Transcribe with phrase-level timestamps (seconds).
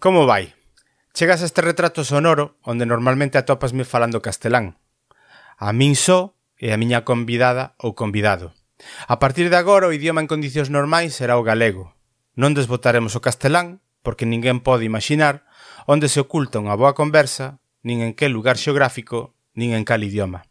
[0.00, 0.54] Como vai?
[1.12, 4.80] Chegas a este retrato sonoro onde normalmente atopasme falando castelán.
[5.60, 8.56] A min só e a miña convidada ou convidado.
[9.12, 11.92] A partir de agora o idioma en condicións normais será o galego.
[12.32, 15.44] Non desbotaremos o castelán, porque ninguén pode imaginar
[15.84, 20.48] onde se oculta unha boa conversa, nin en que lugar xeográfico, nin en cal idioma.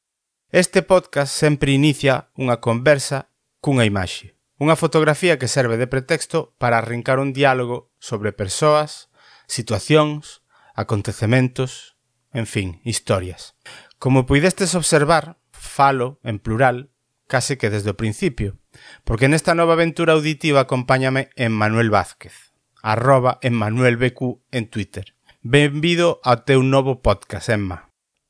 [0.54, 3.34] Este podcast sempre inicia unha conversa
[3.66, 9.09] cunha imaxe, unha fotografía que serve de pretexto para arrincar un diálogo sobre persoas,
[9.50, 10.46] situacións,
[10.78, 11.98] acontecementos,
[12.32, 13.58] en fin, historias.
[13.98, 16.92] Como puidestes observar, falo en plural
[17.28, 18.58] case que desde o principio,
[19.04, 25.14] porque nesta nova aventura auditiva acompáñame en Manuel Vázquez, arroba en Manuel BQ en Twitter.
[25.42, 27.90] Benvido ao teu novo podcast, Emma.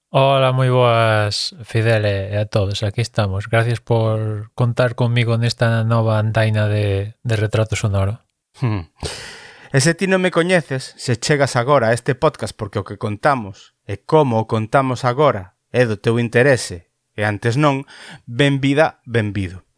[0.10, 3.46] Hola, moi boas, Fidel e a todos, aquí estamos.
[3.46, 8.26] Gracias por contar conmigo nesta nova andaina de, de retrato sonoro.
[8.58, 8.90] Hmm.
[9.70, 12.98] E se ti non me coñeces, se chegas agora a este podcast porque o que
[12.98, 17.85] contamos e como o contamos agora é do teu interese e antes non,
[18.26, 19.70] benvida, benvido.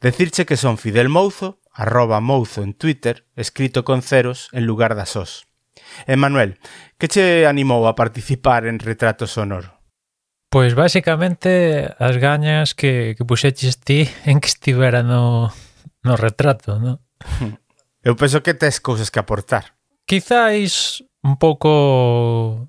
[0.00, 5.12] Decirche que son Fidel Mouzo, arroba Mouzo en Twitter, escrito con ceros en lugar das
[5.12, 5.44] os.
[6.08, 6.56] Emanuel,
[6.96, 9.76] que che animou a participar en Retrato Sonoro?
[10.48, 15.52] Pois basicamente as gañas que, que puxeches ti en que estivera no,
[16.00, 17.04] no retrato, non?
[18.04, 19.72] Eu penso que tes cousas que aportar.
[20.04, 22.68] Quizáis un pouco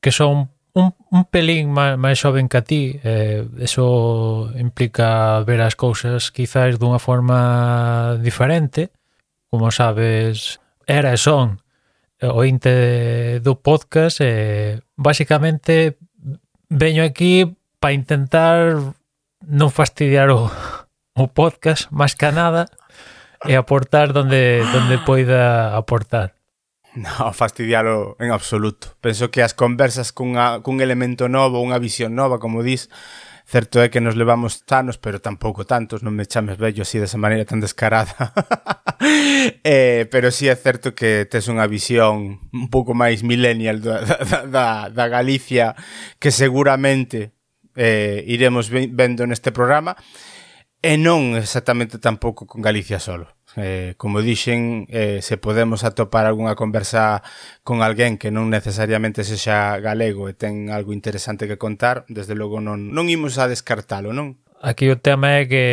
[0.00, 5.74] que son un, un pelín máis xoven que a ti, eh, eso implica ver as
[5.74, 8.94] cousas quizáis dunha forma diferente.
[9.50, 11.58] Como sabes, era e son
[12.22, 15.98] ointe do podcast e eh, basicamente
[16.70, 17.50] veño aquí
[17.82, 18.78] para intentar
[19.42, 20.46] non fastidiar o,
[21.18, 22.70] o podcast máis que nada
[23.46, 26.34] e aportar donde, donde poida aportar.
[26.94, 28.96] No, fastidialo en absoluto.
[29.00, 32.90] Penso que as conversas cunha, cun elemento novo, unha visión nova, como dis,
[33.46, 37.20] certo é que nos levamos tanos, pero tampouco tantos, non me chames bello así desa
[37.20, 38.34] maneira tan descarada.
[39.62, 44.38] eh, pero sí é certo que tes unha visión un pouco máis millennial da, da,
[44.48, 45.78] da, da Galicia
[46.18, 47.36] que seguramente
[47.78, 49.94] eh, iremos vendo neste programa
[50.80, 53.34] e non exactamente tampouco con Galicia solo.
[53.56, 57.22] Eh, como dixen, eh, se podemos atopar algunha conversa
[57.66, 62.62] con alguén que non necesariamente sexa galego e ten algo interesante que contar, desde logo
[62.62, 64.38] non, non imos a descartalo, non?
[64.62, 65.64] Aquí o tema é que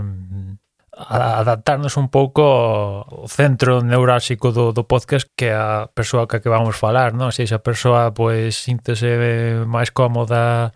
[0.00, 0.56] mm,
[0.96, 6.80] adaptarnos un pouco ao centro neurásico do, do podcast que a persoa que, que vamos
[6.80, 7.28] falar, non?
[7.28, 10.72] Se esa persoa pois síntese máis cómoda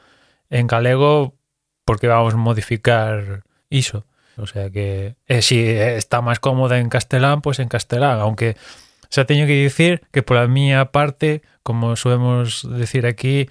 [0.52, 1.32] en galego
[1.88, 4.04] porque vamos modificar ISO.
[4.36, 8.56] O sea que eh, si eh, está más cómoda en castellán, pues en castellán, aunque
[9.08, 13.48] se ha tenido que decir que por la mía parte, como solemos decir aquí,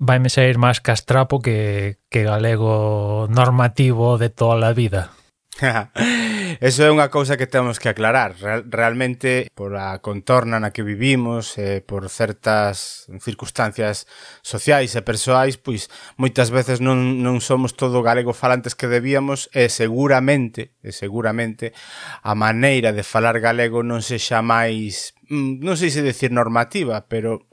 [0.00, 5.12] va a salir más castrapo que, que galego normativo de toda la vida.
[6.60, 8.34] Eso é unha cousa que temos que aclarar.
[8.40, 14.08] Real, realmente, por a contorna na que vivimos, eh, por certas circunstancias
[14.40, 19.68] sociais e persoais, pois moitas veces non, non somos todo galego falantes que debíamos e
[19.68, 21.76] seguramente, e seguramente
[22.24, 27.44] a maneira de falar galego non sexa máis, mm, non sei se decir normativa, pero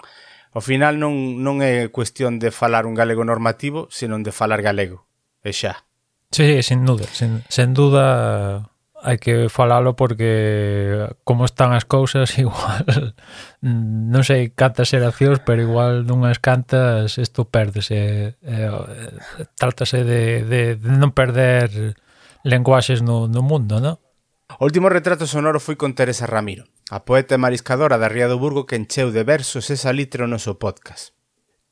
[0.56, 5.04] ao final non, non é cuestión de falar un galego normativo, senón de falar galego.
[5.44, 5.89] E xa.
[6.32, 8.70] Sí, sin duda, sin, sen duda
[9.02, 13.16] hai que falalo porque como están as cousas igual
[13.64, 18.36] non sei cantas xeracións, pero igual nunhas cantas isto perdese.
[18.44, 18.70] Eh,
[19.56, 21.96] trátase de, de, de non perder
[22.44, 23.98] lenguaxes no, no mundo, non?
[24.58, 28.42] O último retrato sonoro foi con Teresa Ramiro, a poeta e mariscadora da Ría do
[28.42, 31.16] Burgo que encheu de versos esa litro o noso podcast.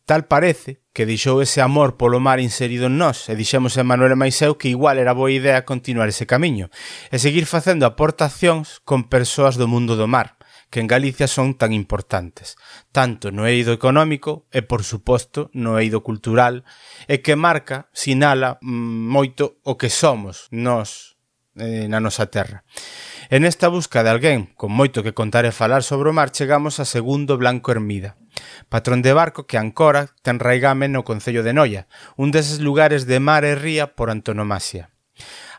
[0.07, 4.15] Tal parece que deixou ese amor polo mar inserido en nós e dixemos a Manuel
[4.15, 6.71] e Maiseu que igual era boa idea continuar ese camiño
[7.11, 10.39] e seguir facendo aportacións con persoas do mundo do mar,
[10.71, 12.55] que en Galicia son tan importantes,
[12.95, 16.63] tanto no eido económico e, por suposto, no eido cultural,
[17.11, 21.19] e que marca, sinala mm, moito o que somos nós
[21.59, 22.63] eh, na nosa terra.
[23.27, 26.79] En esta busca de alguén con moito que contar e falar sobre o mar chegamos
[26.79, 28.15] a segundo Blanco Hermida,
[28.69, 33.19] patrón de barco que ancora ten raigame no Concello de Noia, un deses lugares de
[33.19, 34.89] mar e ría por antonomasia.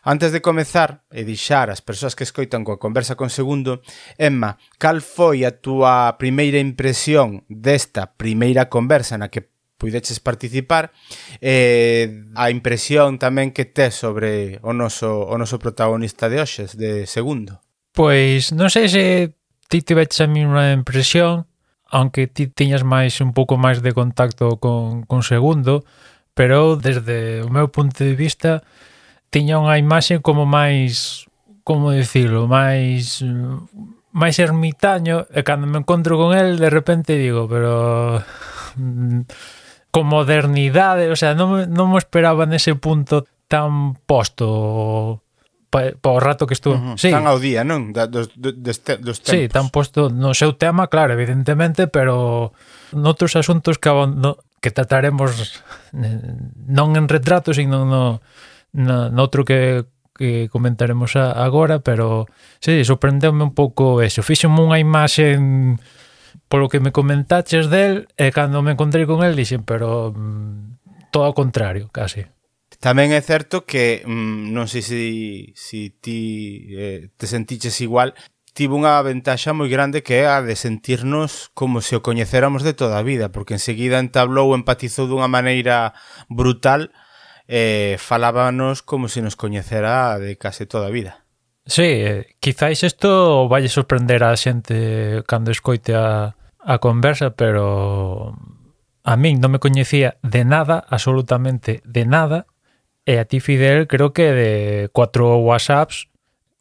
[0.02, 3.82] Antes de comezar e deixar as persoas que escoitan coa conversa con Segundo,
[4.16, 10.90] Emma, cal foi a túa primeira impresión desta primeira conversa na que puideches participar
[11.42, 17.06] e a impresión tamén que tes sobre o noso, o noso protagonista de hoxes, de
[17.06, 17.62] Segundo?
[17.94, 19.04] Pois non sei se
[19.68, 21.46] ti tiveches a mesma impresión
[21.88, 25.84] aunque ti tiñas máis un pouco máis de contacto con, con Segundo,
[26.36, 28.62] pero desde o meu punto de vista
[29.32, 31.26] tiña unha imaxe como máis,
[31.64, 33.24] como dicirlo, máis
[34.12, 38.20] máis ermitaño e cando me encontro con el de repente digo, pero
[38.76, 39.20] mm,
[39.90, 45.24] con modernidade, o sea, non, non me esperaba nese punto tan posto
[45.70, 46.76] pa, pa o rato que estuvo.
[46.76, 46.96] Uh -huh.
[46.96, 47.10] sí.
[47.10, 47.92] Tan ao día, non?
[47.92, 49.24] Da, dos, dos, dos tempos.
[49.24, 52.52] Sí, tan posto no seu tema, claro, evidentemente, pero
[52.92, 55.62] noutros asuntos que, no, que trataremos
[55.92, 56.20] eh,
[56.68, 58.20] non en retrato, sino no,
[58.72, 59.86] no, noutro que
[60.18, 62.26] que comentaremos a, agora, pero
[62.58, 64.26] sí, sorprendeume un pouco eso.
[64.26, 65.38] Fixenme unha imaxe
[66.50, 71.24] polo que me comentaches del e cando me encontrei con el dixen, pero mm, todo
[71.30, 72.26] ao contrario, casi.
[72.78, 75.02] Tamén é certo que, mm, non sei se,
[75.58, 78.14] se ti eh, te sentiches igual,
[78.54, 82.78] tivo unha ventaxa moi grande que é a de sentirnos como se o coñecéramos de
[82.78, 85.94] toda a vida, porque enseguida entablou, empatizou dunha maneira
[86.30, 86.94] brutal
[87.50, 91.26] e eh, falábanos como se nos coñecera de case toda a vida.
[91.66, 98.38] Sí, eh, quizáis isto vai sorprender a xente cando escoite a, a conversa, pero
[99.02, 102.46] a min non me coñecía de nada, absolutamente de nada,
[103.08, 104.52] E a ti, Fidel, creo que de
[104.92, 106.12] cuatro WhatsApps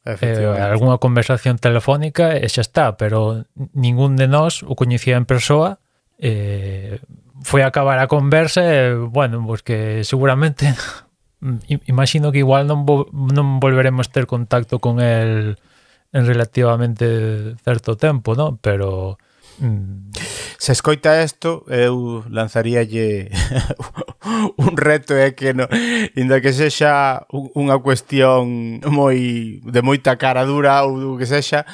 [0.07, 3.44] eh, algunha conversación telefónica xa está, pero
[3.75, 5.83] ningún de nós o coñecía en persoa
[6.15, 7.03] eh,
[7.44, 10.71] foi a acabar a conversa e, bueno, pues que seguramente
[11.91, 15.59] imagino que igual non, vo, non volveremos ter contacto con el
[16.15, 18.55] en relativamente certo tempo, ¿no?
[18.63, 19.19] Pero
[19.59, 20.12] Mm.
[20.57, 23.30] Se escoita isto, eu lanzaríalle
[24.57, 25.69] un reto é que no,
[26.18, 31.65] inda que sexa unha cuestión moi de moita cara dura ou do que sexa,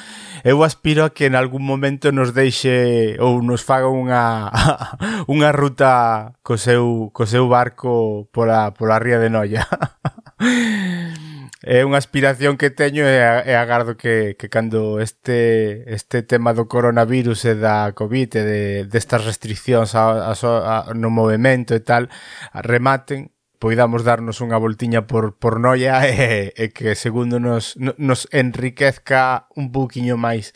[0.44, 4.52] eu aspiro a que en algún momento nos deixe ou nos faga unha
[5.32, 9.64] unha ruta co seu co seu barco pola pola ría de Noia.
[11.64, 16.68] é unha aspiración que teño e, e agardo que, que cando este, este tema do
[16.68, 22.12] coronavirus e da COVID e de, destas restriccións a, a, a, no movimento e tal
[22.52, 29.48] rematen poidamos darnos unha voltiña por, por noia e, e que segundo nos, nos enriquezca
[29.56, 30.52] un pouquiño máis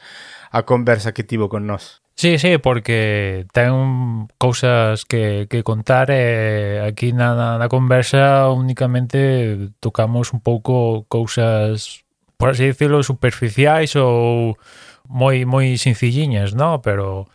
[0.52, 2.04] a conversa que tivo con nós.
[2.20, 10.34] Sí, sí, porque ten cousas que, que contar e aquí na, na conversa únicamente tocamos
[10.34, 12.02] un pouco cousas,
[12.34, 14.58] por así dicirlo, superficiais ou
[15.06, 16.82] moi moi sencilliñas, no?
[16.82, 17.30] Pero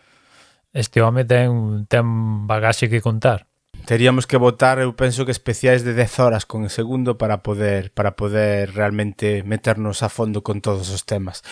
[0.76, 2.04] este home ten ten
[2.52, 3.48] bagaxe que contar.
[3.86, 7.92] Teríamos que votar, eu penso que especiais de 10 horas con el segundo para poder
[7.92, 11.44] para poder realmente meternos a fondo con todos os temas.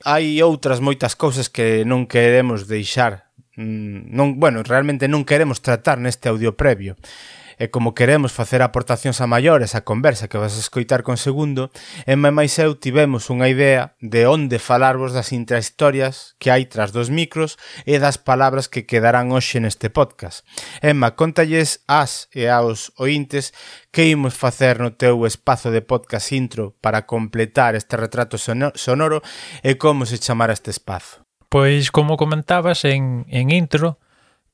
[0.00, 3.28] Hai outras moitas cousas que non queremos deixar
[3.60, 6.96] mm, non, bueno, realmente non queremos tratar neste audio previo
[7.56, 11.72] e como queremos facer aportacións a maiores a conversa que vas a escoitar con segundo,
[12.04, 16.92] Emma e máis eu tivemos unha idea de onde falarvos das intrahistorias que hai tras
[16.92, 17.56] dos micros
[17.88, 20.44] e das palabras que quedarán hoxe neste podcast.
[20.84, 23.56] Emma, contalles as e aos ointes
[23.88, 29.24] que imos facer no teu espazo de podcast intro para completar este retrato sonoro
[29.64, 31.24] e como se chamara este espazo.
[31.48, 33.98] Pois, como comentabas en, en intro,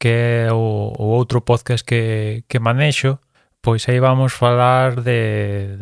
[0.02, 3.22] que é o, o outro podcast que, que manexo,
[3.62, 5.78] pois aí vamos falar de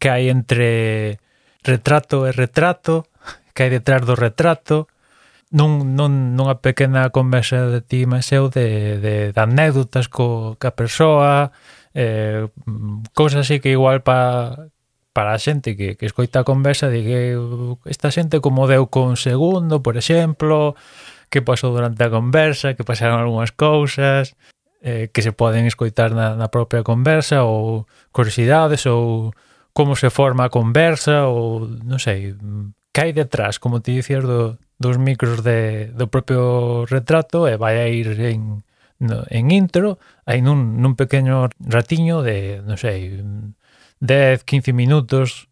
[0.00, 1.20] que hai entre
[1.60, 3.04] retrato e retrato,
[3.52, 4.88] que hai detrás do retrato,
[5.52, 10.72] nun, nun, nunha pequena conversa de ti mas eu de, de, de anécdotas co, ca
[10.72, 11.52] persoa,
[11.92, 12.48] eh,
[13.12, 14.72] cousas así que igual para
[15.12, 17.20] para a xente que, que escoita a conversa de que
[17.90, 20.78] esta xente como deu con segundo, por exemplo,
[21.28, 24.36] que pasou durante a conversa, que pasaron algunhas cousas
[24.80, 29.32] eh, que se poden escoitar na, na propia conversa ou curiosidades ou
[29.72, 32.34] como se forma a conversa ou non sei,
[32.90, 37.78] que hai detrás, como te dicías, do, dos micros de, do propio retrato e vai
[37.78, 38.64] a ir en,
[38.98, 43.22] no, en intro, hai nun, nun pequeno ratiño de, non sei,
[44.00, 45.50] 10, 15 minutos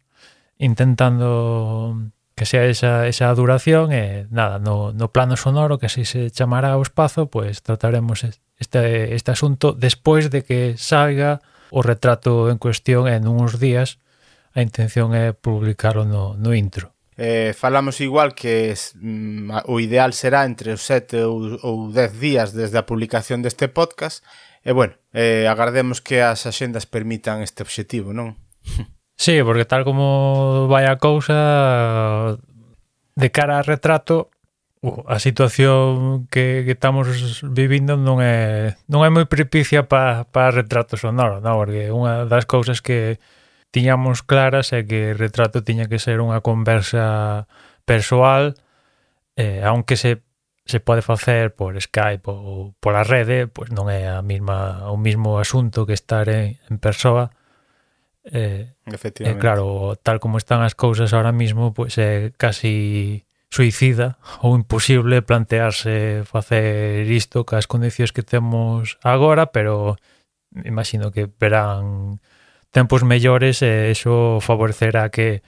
[0.59, 6.29] intentando que sea esa, esa duración e nada, no, no plano sonoro que así se
[6.29, 8.21] chamará o espazo, pues, trataremos
[8.61, 11.41] este, este asunto despois de que salga
[11.73, 13.97] o retrato en cuestión en uns días
[14.53, 16.93] a intención é publicarlo no, no intro.
[17.17, 22.53] Eh, falamos igual que mm, o ideal será entre os 7 ou, ou 10 días
[22.53, 24.21] desde a publicación deste podcast
[24.61, 28.37] e bueno, eh, agardemos que as axendas permitan este obxectivo, non?
[29.17, 32.37] Sí, porque tal como vai a cousa
[33.17, 34.29] de cara a retrato
[35.07, 41.01] a situación que, que estamos vivindo non é non é moi propicia para pa retrato
[41.01, 41.57] sonoro, non?
[41.57, 43.17] porque unha das cousas que
[43.73, 47.49] tiñamos claras é que retrato tiña que ser unha conversa
[47.89, 48.53] persoal
[49.33, 50.21] eh, aunque se
[50.67, 55.41] se pode facer por Skype ou pola rede, pois non é a mesma o mismo
[55.41, 57.33] asunto que estar en, en persoa
[58.31, 59.39] Eh, Efectivamente.
[59.39, 64.19] Eh, claro, tal como están as cousas ahora mismo, pois pues, é eh, casi suicida
[64.43, 69.95] ou imposible plantearse facer isto cas condicións que temos agora, pero
[70.67, 72.19] imagino que verán
[72.75, 75.41] tempos mellores e iso favorecerá que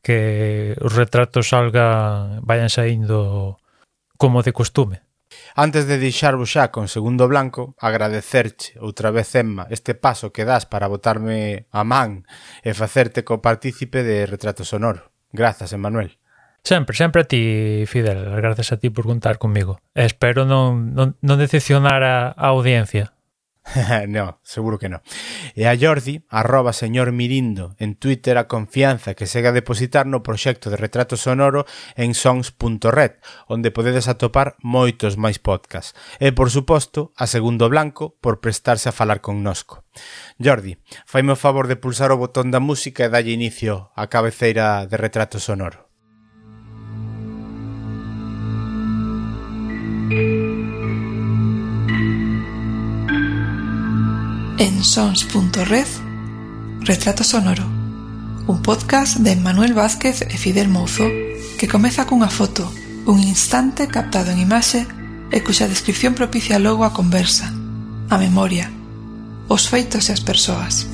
[0.00, 3.58] que os retratos salgan, vayan saindo
[4.16, 5.05] como de costume.
[5.58, 10.68] Antes de deixarvos xa con segundo blanco, agradecerche outra vez, Emma, este paso que das
[10.68, 12.28] para botarme a man
[12.60, 15.16] e facerte co partícipe de Retrato Sonoro.
[15.32, 16.20] Grazas, Emanuel.
[16.60, 18.36] Sempre, sempre a ti, Fidel.
[18.36, 19.80] Gracias a ti por contar comigo.
[19.96, 23.15] Espero non, non, non decepcionar a, a audiencia.
[24.08, 25.02] no, seguro que no.
[25.54, 30.22] E a Jordi, arroba señor Mirindo, en Twitter a confianza que segue a depositar no
[30.22, 31.66] proxecto de retrato sonoro
[31.98, 33.18] en songs.red,
[33.50, 35.98] onde podedes atopar moitos máis podcast.
[36.22, 39.82] E, por suposto, a Segundo Blanco por prestarse a falar con nosco.
[40.38, 44.86] Jordi, faime o favor de pulsar o botón da música e dalle inicio á cabeceira
[44.86, 45.90] de retrato sonoro.
[54.58, 55.86] en sons.red
[56.80, 57.64] Retrato Sonoro,
[58.46, 61.04] un podcast de Manuel Vázquez e Fidel Mouzo
[61.58, 62.72] que comeza cunha foto,
[63.04, 64.88] un instante captado en imaxe
[65.28, 67.52] e cuxa descripción propicia logo a conversa,
[68.08, 68.72] a memoria,
[69.52, 70.88] os feitos e as persoas.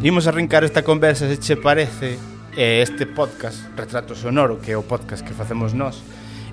[0.00, 4.88] Imos arrincar esta conversa se che parece E este podcast, Retrato Sonoro, que é o
[4.88, 6.00] podcast que facemos nós,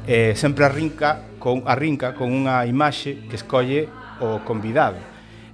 [0.03, 3.87] eh, sempre arrinca con, arrinca con unha imaxe que escolle
[4.19, 4.99] o convidado.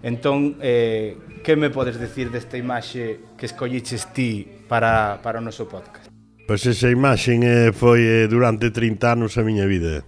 [0.01, 1.13] Entón, eh,
[1.45, 6.09] que me podes decir desta imaxe que escolliches ti para, para o noso podcast?
[6.49, 10.01] Pois esa imaxe eh, foi eh, durante 30 anos a miña vida.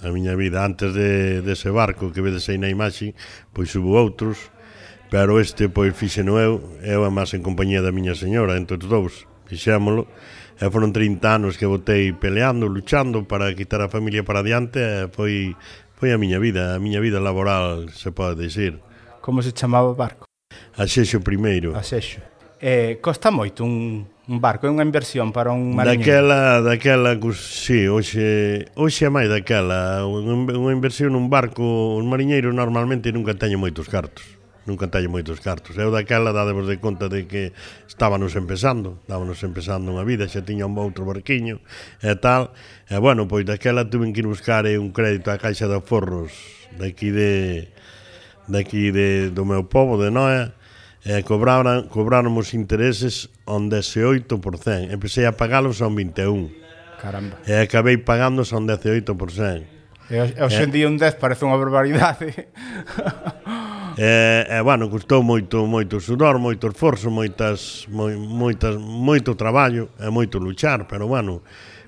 [0.00, 3.12] A miña vida antes de, dese de barco que vedes aí na imaxe,
[3.52, 4.48] pois hubo outros,
[5.12, 8.88] pero este pois fixeno eu, eu a máis en compañía da miña señora, entre os
[8.88, 10.08] dous fixémolo
[10.56, 15.12] e foron 30 anos que botei peleando, luchando para quitar a familia para adiante e
[15.12, 15.52] foi,
[15.92, 18.80] foi a miña vida, a miña vida laboral, se pode dicir.
[19.20, 20.24] Como se chamaba o barco?
[20.76, 21.76] Asexo primeiro.
[21.76, 22.24] Asexo.
[22.62, 25.98] Eh, costa moito un, un barco, é unha inversión para un mariñeiro.
[25.98, 30.06] Daquela, daquela, sí, hoxe, hoxe é máis daquela.
[30.06, 35.74] Unha inversión nun barco, un mariñeiro normalmente nunca teñen moitos cartos nunca cantalle moitos cartos.
[35.78, 37.52] Eu daquela dadevos de conta de que
[37.88, 41.58] estábamos empezando, estábamos empezando unha vida, xa tiña un outro barquiño
[42.02, 42.54] e tal.
[42.86, 46.34] E bueno, pois daquela tuve que ir buscar eh, un crédito á Caixa de Aforros
[46.78, 47.68] daqui de
[48.46, 50.54] daqui de, do meu povo, de Noia,
[51.02, 54.30] e cobraran, cobraron os intereses on 18%.
[54.90, 56.54] Empecé a pagalos a un 21%.
[57.02, 57.34] Caramba.
[57.42, 59.10] E acabei pagando a un 18%.
[60.10, 62.46] E, e hoxe en día un 10 parece unha barbaridade.
[63.96, 70.08] E, e bueno, custou moito moito sudor, moito esforzo, moitas moi, moitas moito traballo e
[70.08, 71.42] moito luchar, pero bueno,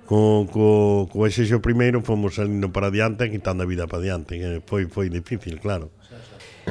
[0.05, 4.61] co, co, co exexo primeiro fomos salindo para diante quitando a vida para diante, que
[4.67, 5.89] foi foi difícil, claro.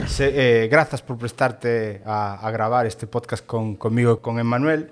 [0.08, 4.90] Se, eh, grazas por prestarte a, a gravar este podcast con, conmigo e con Emanuel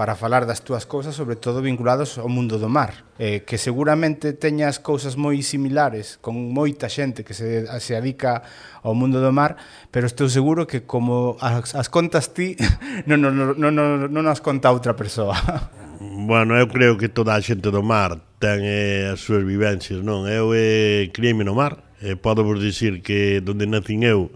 [0.00, 4.32] para falar das túas cousas, sobre todo vinculados ao mundo do mar, eh, que seguramente
[4.32, 8.40] teñas cousas moi similares con moita xente que se, se adica
[8.80, 9.60] ao mundo do mar,
[9.92, 12.56] pero estou seguro que como as, as contas ti,
[13.04, 15.36] non, non, non, non, non as conta outra persoa.
[16.00, 20.24] Bueno, eu creo que toda a xente do mar ten eh, as súas vivencias, non?
[20.24, 24.32] Eu eh, criei-me no mar, eh, podo vos dicir que donde nacín eu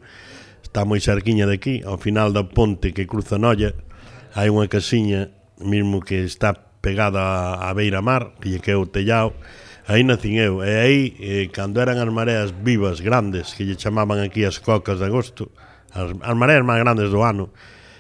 [0.60, 3.72] está moi cerquiña aquí, ao final da ponte que cruza Noia,
[4.36, 9.32] hai unha casiña mismo que está pegada á beira mar, que lle que o tellao,
[9.88, 10.60] aí nacín eu.
[10.60, 15.00] E aí, eh, cando eran as mareas vivas, grandes, que lle chamaban aquí as cocas
[15.00, 15.52] de agosto,
[15.92, 17.52] as, as mareas máis grandes do ano,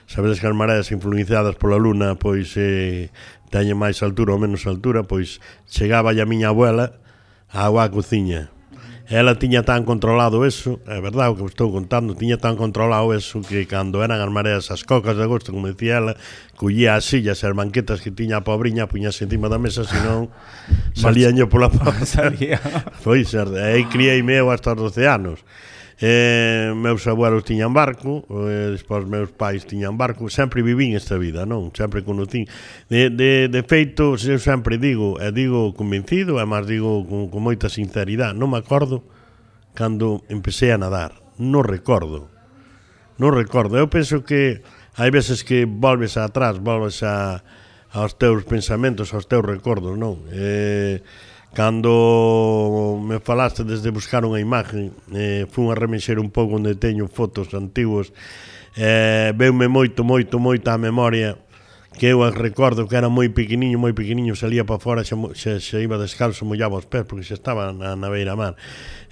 [0.06, 3.08] sabedes que as mareas influenciadas pola luna, pois eh,
[3.48, 7.00] teñen máis altura ou menos altura, pois chegaba a miña abuela
[7.48, 8.53] a agua a cociña,
[9.08, 13.44] ela tiña tan controlado eso, é verdade o que estou contando, tiña tan controlado eso
[13.44, 16.16] que cando eran as mareas as cocas de agosto, como dicía ela,
[16.56, 20.32] collía as sillas e as banquetas que tiña a pobriña, puñase encima da mesa, senón
[20.96, 22.08] salíanlle pola porta.
[22.14, 22.56] Salía.
[23.04, 25.38] Foi ser, aí criei meu hasta os 12 anos.
[26.02, 31.46] Eh, meus abuelos tiñan barco, eh, despois meus pais tiñan barco, sempre vivín esta vida,
[31.46, 31.70] non?
[31.70, 32.50] Sempre conocín
[32.90, 37.46] De, de, de feito, eu sempre digo, e digo convencido, e máis digo con, con
[37.46, 39.06] moita sinceridade, non me acordo
[39.74, 42.30] cando empecé a nadar, non recordo.
[43.18, 43.78] Non recordo.
[43.78, 44.62] Eu penso que
[44.98, 47.46] hai veces que volves atrás, volves a,
[47.94, 50.26] aos teus pensamentos, aos teus recordos, non?
[50.30, 51.02] Eh,
[51.54, 57.06] Cando me falaste desde buscar unha imagen, eh, fun a remexer un pouco onde teño
[57.06, 58.10] fotos antiguos,
[58.74, 61.38] eh, veume moito, moito, moito a memoria,
[61.94, 65.78] que eu recordo que era moi pequeniño, moi pequeniño, salía para fora, xa, xa, xa
[65.78, 68.58] iba descalzo, mollaba os pés, porque xa estaba na, na beira mar.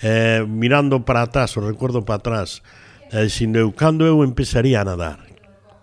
[0.02, 2.66] Eh, mirando para atrás, o recordo para atrás,
[3.14, 5.22] eh, sin eu, cando eu empezaría a nadar?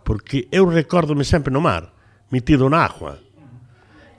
[0.04, 1.96] Porque eu recordo-me sempre no mar,
[2.28, 3.29] metido na agua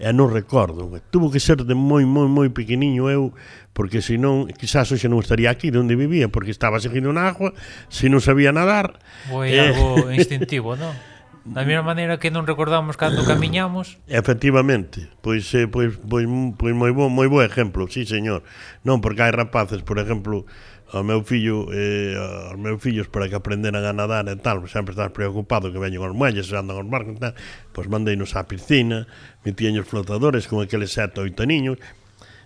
[0.00, 0.88] e non recordo.
[1.12, 3.37] Tuvo que ser de moi, moi, moi pequeniño eu,
[3.76, 7.52] porque senón, quizás hoxe non estaría aquí onde vivía, porque estaba seguindo na agua,
[7.92, 8.97] se non sabía nadar.
[9.28, 9.76] Foi eh...
[9.76, 10.97] algo instintivo, non?
[11.45, 14.00] Da mesma maneira que non recordamos cando camiñamos.
[14.09, 16.25] Efectivamente, pois eh, pois pois,
[16.57, 18.45] pois moi bo, moi bo exemplo, sí, señor.
[18.85, 20.49] Non porque hai rapaces, por exemplo,
[20.90, 24.92] ao meu fillo eh, aos meus fillos para que aprenderan a nadar e tal, sempre
[24.92, 27.35] estás preocupado que veñen os muelles, andan os barcos e tal,
[27.70, 29.06] pois mandei-nos á piscina,
[29.47, 31.78] metían os flotadores con aqueles sete oito niños,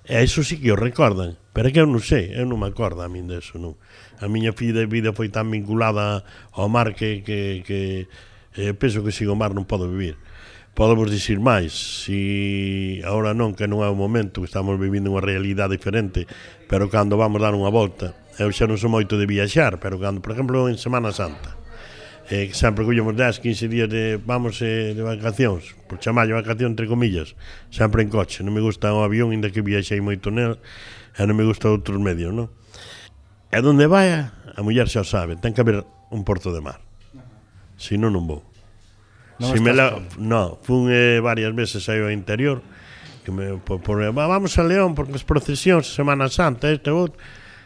[0.05, 2.69] e iso sí que o recordan, pero é que eu non sei, eu non me
[2.69, 3.81] acordo a min deso, non.
[4.21, 8.05] A miña filla de vida foi tan vinculada ao mar que, que, que
[8.61, 10.21] eh, penso que sin o mar non podo vivir.
[10.75, 11.73] Podemos dicir máis,
[12.05, 16.29] si agora non, que non é o momento, que estamos vivindo unha realidade diferente,
[16.69, 20.19] pero cando vamos dar unha volta, eu xa non sou moito de viaxar, pero cando,
[20.19, 21.55] por exemplo, en Semana Santa,
[22.31, 26.91] eh, sempre collemos 10, 15 días de, vamos, eh, de vacacións, por chamallo vacación entre
[26.91, 27.39] comillas,
[27.71, 30.59] sempre en coche, non me gusta o avión, inda que viaxei moito nel,
[31.15, 32.51] e non me gusta outros medios, non?
[33.55, 36.83] E donde vai, a muller xa sabe, ten que haber un porto de mar.
[37.79, 38.43] Si non, non vou.
[39.39, 39.95] Non si me la...
[40.19, 42.67] No, fun eh, varias veces aí ao interior,
[43.23, 47.21] que me, por, por, vamos a León, porque as procesións, Semana Santa, este outro,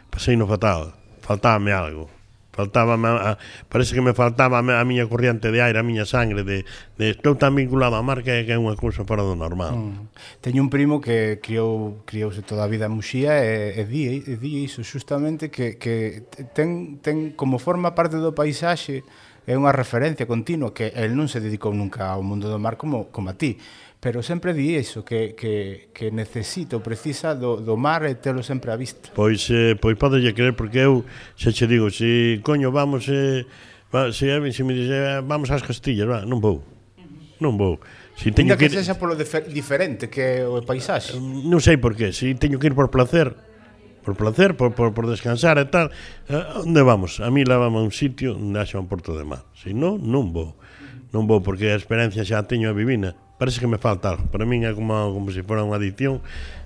[0.09, 2.09] paseino fatal, faltábame algo
[2.59, 3.37] faltaba a,
[3.69, 6.65] parece que me faltaba a, a miña corriente de aire, a miña sangre de,
[6.99, 9.71] de estou tan vinculado á marca que é unha cousa fora do normal.
[9.79, 10.11] Mm.
[10.43, 14.35] Teño un primo que criou criouse toda a vida en Muxía e, e di, e
[14.35, 19.07] di iso xustamente que, que ten, ten como forma parte do paisaxe
[19.47, 23.07] é unha referencia continua que el non se dedicou nunca ao mundo do mar como,
[23.07, 23.55] como a ti
[23.99, 28.71] pero sempre di iso que, que, que necesito, precisa do, do mar e telo sempre
[28.71, 29.11] a vista.
[29.11, 31.03] Pois eh, pois podelle creer porque eu
[31.35, 33.43] se che digo, se coño vamos eh,
[33.91, 36.63] va, se, se me dixe ah, vamos ás Castillas, va, non vou.
[37.43, 37.83] Non vou.
[38.15, 41.19] Si teño que, que sexa polo diferente que o paisaxe.
[41.19, 43.35] Non sei por qué, se si teño que ir por placer,
[44.07, 45.91] por placer, por, por, por descansar e tal,
[46.31, 47.19] eh, onde vamos?
[47.19, 49.43] A mí levame a un sitio onde haxa un porto de mar.
[49.59, 50.55] Se non, non vou.
[51.11, 54.27] Non vou porque a experiencia xa teño a vivina parece que me falta algo.
[54.27, 56.19] Para min é como, como se fora unha adicción.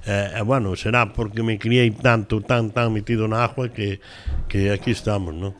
[0.09, 4.01] Eh, eh, bueno, será porque me criei tanto, tan, tan metido na agua que,
[4.49, 5.53] que aquí estamos, non?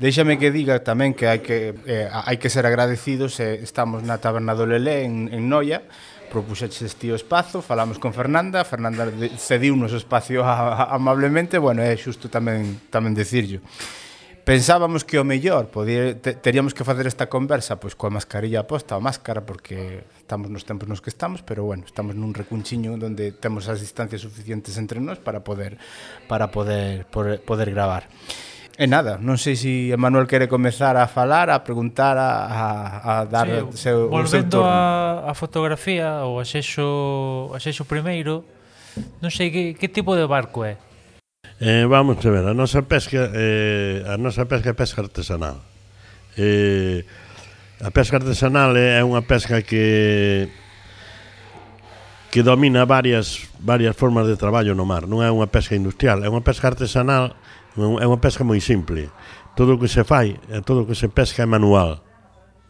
[0.00, 4.18] Déixame que diga tamén que hai que eh, hai que ser agradecidos, eh, estamos na
[4.18, 5.86] Taberna do Lelé en, en Noia,
[6.32, 9.06] propuxaxe este o espazo, falamos con Fernanda, Fernanda
[9.38, 13.62] cediu nos espacio a, a, amablemente, bueno, é xusto tamén tamén decirlo
[14.44, 18.94] pensábamos que o mellor podía, te, teríamos que facer esta conversa pois coa mascarilla posta,
[18.94, 23.32] ou máscara porque estamos nos tempos nos que estamos, pero bueno, estamos nun recunchiño onde
[23.32, 25.80] temos as distancias suficientes entre nós para poder
[26.28, 28.06] para poder poder, poder gravar.
[28.74, 32.66] E nada, non sei se Emanuel quere comezar a falar, a preguntar, a, a,
[33.00, 34.66] a dar sí, o seu, o seu turno.
[34.66, 38.42] Volvendo a, a fotografía ou a xexo, a xexo primeiro,
[39.22, 40.74] non sei que, que tipo de barco é.
[41.60, 45.62] Eh, vamos a ver, a nosa pesca eh, a nosa pesca é pesca artesanal.
[46.36, 47.06] Eh,
[47.80, 50.50] a pesca artesanal é unha pesca que
[52.34, 55.06] que domina varias varias formas de traballo no mar.
[55.06, 57.38] Non é unha pesca industrial, é unha pesca artesanal,
[57.78, 59.08] é unha pesca moi simple.
[59.54, 62.02] Todo o que se fai, eh, todo o que se pesca é manual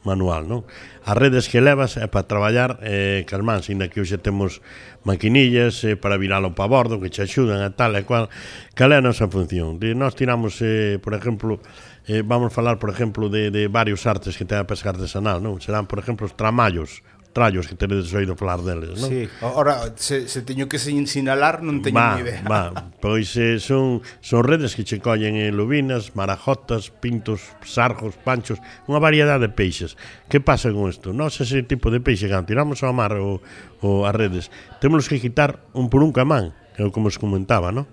[0.05, 0.63] manual, non?
[1.05, 4.61] As redes que levas é para traballar eh, cas mans, ainda que hoxe temos
[5.05, 8.29] maquinillas eh, para virar un pabordo que che axudan a tal e cual.
[8.77, 9.81] Cal é a nosa función?
[9.81, 11.61] De, nós tiramos, eh, por exemplo,
[12.09, 15.61] eh, vamos falar, por exemplo, de, de varios artes que ten a pesca artesanal, non?
[15.61, 17.01] Serán, por exemplo, os tramallos,
[17.35, 19.11] trallos que tenedes oído falar deles, non?
[19.11, 22.47] Sí, ora, se, se teño que sinalar non teño ma, ni idea.
[22.47, 28.63] Ma, pois eh, son, son redes que che collen en lubinas, marajotas, pintos, sargos, panchos,
[28.87, 29.99] unha variedade de peixes.
[30.31, 31.11] Que pasa con isto?
[31.11, 33.43] Non ese tipo de peixe, cando tiramos ao mar ou,
[33.83, 36.55] ou as redes, temos que quitar un por un camán,
[36.95, 37.91] como se comentaba, non?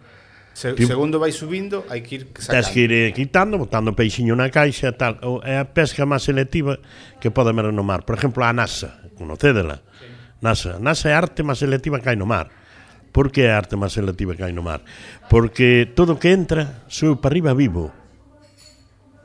[0.54, 0.86] Se, Pi...
[0.86, 2.52] Segundo vai subindo, hai que ir sacando.
[2.52, 5.18] Tens que ir eh, quitando, botando peixiño na caixa e tal.
[5.48, 6.78] É a pesca máis selectiva
[7.24, 8.04] que pode haber no mar.
[8.04, 9.80] Por exemplo, a NASA, conocédela.
[9.96, 10.06] Sí.
[10.44, 10.78] NASA.
[10.80, 12.52] NASA é a arte máis selectiva que hai no mar.
[13.12, 14.84] Por que é a arte máis selectiva que hai no mar?
[15.32, 17.92] Porque todo que entra sube para arriba vivo.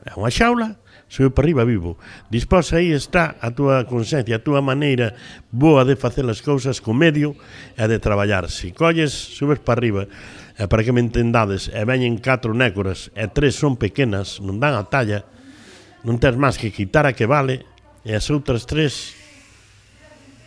[0.07, 1.95] É unha xaula, sube para arriba vivo.
[2.31, 5.15] Dispós aí está a túa consciencia, a túa maneira
[5.51, 7.35] boa de facer as cousas co medio
[7.75, 8.51] e de traballar.
[8.51, 10.07] Se colles, subes para arriba
[10.57, 14.73] e para que me entendades, e veñen catro nécoras e tres son pequenas, non dan
[14.73, 15.29] a talla,
[16.01, 17.61] non tens máis que quitar a que vale
[18.01, 19.13] e as outras tres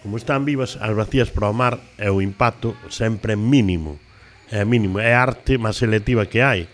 [0.02, 4.00] como están vivas, as vacías para o mar e o impacto sempre mínimo.
[4.50, 6.66] É mínimo, é a arte máis selectiva que hai.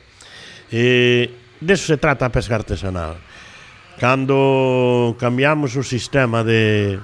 [0.72, 1.29] E
[1.61, 3.18] deso se trata a pesca artesanal.
[3.99, 6.96] Cando cambiamos o sistema de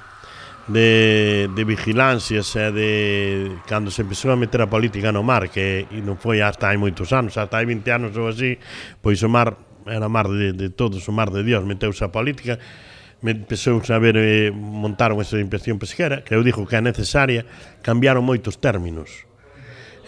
[0.68, 2.90] de, de vigilancias e de
[3.66, 7.10] cando se empezou a meter a política no mar que non foi hasta hai moitos
[7.10, 8.60] anos hasta hai 20 anos ou así
[9.02, 12.62] pois o mar era mar de, de todos o mar de Dios meteuse a política
[13.22, 17.46] me empezou a ver eh, montaron esa inspección pesquera que eu dixo que é necesaria
[17.82, 19.26] cambiaron moitos términos.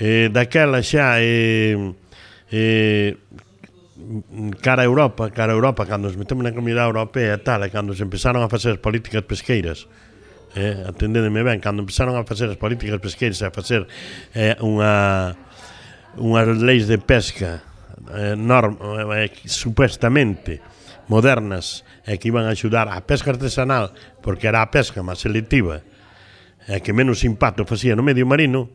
[0.02, 1.78] Eh, daquela xa eh,
[2.50, 3.14] eh,
[4.58, 7.70] cara a Europa, cara a Europa, cando nos metemos na comunidade europea e tal, e
[7.70, 9.86] cando se empezaron a facer as políticas pesqueiras,
[10.54, 13.86] eh, atendedeme ben, cando empezaron a facer as políticas pesqueiras, a facer
[14.34, 15.34] eh, unha
[16.18, 17.62] unhas leis de pesca
[18.14, 18.78] eh, norm,
[19.14, 20.62] eh, supuestamente
[21.08, 25.20] modernas e eh, que iban a axudar a pesca artesanal porque era a pesca máis
[25.20, 25.82] selectiva
[26.64, 28.70] e eh, que menos impacto facía no medio marino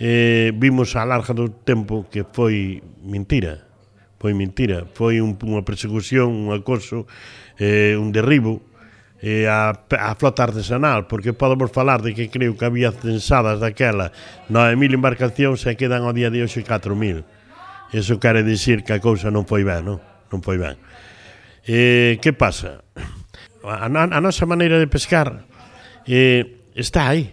[0.00, 3.70] eh, vimos a larga do tempo que foi mentira
[4.18, 7.06] foi mentira foi un, unha persecución, un acoso
[7.60, 8.73] eh, un derribo
[9.22, 14.12] e a, a flota artesanal, porque podemos falar de que creo que había censadas daquela
[14.50, 17.24] 9.000 embarcacións e quedan ao día de hoxe 4.000.
[17.94, 19.98] Eso quere dicir que a cousa non foi ben, non?
[20.28, 20.76] Non foi ben.
[21.64, 22.82] E, que pasa?
[23.64, 25.46] A, a, a nosa maneira de pescar
[26.04, 27.32] e, está aí.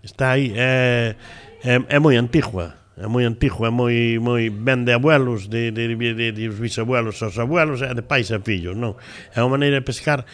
[0.00, 0.54] Está aí.
[0.56, 1.18] É,
[1.60, 5.94] é, é moi antigua é moi antigo, é moi, moi ben de abuelos, de, de,
[5.94, 8.98] de, de, de bisabuelos aos abuelos, é de pais a fillos, non?
[9.30, 10.26] É unha maneira de pescar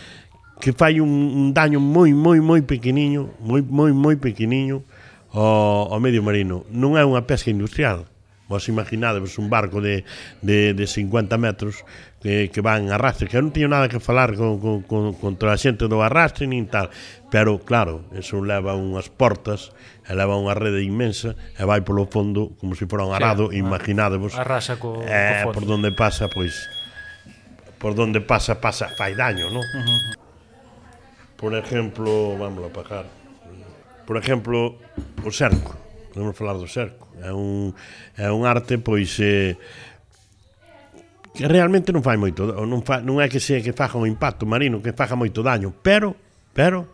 [0.61, 4.83] que fai un, un daño moi, moi, moi pequeniño, moi, moi, moi pequeniño
[5.35, 6.65] ao, ao medio marino.
[6.71, 8.07] Non é unha pesca industrial.
[8.45, 10.05] Vos imaginadevos un barco de,
[10.45, 11.83] de, de 50 metros
[12.21, 15.53] que, que van arrastre, que eu non teño nada que falar con, con, con, contra
[15.53, 16.93] a xente do arrastre nin tal,
[17.29, 19.73] pero claro, eso leva unhas portas,
[20.09, 24.37] leva unha rede inmensa e vai polo fondo como se fora un arado, sí, imaginadevos.
[24.37, 25.57] Arrasa co, eh, co fondo.
[25.57, 26.53] por onde pasa, pois
[27.77, 29.61] por onde pasa, pasa, fai daño, non?
[29.61, 30.24] Uh -huh
[31.45, 33.05] por exemplo, vamos a pagar,
[34.07, 34.81] por exemplo,
[35.21, 35.77] o cerco.
[36.09, 37.13] Podemos falar do cerco.
[37.21, 37.77] É un,
[38.17, 39.53] é un arte, pois, eh,
[41.37, 44.49] que realmente non fai moito, non, fa, non é que se que faja un impacto
[44.49, 46.17] marino, que faja moito daño, pero,
[46.57, 46.89] pero,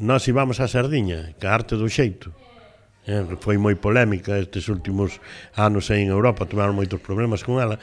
[0.00, 2.32] nós íbamos a Sardiña, que a arte do xeito.
[3.04, 5.20] Eh, foi moi polémica estes últimos
[5.60, 7.76] anos aí en Europa, tomaron moitos problemas con ela,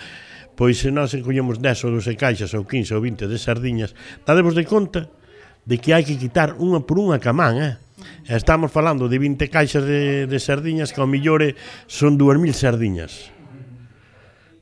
[0.57, 3.93] pois se nós encollemos 10 ou 12 caixas ou 15 ou 20 de sardiñas,
[4.25, 5.13] dadevos de conta
[5.67, 7.75] de que hai que quitar unha por unha camán, eh?
[8.23, 11.59] Estamos falando de 20 caixas de, de sardiñas que ao millore
[11.91, 13.35] son 2.000 sardiñas.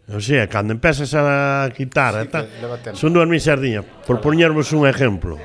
[0.09, 2.41] O sea, cando empezas a quitar, sí, ta,
[2.97, 3.85] son 2.000 sardiñas.
[4.01, 5.37] Por poñervos un exemplo.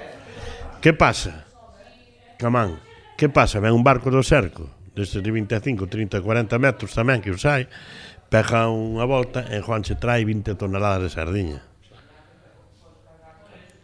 [0.80, 1.44] Que pasa?
[2.40, 2.80] Camán,
[3.20, 3.60] que pasa?
[3.60, 4.64] Ven un barco do cerco,
[4.96, 5.60] destes de 25,
[5.92, 7.68] 30, 40 metros tamén que os hai,
[8.32, 11.60] pega unha volta e Juan se trae 20 toneladas de sardiña.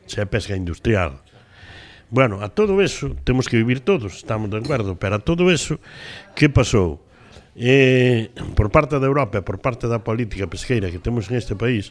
[0.09, 1.26] Se pesca industrial
[2.09, 5.81] Bueno, a todo eso temos que vivir todos, estamos de acordo, pero a todo eso
[6.38, 7.03] que pasou?
[7.59, 11.90] Eh, por parte da Europa e por parte da política pesqueira que temos neste país,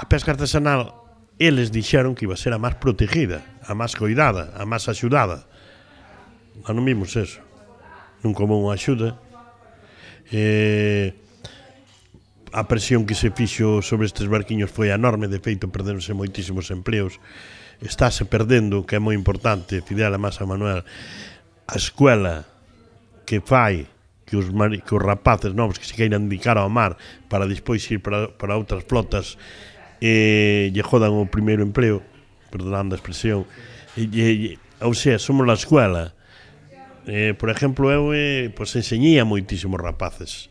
[0.00, 0.98] a pesca artesanal
[1.38, 5.46] eles dixeron que iba a ser a máis protegida, a máis coidada, a máis axudada.
[6.64, 7.38] Mas non vimos eso.
[8.20, 9.14] Non como unha axuda.
[10.34, 11.14] Eh,
[12.50, 17.22] a presión que se fixo sobre estes barquiños foi enorme, de feito perderonse moitísimos empleos
[17.80, 20.80] estáse perdendo, que é moi importante, Fidel Amasa Masa Manuel,
[21.66, 22.44] a escuela
[23.24, 23.88] que fai
[24.30, 26.94] que os, mari, que os rapaces novos que se queiran dedicar ao mar
[27.26, 29.34] para despois ir para, para outras flotas
[29.98, 32.00] e lle jodan o primeiro empleo,
[32.48, 33.44] perdonando a expresión,
[33.96, 36.14] e, e, e, ou sea, somos a escuela.
[37.04, 40.48] Eh, por exemplo, eu eh, pois enseñía moitísimos rapaces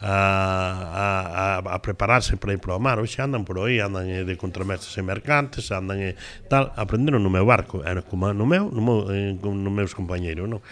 [0.00, 4.22] a, a, a prepararse para ir para o mar hoxe andan por aí, andan eh,
[4.22, 6.14] de contramestres e mercantes andan e
[6.46, 10.46] tal, aprenderon no meu barco era como no meu, no meu, eh, no meus compañeiros
[10.46, 10.62] non?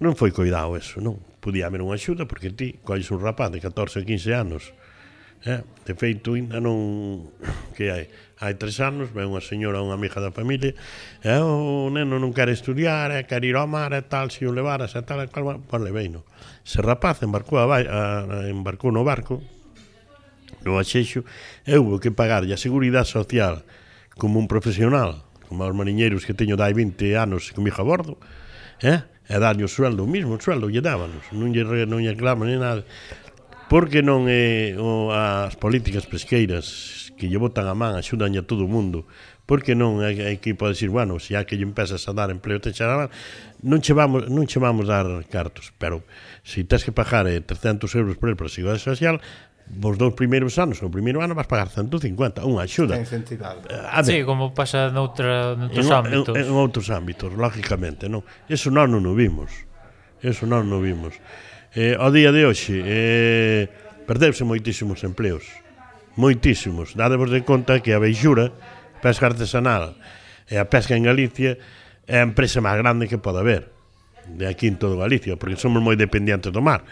[0.00, 3.60] non foi coidado eso, non podía haber unha axuda porque ti colles un rapaz de
[3.60, 4.72] 14 ou 15 anos
[5.44, 5.60] eh?
[5.84, 7.28] de feito ainda non
[7.76, 8.04] que hai
[8.42, 10.74] hai tres anos, ve unha señora, unha amiga da familia,
[11.22, 14.42] e o neno non quere estudiar, eh, e quer ir ao mar, e tal, se
[14.42, 16.26] o levaras, e tal, e tal, pois levei, no.
[16.66, 19.38] Ese rapaz embarcou, a, a, embarcou no barco,
[20.66, 21.22] no axexo,
[21.62, 23.62] e houve que pagarlle a Seguridade Social
[24.18, 28.18] como un profesional, como os mariñeiros que teño dai 20 anos comigo a bordo,
[28.82, 29.06] eh?
[29.30, 32.58] e darlle o sueldo mismo, mesmo sueldo lle dábanos, non lle, non lle reclaman ni
[32.58, 32.82] nada,
[33.70, 38.66] porque non é o, as políticas pesqueiras que lle botan a man, axudan a todo
[38.66, 39.06] o mundo.
[39.46, 42.02] Por que non hai, hai que pode decir, bueno, se si há que lle empezas
[42.10, 43.06] a dar empleo, te xará,
[43.62, 46.02] non che vamos, non che vamos dar cartos, pero
[46.42, 49.22] se si tens que pagar eh, 300 euros por el para a Seguridade Social,
[49.70, 52.98] vos dous primeiros anos, no primeiro ano vas pagar 150, unha axuda.
[52.98, 56.34] Eh, a ver, sí, como pasa noutra, noutros en, ámbitos.
[56.34, 58.26] En, en, outros ámbitos, lógicamente, non?
[58.50, 59.54] Eso non non o vimos.
[60.18, 61.14] Eso non non o vimos.
[61.78, 63.62] Eh, ao día de hoxe, eh,
[64.10, 65.61] perdeuse moitísimos empleos
[66.16, 66.94] moitísimos.
[66.96, 68.52] Dadevos de conta que a Beixura,
[69.00, 69.96] pesca artesanal
[70.46, 71.56] e a pesca en Galicia
[72.06, 73.72] é a empresa máis grande que pode haber
[74.28, 76.84] de aquí en todo Galicia, porque somos moi dependientes do mar.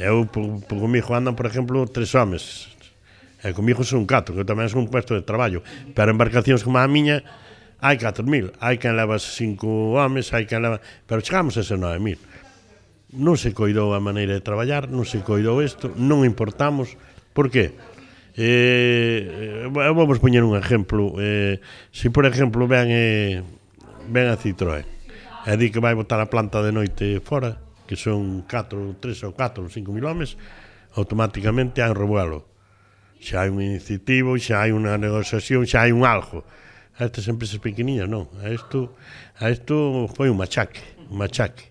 [0.00, 2.72] Eu, por, por comigo andan, por exemplo, tres homes.
[3.40, 5.64] E comigo son catro, que tamén son un puesto de traballo.
[5.96, 7.24] Pero embarcacións como a miña,
[7.80, 8.60] hai 4.000.
[8.60, 10.80] Hai quen leva cinco homes, hai quen leva...
[11.08, 12.20] Pero chegamos a ser 9.000.
[13.16, 17.00] Non se coidou a maneira de traballar, non se coidou isto, non importamos.
[17.32, 17.72] Por que?
[18.40, 21.12] Eh, eh, eh, vamos poñer un exemplo.
[21.20, 21.60] Eh,
[21.92, 23.44] se por exemplo ven eh,
[24.08, 24.88] ven a Citroën
[25.44, 29.36] e di que vai botar a planta de noite fora que son 4, 3 ou
[29.36, 30.40] 4 ou 5 mil homens
[30.96, 32.48] automáticamente han revuelo.
[33.20, 36.40] Xa hai un incentivo xa hai unha negociación xa hai un algo.
[36.96, 38.32] A estas empresas pequeniñas non.
[38.40, 38.96] A isto,
[39.36, 41.68] a isto foi un machaque un machaque.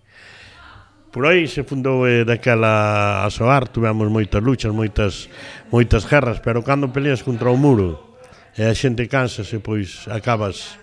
[1.09, 5.25] Por aí se fundou eh, daquela a Soar, tivemos moitas luchas, moitas
[5.69, 8.17] moitas guerras, pero cando peleas contra o muro
[8.57, 10.77] e a xente cansase, pois acabas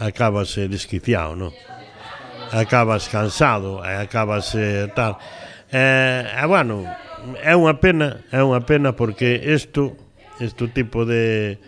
[0.00, 1.52] acabas eh, desquiciado, non?
[2.52, 5.20] Acabas cansado e acabas eh, tal.
[5.68, 6.84] E, eh, eh, bueno,
[7.40, 9.96] é unha pena, é unha pena porque isto,
[10.40, 11.58] este tipo de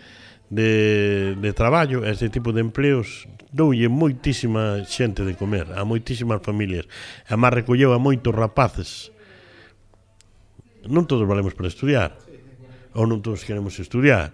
[0.49, 6.85] de, de traballo, este tipo de empleos doulle moitísima xente de comer, a moitísimas familias.
[7.25, 9.13] E máis recolleu a moitos rapaces.
[10.85, 12.13] Non todos valemos para estudiar,
[12.93, 14.33] ou non todos queremos estudiar.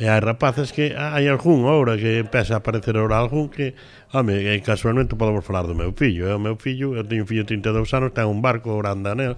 [0.00, 3.76] E hai rapazas que ah, hai algún ahora que empeza a aparecer ahora algún que,
[4.16, 7.28] home, eh, casualmente podemos falar do meu fillo, é o meu fillo, eu teño un
[7.28, 9.36] fillo de 32 anos, ten un barco, ahora anda nel,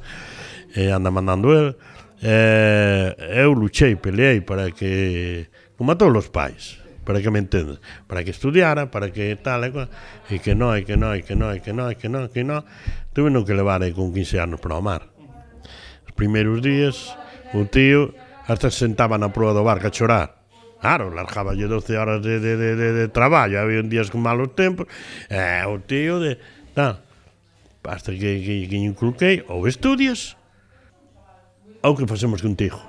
[0.71, 1.75] e anda mandando el,
[2.23, 7.81] eh, eu luchei, peleei para que como a todos os pais para que me entendas,
[8.07, 9.88] para que estudiara, para que tal e cual,
[10.31, 12.23] e que non, e que non, e que non, e que non, e que non,
[12.27, 12.62] e que non,
[13.11, 15.11] tuve non que levar aí con 15 anos para o mar.
[16.07, 17.19] Os primeiros días
[17.53, 18.15] Un tío
[18.47, 20.43] hasta se sentaba na proa do barco a chorar.
[20.83, 24.57] Claro, largaba 12 horas de, de, de, de, de traballo, había un días con malos
[24.59, 24.91] tempos,
[25.31, 26.43] e eh, o tío de...
[26.75, 26.99] Tal.
[27.87, 30.35] Hasta que, que, que inculquei, ou estudias,
[31.87, 32.83] ou que facemos contigo.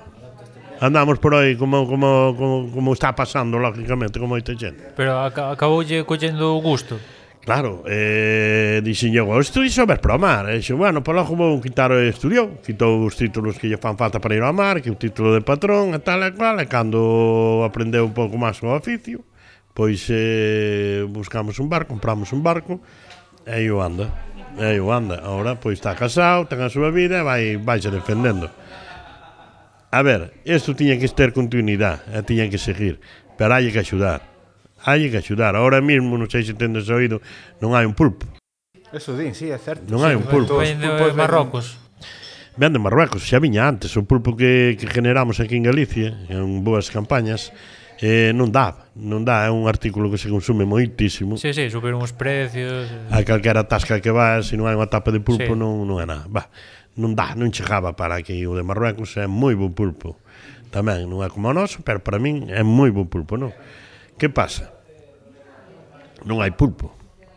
[0.82, 4.90] Andamos por aí como, como, como, como está pasando, lógicamente, como moita xente.
[4.98, 6.98] Pero acaboulle collendo o gusto.
[7.44, 11.36] Claro, eh, dixenlle, isto iso ver para o mar E eh, dixen, bueno, por logo
[11.36, 14.80] vou quitar o estudio Quitou os títulos que lle fan falta para ir ao mar
[14.80, 18.56] Que o título de patrón e tal e cual E cando aprendeu un pouco máis
[18.64, 19.28] o oficio
[19.76, 22.80] Pois eh, buscamos un barco, compramos un barco
[23.44, 24.08] E aí o anda
[24.56, 25.20] E aí o anda.
[25.20, 28.48] Ahora, pois está casado, ten a súa vida E vai, vai se defendendo.
[29.92, 33.04] A ver, isto tiña que ter continuidade E tiña que seguir
[33.36, 34.33] Pero hai que axudar
[34.84, 35.56] hai que axudar.
[35.56, 37.24] Ahora mismo, non sei se tendes oído,
[37.58, 38.28] non hai un pulpo.
[38.92, 39.88] Eso din, sí, é certo.
[39.90, 40.60] Non sí, hai un pulpo.
[40.60, 41.80] Ven de Marrocos.
[42.54, 43.96] Ven de Marrocos, xa viña antes.
[43.98, 47.50] O pulpo que, que generamos aquí en Galicia, en boas campañas,
[47.98, 51.34] eh, non dá, non dá, é un artículo que se consume moitísimo.
[51.34, 52.86] Sí, sí, superan os precios.
[52.86, 53.10] Eh.
[53.10, 55.58] A calquera tasca que vas, se non hai unha tapa de pulpo, sí.
[55.58, 56.30] non, non é nada.
[56.30, 56.46] Va,
[56.94, 60.20] non dá, non chegaba para que o de Marrocos é moi bo pulpo.
[60.70, 63.50] Tamén non é como o noso, pero para min é moi bo pulpo, non?
[64.18, 64.73] Que pasa?
[66.24, 66.92] non hai pulpo.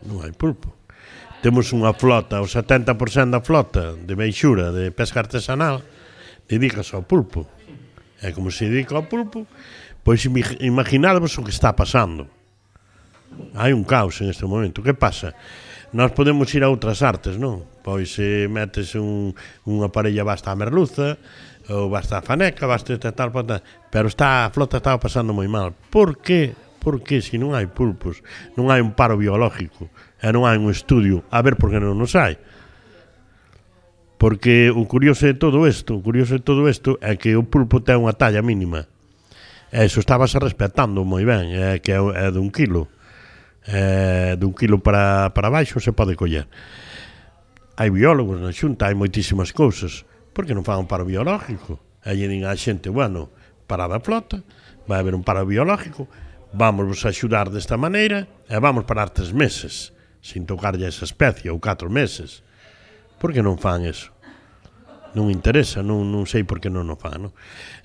[0.08, 0.74] Non hai pulpo.
[1.38, 5.84] Temos unha flota, o 70% da flota de meixura de pesca artesanal
[6.50, 7.46] dedicas ao pulpo.
[8.18, 9.46] E como se dedica ao pulpo,
[10.02, 12.26] pois imaginadvos o que está pasando.
[13.54, 14.82] Hai un caos en este momento.
[14.82, 15.36] Que pasa?
[15.92, 17.64] Nós podemos ir a outras artes, non?
[17.80, 19.32] Pois se eh, metes un,
[19.64, 21.16] unha parella basta a merluza,
[21.70, 25.32] ou basta a faneca, basta a tal, tal, tal, pero está, a flota estaba pasando
[25.32, 25.72] moi mal.
[25.88, 28.22] Por que Porque se non hai pulpos,
[28.54, 29.90] non hai un paro biológico,
[30.22, 32.38] e non hai un estudio, a ver por que non nos hai.
[34.18, 37.82] Porque o curioso de todo isto, o curioso de todo isto é que o pulpo
[37.86, 38.90] ten unha talla mínima.
[39.70, 42.90] E iso estábase respetando moi ben, é que é dun kilo.
[43.62, 46.50] É dun kilo para, para baixo se pode coller.
[47.78, 50.02] Hai biólogos na xunta, hai moitísimas cousas.
[50.34, 51.78] Por que non fan un paro biológico?
[52.02, 53.30] E lle din a xente, bueno,
[53.70, 54.42] parada a flota,
[54.90, 56.10] vai haber un paro biológico,
[56.52, 61.60] vamos vos axudar desta maneira e vamos parar tres meses sin tocarlle esa especie ou
[61.60, 62.42] catro meses.
[63.18, 64.14] Por que non fan eso?
[65.16, 67.28] Non interesa, non, non sei por que non o fan.
[67.28, 67.32] Non?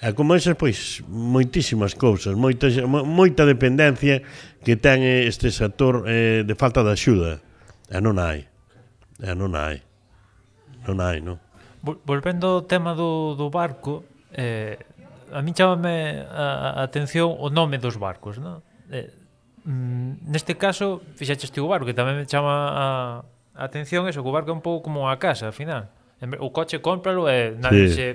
[0.03, 4.21] E como esas, pois, moitísimas cousas, moita, moita dependencia
[4.59, 7.39] que ten este sector eh, de falta de axuda.
[7.87, 8.43] E non hai.
[9.23, 9.79] E non hai.
[10.83, 11.39] Non hai, non?
[11.83, 14.03] Volvendo ao tema do, do barco,
[14.35, 14.75] eh,
[15.33, 18.61] a mí chamame a, a atención o nome dos barcos, non?
[18.93, 19.09] Eh,
[19.65, 22.85] mm, neste caso, fixaches ti o barco, que tamén me chama a,
[23.57, 25.89] a atención eso, que o barco é un pouco como a casa, ao final.
[26.39, 27.97] O coche cómpralo e nadie sí.
[27.97, 28.07] se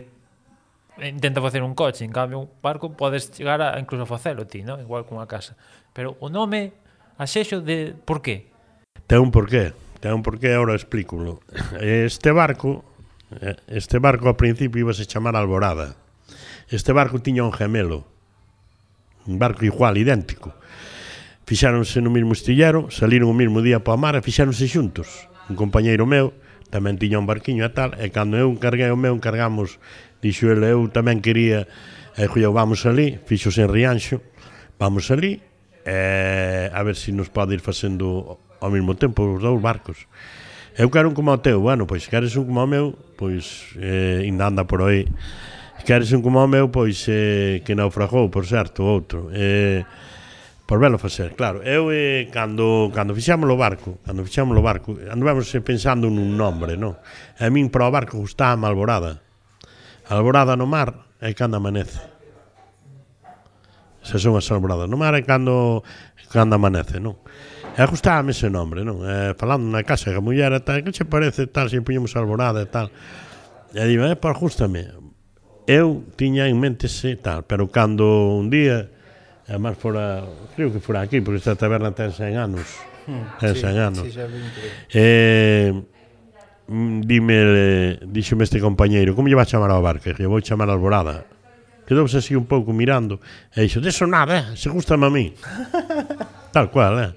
[1.03, 4.63] intenta facer un coche, en cambio un barco podes chegar a incluso a facelo ti,
[4.63, 4.79] non?
[4.79, 5.59] Igual con a casa.
[5.91, 6.73] Pero o nome
[7.19, 8.49] axexo de por qué?
[9.11, 11.43] Ten un porqué, ten un porqué, agora explículo.
[11.83, 12.87] Este barco,
[13.43, 16.08] eh, este barco ao principio ibase chamar Alborada
[16.69, 18.05] Este barco tiña un gemelo,
[19.25, 20.53] un barco igual, idéntico.
[21.49, 25.09] Fixáronse no mesmo estillero, saliron o mesmo día para a mar e fixáronse xuntos.
[25.49, 26.37] Un compañeiro meu
[26.69, 29.81] tamén tiña un barquiño e tal, e cando eu encarguei o meu, encargamos,
[30.21, 31.65] dixo ele, eu tamén quería,
[32.21, 34.21] e eu, vamos ali, fixos en Rianxo,
[34.77, 35.41] vamos ali,
[35.89, 40.05] e, a ver se si nos pode ir facendo ao mesmo tempo os dous barcos.
[40.77, 44.29] Eu quero un como o teu, bueno, pois queres un como o meu, pois eh,
[44.29, 45.09] ainda anda por aí
[45.89, 49.33] queres un como meu, pois eh, que naufragou, por certo, outro.
[49.33, 49.89] Eh,
[50.69, 51.65] por velo facer, claro.
[51.65, 56.37] Eu eh, cando cando fixamos o barco, cando fixamos o barco, andávamos eh, pensando nun
[56.37, 57.01] nombre, non?
[57.41, 59.25] A min para o barco gustaba Alborada.
[60.13, 62.05] Alborada no mar é cando amanece.
[64.05, 65.81] Se son as alboradas no mar é cando
[66.29, 67.17] cando amanece, non?
[67.73, 69.01] E gustábame ese nombre, non?
[69.09, 72.13] Eh, falando na casa que a muller e tal, que che parece tal, se puñemos
[72.13, 72.93] alborada e tal.
[73.73, 75.08] E digo, eh, pois, por gustame
[75.69, 78.89] eu tiña en mente se tal, pero cando un día,
[79.45, 80.25] además fora,
[80.57, 82.65] creo que fora aquí, porque esta taberna ten 100 anos,
[83.37, 84.21] ten 100 sí, anos, sí,
[84.97, 85.77] eh,
[87.05, 90.09] dime, díxome este compañeiro, como lle va a chamar ao barco?
[90.09, 91.29] Lle vou chamar Alborada.
[91.85, 93.21] Quedouse así un pouco mirando,
[93.53, 94.45] e dixo, deso nada, eh?
[94.57, 95.37] se gusta a mí.
[96.53, 97.13] Tal cual, eh?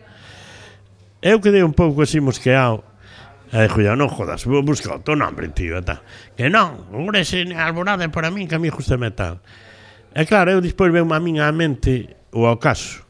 [1.23, 2.83] Eu quedei un pouco así mosqueado,
[3.51, 5.99] Eh, e dixo, non jodas, vou buscar o teu nombre, tío, e tal.
[6.39, 9.43] Que non, hombre, se alborada é para min, que a mí justa metal.
[10.15, 13.03] E claro, eu despois veu a min a mente o ocaso.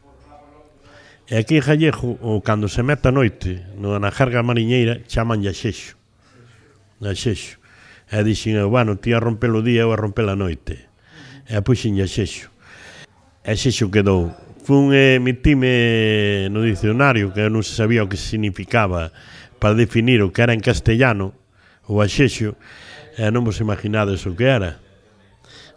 [1.30, 5.46] E aquí en Jallejo, o cando se mete a noite, no, na jerga mariñeira, chaman
[5.46, 5.94] xexo.
[6.98, 7.62] Na xexo.
[8.10, 10.90] E dixen, bueno, ti a romper o día, eu a romper a noite.
[11.46, 12.50] E puxen a xexo.
[13.46, 14.34] E xexo quedou.
[14.66, 19.14] Fun emitime eh, mitime no dicionario, que eu non sabía o que significaba
[19.62, 21.38] para definir o que era en castellano
[21.86, 22.58] o axexo
[23.14, 24.82] e non vos imaginades o que era.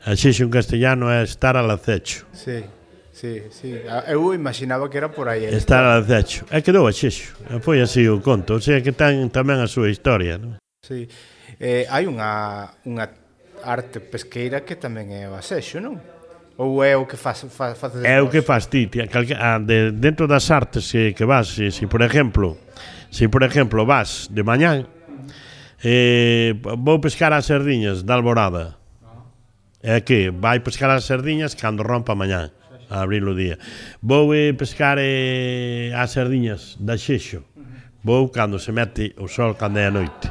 [0.08, 2.24] Axexo en castellano é estar al acecho.
[2.32, 2.64] Sí,
[3.12, 3.76] sí, sí.
[3.84, 5.44] Ah, eu imaginaba que era por aí.
[5.44, 5.52] Eh.
[5.52, 6.48] Estar al acecho.
[6.48, 7.36] E quedou axexo.
[7.52, 8.56] E foi así o conto.
[8.56, 10.40] O sea que ten tamén a súa historia.
[10.40, 10.56] Non?
[10.80, 11.04] Sí.
[11.60, 13.04] Eh, hai unha, unha
[13.60, 16.00] arte pesqueira que tamén é o axexo, non?
[16.56, 19.58] Ou é o que faz, faz, faz É o que faz ti, ti calque, a,
[19.58, 22.56] de, dentro das artes que, que vas, se, se por exemplo,
[23.14, 24.90] Si, por exemplo, vas de mañán
[25.87, 28.74] eh, vou pescar as sardiñas da alborada.
[29.79, 32.50] É que vai pescar as sardiñas cando rompa mañán
[32.90, 33.55] a abrir o día.
[34.03, 37.46] Vou eh, pescar eh, as sardiñas da xexo.
[38.03, 40.27] Vou cando se mete o sol cando é a noite.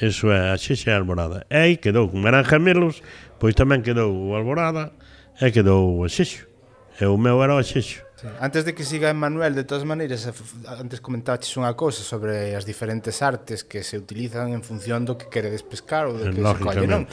[0.00, 1.44] Eso é a xexa e a alborada.
[1.52, 3.04] E aí quedou con eran gemelos,
[3.36, 4.96] pois tamén quedou o alborada
[5.36, 6.48] e quedou o xexo.
[6.96, 8.00] E o meu era o xexo.
[8.22, 8.28] Sí.
[8.38, 10.32] Antes de que siga Manuel, de todas maneiras, eh,
[10.70, 15.26] antes comentaches unha cousa sobre as diferentes artes que se utilizan en función do que
[15.26, 17.10] queredes pescar ou do que se colle, non?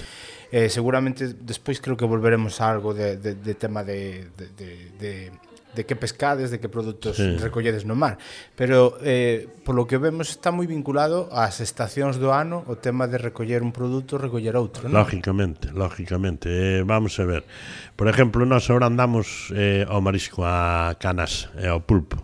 [0.54, 4.70] Eh, seguramente despois creo que volveremos a algo de, de, de tema de, de, de,
[5.02, 5.12] de
[5.76, 7.38] de que pescades, de que produtos sí.
[7.38, 8.18] recolledes no mar.
[8.58, 13.22] Pero, eh, polo que vemos, está moi vinculado ás estacións do ano o tema de
[13.22, 15.06] recoller un produto, recoller outro, non?
[15.06, 16.50] Lógicamente, lógicamente.
[16.50, 17.46] Eh, vamos a ver.
[17.94, 22.18] Por exemplo, nós ahora andamos eh, ao marisco, a canas, e eh, ao pulpo.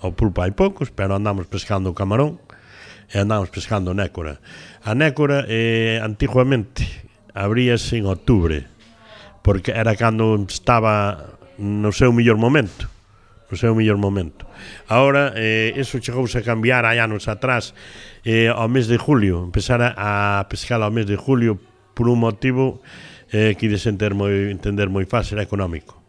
[0.00, 2.40] Ao pulpo hai poucos, pero andamos pescando o camarón
[3.12, 4.40] e andamos pescando nécora.
[4.82, 6.88] A nécora, eh, antiguamente,
[7.36, 8.64] abríase en outubre,
[9.44, 12.88] porque era cando estaba no seu mellor momento
[13.46, 14.42] no seu mellor momento.
[14.90, 17.78] Ahora, eh, eso chegouse a cambiar hai anos atrás
[18.26, 21.62] eh, ao mes de julio, empezar a pescar ao mes de julio
[21.94, 22.82] por un motivo
[23.30, 26.02] eh, que ides entender moi, entender moi fácil, económico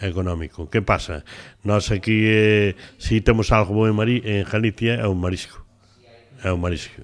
[0.00, 0.68] económico.
[0.68, 1.24] Que pasa?
[1.62, 5.64] Nós aquí, eh, si temos algo bo en, Mari, en Galicia, é un marisco.
[6.42, 7.02] É un marisco.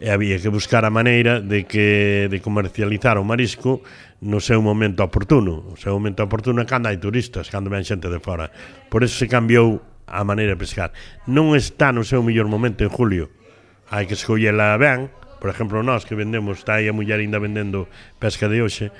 [0.00, 3.80] E había que buscar a maneira de que de comercializar o marisco
[4.20, 5.72] no seu momento oportuno.
[5.72, 8.48] O seu momento oportuno é cando hai turistas, cando ven xente de fora.
[8.88, 10.94] Por eso se cambiou a maneira de pescar.
[11.28, 13.28] Non está no seu mellor momento en julio.
[13.92, 17.86] Hai que escollela ben, por exemplo, nós que vendemos, está aí a muller ainda vendendo
[18.18, 18.90] pesca de hoxe,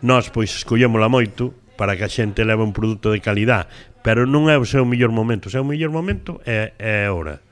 [0.00, 3.66] nós pois escollémola moito para que a xente leve un produto de calidad,
[4.06, 5.50] pero non é o seu mellor momento.
[5.50, 7.42] O seu mellor momento é, é agora.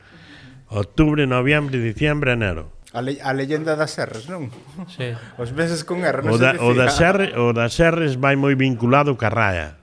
[0.71, 4.51] Outubro, Octubre, noviembre, diciembre, enero A, le, a leyenda das serres, non?
[4.91, 5.15] Sí.
[5.43, 8.35] Os meses con R, non o da, se o das Serre, o das serres vai
[8.35, 9.79] moi vinculado ca raia.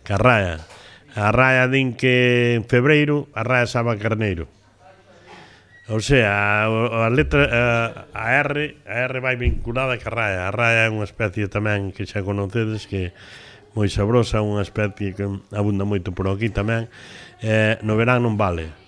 [0.00, 0.64] Ca raia.
[1.12, 4.48] A raia din que en febreiro a raia saba carneiro.
[5.92, 7.64] O sea, a, a letra a,
[8.16, 10.48] a R, a R vai vinculada ca raia.
[10.48, 13.12] A raia é unha especie tamén que xa conocedes que
[13.76, 16.88] moi sabrosa, unha especie que abunda moito por aquí tamén.
[17.44, 18.83] Eh, no verán non vale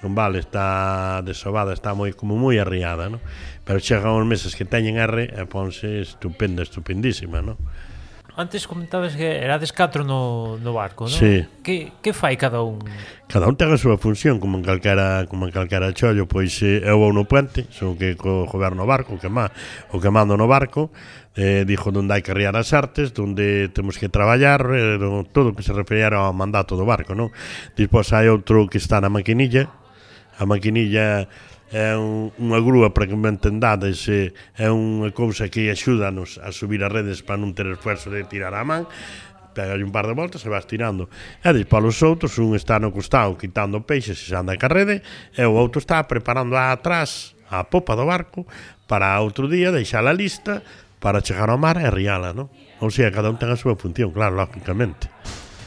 [0.00, 3.20] non vale, está desovada, está moi como moi arriada, non?
[3.68, 7.60] Pero chegan os meses que teñen R e ponse estupenda, estupendísima, non?
[8.40, 11.18] Antes comentabas que erades catro no, no barco, non?
[11.20, 11.44] Sí.
[11.60, 12.80] Que, que fai cada un?
[13.28, 16.80] Cada un ten a súa función, como en calcara, como en calcara chollo, pois eh,
[16.80, 19.52] eu vou no puente, son que co goberno barco, que má,
[19.92, 20.88] o que mando no barco,
[21.36, 24.96] eh, dixo onde hai que riar as artes, onde temos que traballar, eh,
[25.36, 27.28] todo o que se refería ao mandato do barco, non?
[27.76, 29.68] Despois hai outro que está na maquinilla,
[30.40, 31.28] a maquinilla
[31.70, 36.50] é un, unha grúa para que me entendades é, é unha cousa que axúdanos a
[36.50, 38.88] subir as redes para non ter esforzo de tirar a man
[39.52, 41.06] pega un par de voltas e vas tirando
[41.44, 44.66] e dis para os outros un está no costado quitando peixes e se anda ca
[44.66, 45.04] rede
[45.36, 48.48] e o outro está preparando a atrás a popa do barco
[48.90, 50.64] para outro día deixar a lista
[51.00, 52.52] para chegar ao mar e riala, non?
[52.84, 55.08] Ou sea, cada un ten a súa función, claro, lógicamente.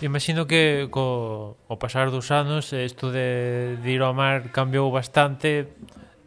[0.04, 4.92] Imagino que co o pasar dos anos eh, isto de, de ir ao mar cambiou
[4.92, 5.72] bastante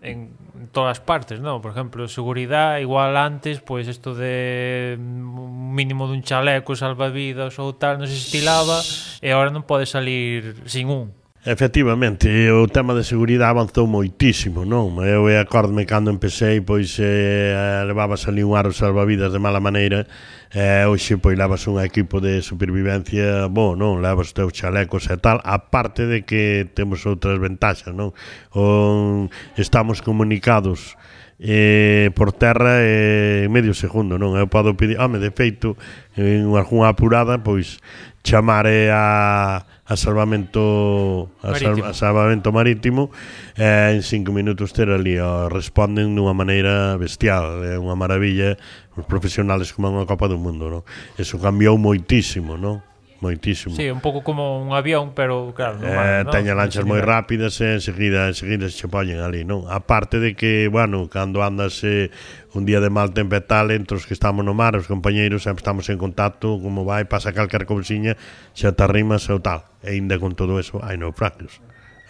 [0.00, 0.32] en
[0.72, 1.60] todas partes, non?
[1.60, 8.08] Por exemplo, seguridade, igual antes, pois isto de mínimo dun chaleco, salvavidas ou tal, non
[8.08, 8.80] se estilaba
[9.20, 11.12] e agora non pode salir sin un.
[11.46, 14.98] Efectivamente, o tema de seguridade avanzou moitísimo, non?
[15.06, 20.10] Eu e acordme cando empecé, pois eh, levabas ali un aro salvavidas de mala maneira,
[20.50, 24.02] e eh, hoxe pois levas un equipo de supervivencia, bo, non?
[24.02, 28.10] Levas teus chalecos e tal, aparte de que temos outras ventaxas, non?
[28.50, 30.98] O, estamos comunicados
[31.38, 34.34] eh, por terra eh, medio segundo, non?
[34.34, 35.78] Eu podo pedir, home, de feito,
[36.18, 37.78] en algunha apurada, pois
[38.26, 41.86] chamar a a salvamento a, marítimo.
[41.86, 43.14] Sal, a salvamento marítimo
[43.54, 48.58] e en cinco minutos ter ali ó, responden dunha maneira bestial é unha maravilla
[48.98, 50.82] os profesionales como unha Copa do Mundo non?
[51.14, 52.82] eso cambiou moitísimo non?
[53.20, 53.74] Moitísimo.
[53.74, 57.56] Sí, un pouco como un avión, pero claro, non eh, no, teña lanchas moi rápidas
[57.64, 59.64] e enseguida, enseguida se poñen ali, non?
[59.72, 62.12] A parte de que, bueno, cando andas eh,
[62.52, 65.88] un día de mal tempetal entre os que estamos no mar, os compañeiros, sempre estamos
[65.88, 68.20] en contacto, como vai, pasa calcar cousiña,
[68.52, 69.64] xa te arrimas ou tal.
[69.80, 71.64] E ainda con todo eso, hai naufragios.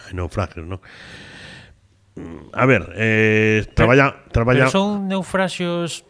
[0.06, 0.82] Hai naufragios, non?
[2.16, 4.66] Mm, a ver, eh, traballa, traballa...
[4.66, 6.05] Pero son naufragios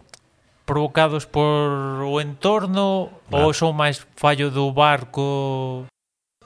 [0.67, 3.47] provocados por o entorno claro.
[3.47, 5.87] ou son máis fallo do barco?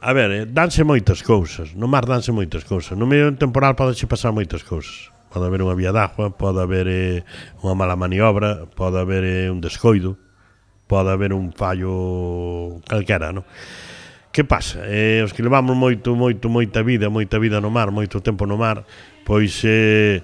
[0.01, 2.95] A ver, eh, danse moitas cousas, no mar danse moitas cousas.
[2.95, 5.09] No medio temporal podeche pasar moitas cousas.
[5.33, 7.25] Pode haber unha vía d'agua, pode haber eh,
[7.65, 10.21] unha mala maniobra, pode haber eh, un descoido,
[10.85, 13.49] pode haber un fallo calquera, non?
[14.31, 14.85] Que pasa?
[14.87, 18.61] Eh, os que levamos moito, moito, moita vida, moita vida no mar, moito tempo no
[18.61, 18.85] mar,
[19.25, 20.21] pois eh,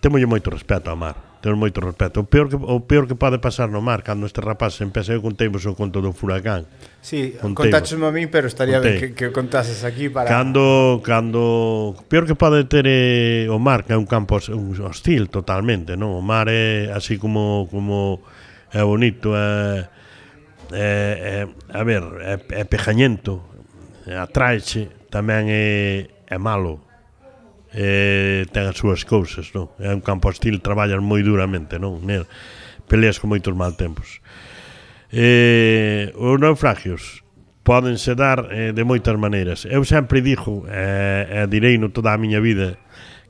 [0.00, 2.22] temolle moito respeto ao mar Temos moito respeto.
[2.22, 5.10] O peor que, o peor que pode pasar no mar cando este rapaz se empeza
[5.10, 6.70] eu conteivos o conto do furacán.
[7.02, 9.02] Sí, contáchesme a mí, pero estaría contei.
[9.02, 10.30] ben que, que contases aquí para...
[10.30, 11.98] Cando, cando...
[11.98, 16.14] O peor que pode ter eh, o mar, que é un campo hostil totalmente, non?
[16.14, 18.22] O mar é así como, como
[18.70, 19.90] é bonito, é...
[20.72, 23.44] É, é, a ver, é, é pejañento,
[24.06, 26.91] atraeche, tamén é, é malo
[27.72, 29.72] eh, ten as súas cousas, non?
[29.80, 32.04] É un campo hostil, traballan moi duramente, non?
[32.04, 32.28] Nel,
[32.86, 34.20] peleas con moitos mal tempos.
[35.12, 37.24] Eh, os naufragios
[37.62, 39.64] podense dar eh, de moitas maneiras.
[39.64, 42.76] Eu sempre dixo, eh, e direi no toda a miña vida,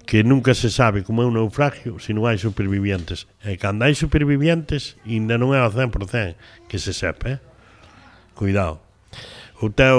[0.06, 3.30] que nunca se sabe como é un naufragio se non hai supervivientes.
[3.46, 7.40] E cando hai supervivientes, ainda non é ao 100% que se sepa, eh?
[8.34, 8.91] Cuidado
[9.62, 9.94] o teu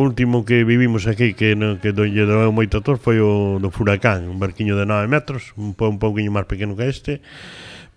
[0.00, 4.24] último que vivimos aquí que, no, que dolle deu moito tos foi o do Furacán,
[4.24, 7.20] un barquiño de 9 metros, un, po, un pouquinho máis pequeno que este.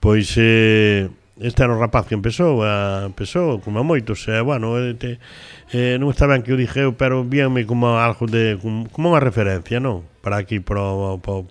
[0.04, 1.08] Pois eh,
[1.40, 5.24] este era o rapaz que empezou, a, empezou como a moitos, e, bueno, este,
[5.72, 9.24] eh, non está ben que o dixeu, pero víanme como algo de, como, como unha
[9.24, 10.04] referencia, non?
[10.20, 10.84] Para aquí, para,
[11.24, 11.48] para,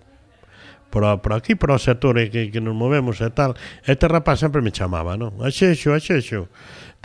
[0.93, 3.57] por, por aquí, por os sectores que, que nos movemos e tal.
[3.81, 5.33] Este rapaz sempre me chamaba, non?
[5.41, 6.53] Axexo, axexo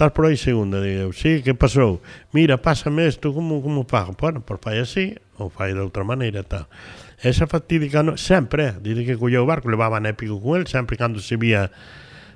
[0.00, 2.00] estás por aí segunda, digo, sí, que pasou?
[2.32, 4.16] Mira, pásame isto, como, como pago?
[4.16, 6.72] Bueno, por fai así, ou fai de outra maneira, tal.
[7.20, 11.20] Esa fatídica, no, sempre, dice que colleu o barco, levaba épico con el, sempre cando
[11.20, 11.68] se vía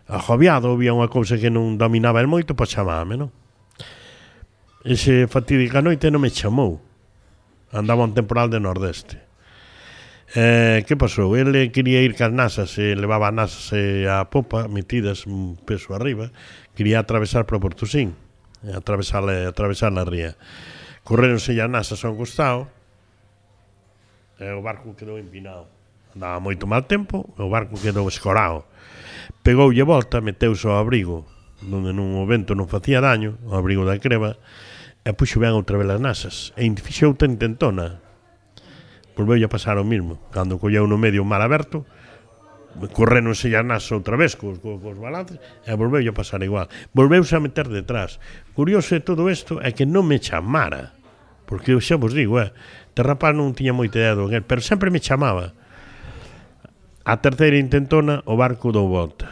[0.04, 3.32] ajoviado, vía unha cousa que non dominaba el moito, pois chamame, non?
[4.84, 6.84] Ese fatídica noite non me chamou.
[7.72, 9.24] Andaba un temporal de nordeste.
[10.36, 11.32] Eh, que pasou?
[11.38, 16.34] Ele quería ir cas nasas, e levaba nasas e a popa metidas un peso arriba,
[16.74, 18.14] quería atravesar para Portusín,
[18.74, 20.36] atravesar, atravesar a ría.
[21.04, 22.68] Correronse a NASA San Gustavo,
[24.40, 25.70] e o barco quedou empinado.
[26.14, 28.66] Andaba moito mal tempo, e o barco quedou escorado.
[29.42, 31.26] Pegoulle volta, meteuse ao abrigo,
[31.62, 34.36] donde nun o vento non facía daño, ao abrigo da creva,
[35.04, 38.00] e puxo ben outra vez as nasas, e fixou intentona.
[39.14, 40.18] Volveu a pasar o mismo.
[40.34, 41.86] Cando colleu no medio o mar aberto,
[42.92, 46.68] correronse nas outra vez cos, cos, cos balances e volveu a pasar igual.
[46.92, 48.18] Volveuse a meter detrás.
[48.54, 50.94] Curioso de todo isto é que non me chamara,
[51.46, 52.50] porque eu xa vos digo, eh,
[52.94, 55.54] te rapaz non tiña moita idea do pero sempre me chamaba.
[57.04, 59.30] A terceira intentona, o barco dou volta.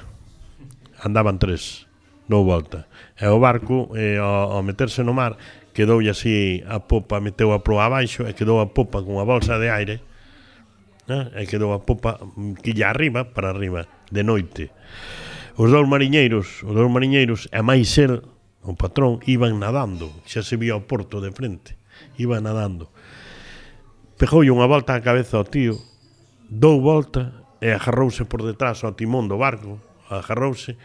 [1.02, 1.88] Andaban tres,
[2.28, 2.86] dou volta.
[3.18, 5.34] E o barco, eh, ao, ao meterse no mar,
[5.72, 9.56] quedou así a popa, meteu a proa abaixo e quedou a popa con a bolsa
[9.58, 10.11] de aire
[11.08, 11.30] né?
[11.36, 14.70] e quedou a popa mm, quilla arriba para arriba de noite.
[15.56, 18.24] Os dous mariñeiros, os dous mariñeiros e máis el,
[18.62, 21.76] o patrón, iban nadando, xa se vía o porto de frente,
[22.16, 22.88] iban nadando.
[24.16, 25.76] Pejoulle unha volta á cabeza ao tío,
[26.48, 30.78] dou volta e agarrouse por detrás ao timón do barco, agarrouse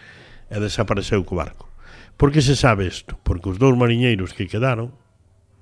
[0.49, 1.69] e desapareceu co barco.
[2.17, 3.15] Por que se sabe isto?
[3.21, 4.91] Porque os dous mariñeiros que quedaron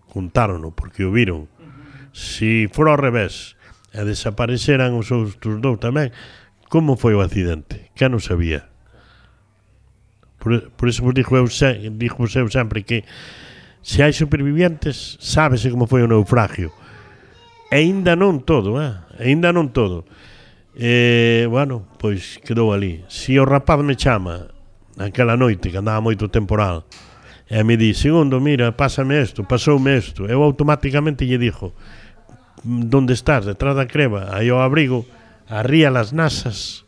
[0.08, 1.52] contárono, porque o viron.
[2.16, 3.55] Si fora ao revés,
[3.96, 6.12] e desapareceran os outros dous tamén.
[6.68, 7.96] Como foi o accidente?
[7.96, 8.68] Que non sabía?
[10.36, 11.48] Por, por eso vos dixo eu,
[11.96, 13.08] dixo eu sempre que
[13.80, 16.76] se hai supervivientes, sábese como foi o naufragio.
[17.72, 19.00] E ainda non todo, eh?
[19.24, 20.04] Ainda non todo.
[20.76, 23.08] E, bueno, pois quedou ali.
[23.08, 24.52] Se o rapaz me chama
[24.98, 26.84] naquela noite, que andaba moito temporal,
[27.48, 31.78] e me di, segundo, mira, pásame isto, pasoume isto, eu automáticamente lle dixo,
[32.66, 35.06] donde estás, detrás da creba, aí ao abrigo,
[35.46, 36.84] arría las nasas.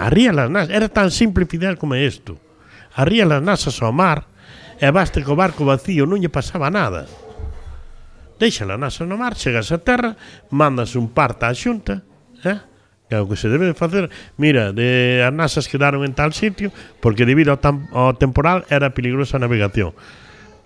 [0.00, 2.40] Arría las nasas, era tan simple e fidel como isto.
[2.96, 4.32] Arría las nasas ao mar,
[4.80, 7.04] e baste co barco vacío, non lle pasaba nada.
[8.40, 10.16] Deixa a nasa no mar, chegas a terra,
[10.52, 12.04] mandas un parta á xunta,
[12.44, 12.60] eh?
[13.08, 14.12] que é o que se debe facer.
[14.36, 16.68] Mira, de as nasas quedaron en tal sitio
[17.00, 19.96] porque debido ao, tam, ao temporal era peligrosa a navegación.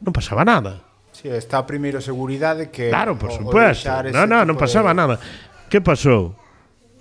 [0.03, 0.90] Non pasaba nada.
[1.21, 3.93] Sí, está primeiro seguridade que Claro, por supuesto.
[4.09, 5.05] Non, no, no, non pasaba de...
[5.05, 5.21] nada.
[5.69, 6.33] Que pasou?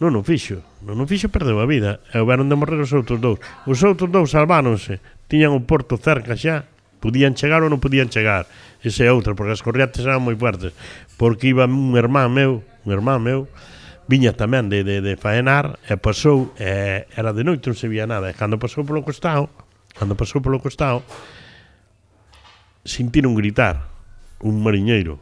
[0.03, 0.59] Non o fixo.
[0.83, 2.03] Non o fixo perdeu a vida.
[2.11, 3.39] E houberon de morrer os outros dous.
[3.63, 4.99] Os outros dous salváronse.
[5.31, 6.67] Tiñan o porto cerca xa.
[6.99, 8.43] Podían chegar ou non podían chegar.
[8.83, 10.75] Ese é outra, porque as corrientes eran moi fuertes.
[11.15, 13.47] Porque iba un irmán meu, un irmán meu,
[14.11, 18.03] viña tamén de, de, de faenar e pasou, e, era de noite, non se vía
[18.03, 18.27] nada.
[18.27, 19.47] E cando pasou polo costado,
[19.95, 21.07] cando pasou polo costado,
[22.83, 23.88] sentiron gritar
[24.41, 25.19] un mariñeiro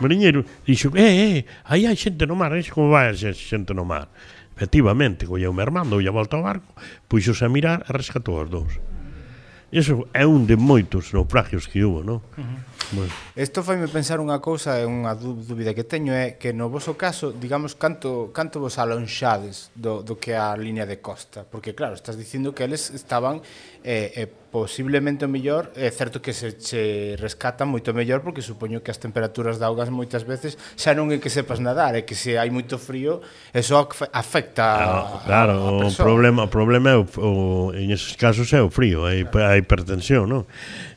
[0.00, 3.84] mariñeiro dixo, eh, eh, aí hai xente no mar, eh, como vai a xente no
[3.84, 4.08] mar?
[4.56, 6.72] Efectivamente, colleu me armando, a volta ao barco,
[7.08, 8.72] puxos a mirar e rescatou os dous.
[9.72, 12.24] Iso é un de moitos naufragios que hubo, non?
[12.36, 12.75] Uh -huh.
[12.92, 13.12] Bueno.
[13.34, 17.34] Esto faime pensar unha cousa e unha dúbida que teño é que no voso caso,
[17.34, 21.42] digamos, canto, canto vos alonxades do, do que a línea de costa?
[21.42, 23.42] Porque, claro, estás dicindo que eles estaban
[23.82, 28.40] eh, eh, posiblemente o mellor, é eh, certo que se che rescata moito mellor porque
[28.40, 32.08] supoño que as temperaturas de augas moitas veces xa non é que sepas nadar, é
[32.08, 33.20] que se hai moito frío,
[33.52, 33.76] eso
[34.16, 37.30] afecta ah, Claro, a, a, a o problema, o problema é o, o,
[37.76, 39.52] en esos casos é o frío, hai, claro.
[39.52, 40.48] a hipertensión, non?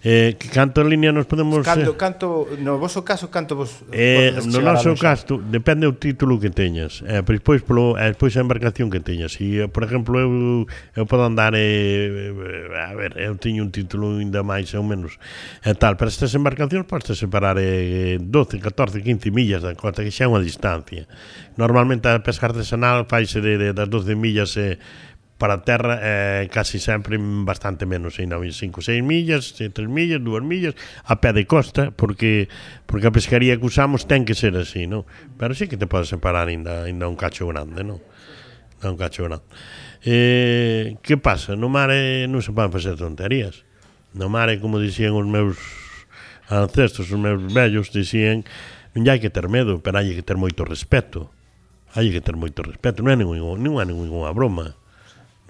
[0.01, 1.59] Eh, canto línea nos podemos...
[1.65, 3.83] Canto, eh, canto, no voso caso, canto vos...
[3.91, 7.03] Eh, no noso caso, depende do título que teñas.
[7.03, 9.35] Eh, pois, pois, polo, eh, pois a embarcación que teñas.
[9.43, 10.63] E, eh, por exemplo, eu,
[10.95, 11.51] eu podo andar...
[11.51, 15.19] Eh, eh a ver, eu teño un título ainda máis ou menos.
[15.67, 20.15] Eh, tal, para estas embarcacións podes separar eh, 12, 14, 15 millas da costa, que
[20.15, 21.11] xa é unha distancia.
[21.59, 24.55] Normalmente a pesca artesanal faise de, de, das 12 millas...
[24.55, 24.79] Eh,
[25.39, 30.43] para a terra eh, casi sempre bastante menos, ainda 5, 6 millas, 3 millas, 2
[30.43, 30.75] millas,
[31.07, 32.51] a pé de costa, porque
[32.85, 35.07] porque a pescaría que usamos ten que ser así, non?
[35.39, 38.03] Pero sí que te podes separar ainda, ainda un cacho grande, non?
[38.83, 39.47] Ainda un cacho grande.
[40.03, 41.55] Eh, que pasa?
[41.55, 43.63] No mar eh, non se poden facer tonterías.
[44.11, 45.55] No mar, eh, como dicían os meus
[46.51, 48.43] ancestros, os meus vellos, dicían
[48.91, 51.31] non hai que ter medo, pero hai que ter moito respeto.
[51.95, 54.75] Hai que ter moito respeto, non é ningún, non é ninguna broma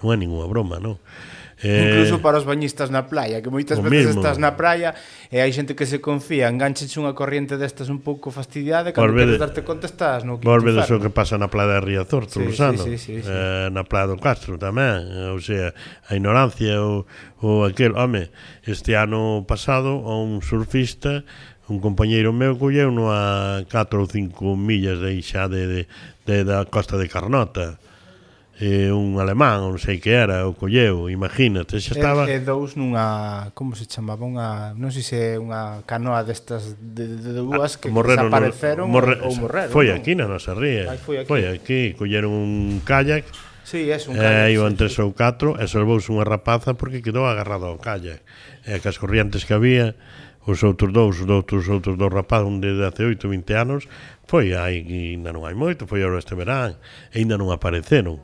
[0.00, 0.98] non é ninguna broma, non?
[1.62, 4.24] Eh, Incluso para os bañistas na playa, que moitas veces mismo.
[4.24, 4.96] estás na praia
[5.28, 9.12] e hai xente que se confía, engancheche unha corriente destas un pouco fastidiada e cando
[9.12, 12.48] queres darte conta estás no quinto Volve o que pasa na playa de Riazor, sí,
[12.48, 13.28] sí, sí, sí, sí.
[13.28, 15.76] Eh, na playa do Castro tamén, eh, ou sea,
[16.08, 17.04] a ignorancia ou,
[17.44, 18.32] ou aquel, home,
[18.64, 21.28] este ano pasado a un surfista
[21.68, 25.80] un compañeiro meu colleu a 4 ou 5 millas de xa de, de,
[26.24, 27.78] de, da costa de Carnota
[28.60, 32.28] eh, un alemán, non sei que era, o colleu, imagínate, xa estaba...
[32.28, 37.08] E, e dous nunha, como se chamaba, unha, non sei se unha canoa destas de,
[37.08, 39.72] de, de dúas que morreron, desapareceron no, morre, ou morreron.
[39.72, 43.24] Foi aquí na nosa ría, foi aquí, foi aquí colleron un kayak,
[43.64, 44.48] Sí, é un eh, kayak.
[44.50, 48.20] Eh, iban tres sí, ou catro e salvouse unha rapaza porque quedou agarrado ao kayak.
[48.66, 49.96] E que as corrientes que había,
[50.44, 53.86] os outros dous, os outros, os outros dous rapaz, un de 18, 20 anos,
[54.26, 54.82] foi aí,
[55.14, 56.76] ainda non hai moito, foi agora este verán,
[57.14, 58.20] e ainda non apareceron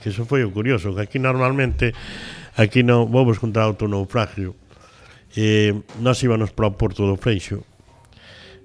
[0.00, 1.92] que eso foi o curioso, que aquí normalmente
[2.56, 4.56] aquí non vos contar outro naufragio.
[5.36, 7.60] Eh, nós íbamos para o Porto do Freixo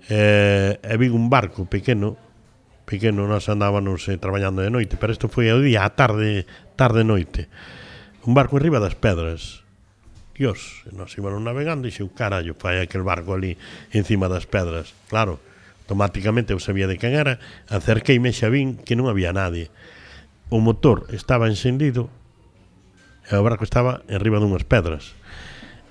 [0.07, 2.15] eh, e vi un barco pequeno
[2.91, 6.43] pequeno, nós andábamos eh, traballando de noite, pero isto foi ao día, a tarde,
[6.75, 7.47] tarde noite.
[8.27, 9.63] Un barco en riba das pedras.
[10.35, 13.55] Dios, nós íbamos navegando e xeu, carallo, fai aquel barco ali
[13.95, 14.91] encima das pedras.
[15.07, 15.39] Claro,
[15.87, 17.39] automáticamente eu sabía de quen era,
[17.71, 19.71] acerqueime e xa vin que non había nadie
[20.51, 22.11] o motor estaba encendido
[23.31, 25.15] e o barco estaba enriba dunhas pedras.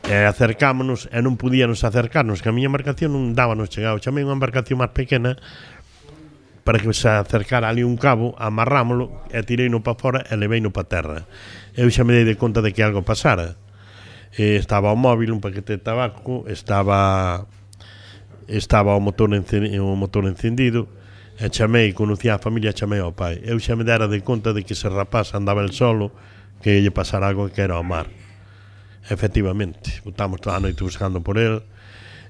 [0.05, 3.97] E acercámonos e non podíamos acercarnos, que a miña embarcación non dábanos chegado.
[3.99, 5.41] Chamei unha embarcación máis pequena
[6.61, 10.61] para que se acercara ali un cabo, amarrámolo e tirei no pa fora e levei
[10.61, 11.25] no pa terra.
[11.73, 13.57] Eu xa me dei de conta de que algo pasara.
[14.37, 17.49] E estaba o móvil, un paquete de tabaco, estaba
[18.45, 21.00] estaba o motor, o motor encendido,
[21.41, 23.41] e chamei, conocía a familia, chamei ao pai.
[23.41, 26.13] Eu xa me dera de conta de que ese rapaz andaba el solo,
[26.61, 28.13] que lle pasara algo que era ao mar.
[29.09, 31.65] Efectivamente, botamos toda a noite buscando por el,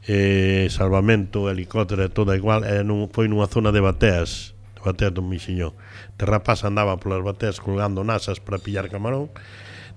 [0.06, 5.26] eh, salvamento, helicóptero, todo igual, e non, foi nunha zona de bateas, de bateas do
[5.26, 5.74] Mixiñón.
[6.14, 9.34] Este rapaz andaba polas bateas colgando nasas para pillar camarón,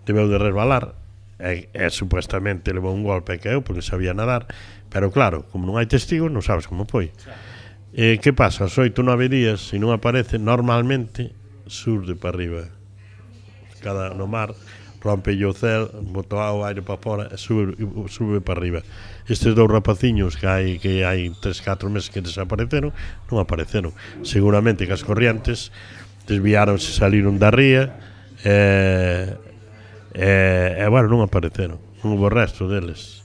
[0.10, 0.98] debeu de resbalar,
[1.38, 4.50] e, e supuestamente levou un golpe que eu, porque sabía nadar,
[4.90, 7.14] pero claro, como non hai testigos, non sabes como foi.
[7.14, 7.53] Claro
[7.94, 8.66] Eh, que pasa?
[8.66, 11.30] As oito nove días, se non aparece, normalmente
[11.70, 12.66] surde para arriba.
[13.86, 14.58] Cada no mar
[15.04, 17.78] rompe o cel, botou o aire para fora e sube,
[18.10, 18.82] sube para arriba.
[19.30, 22.90] Estes dous rapaciños que hai que hai 3 4 meses que desapareceron,
[23.30, 23.94] non apareceron.
[24.26, 25.70] Seguramente que as corrientes
[26.26, 27.94] desviáronse, saliron da ría
[28.42, 29.38] e,
[30.18, 30.30] e,
[30.82, 31.78] e bueno, non apareceron.
[32.02, 33.22] Non houve resto deles.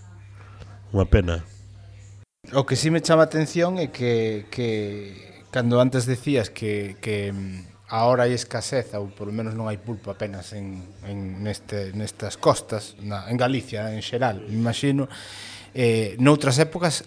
[0.92, 1.40] Unha pena.
[2.54, 7.92] O que sí me chama atención é que, que cando antes decías que, que mm,
[7.92, 12.40] ahora hai escaseza ou por lo menos non hai pulpo apenas en, en neste, nestas
[12.40, 15.12] costas na, en Galicia en xeral, me imagino
[15.76, 17.04] eh, noutras épocas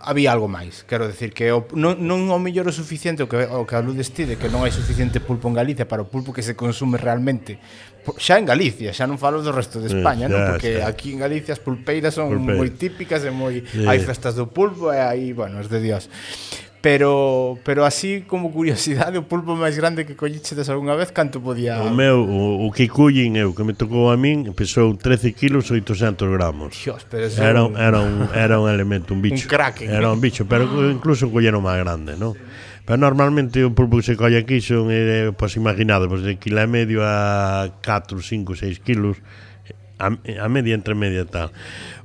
[0.00, 0.82] había algo máis.
[0.88, 4.10] Quero decir que o, non, non o mellor o suficiente o que, o que aludes
[4.16, 6.96] ti de que non hai suficiente pulpo en Galicia para o pulpo que se consume
[6.96, 7.60] realmente.
[8.16, 10.40] Xa en Galicia, xa non falo do resto de España, sí, non?
[10.48, 10.88] porque xa.
[10.88, 12.56] aquí en Galicia as pulpeiras son Pulpeira.
[12.56, 13.84] moi típicas e moi sí.
[13.84, 16.08] hai festas do pulpo e aí, bueno, es de Dios.
[16.80, 21.76] Pero, pero así como curiosidade, o pulpo máis grande que collichedes algunha vez, canto podía...
[21.84, 25.68] O meu, o, o que cullin eu, que me tocou a min, pesou 13 kilos
[25.68, 26.72] 800 gramos.
[26.72, 27.76] Dios, pero era, un...
[27.76, 29.44] era, un, era un elemento, un bicho.
[29.50, 29.92] Un kraken.
[29.92, 32.32] Era un bicho, pero incluso colleron máis grande, non?
[32.88, 36.32] Pero normalmente o pulpo que se colle aquí son, eh, pois pues, imaginade, pois pues,
[36.32, 39.20] de quilo e medio a 4, 5, 6 kilos,
[40.00, 41.52] a, a media entre media tal.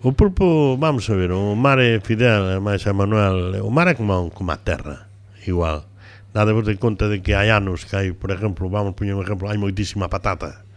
[0.03, 3.95] O pulpo, vamos a ver, o mar é fidel, máis a Manuel, o mar é
[3.95, 5.07] como, como a terra,
[5.47, 5.87] igual.
[6.35, 9.47] Dadevos de conta de que hai anos que hai, por exemplo, vamos poñer un exemplo,
[9.47, 10.67] hai moitísima patata.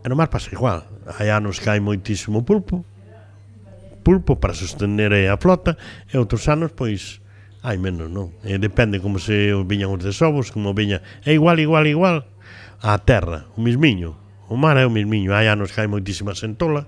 [0.00, 0.88] E no mar pasa igual.
[1.04, 2.80] Hai anos que hai moitísimo pulpo,
[4.00, 5.76] pulpo para sostener a flota,
[6.08, 7.20] e outros anos, pois,
[7.60, 8.32] hai menos, non?
[8.40, 11.04] E depende como se viñan os desovos, como viña...
[11.28, 12.24] É igual, igual, igual
[12.80, 15.34] a terra, o mismiño O mar é o mesmiño.
[15.34, 16.86] Hai anos que hai moitísima sentola,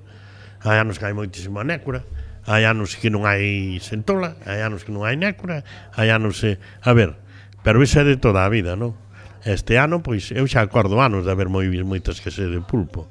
[0.63, 2.07] hai anos que hai moitísima nécora,
[2.47, 5.67] hai anos que non hai sentola, hai anos que non hai nécora,
[5.99, 6.39] hai anos...
[6.47, 6.57] Eh...
[6.87, 7.19] A ver,
[7.67, 8.95] pero iso é de toda a vida, non?
[9.43, 13.11] Este ano, pois, eu xa acordo anos de haber moi, moitas que se de pulpo.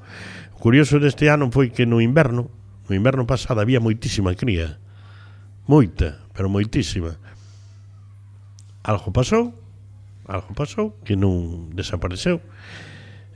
[0.56, 2.48] O curioso deste ano foi que no inverno,
[2.88, 4.80] no inverno pasado había moitísima cría.
[5.68, 7.20] Moita, pero moitísima.
[8.88, 9.52] Algo pasou,
[10.24, 12.40] algo pasou, que non desapareceu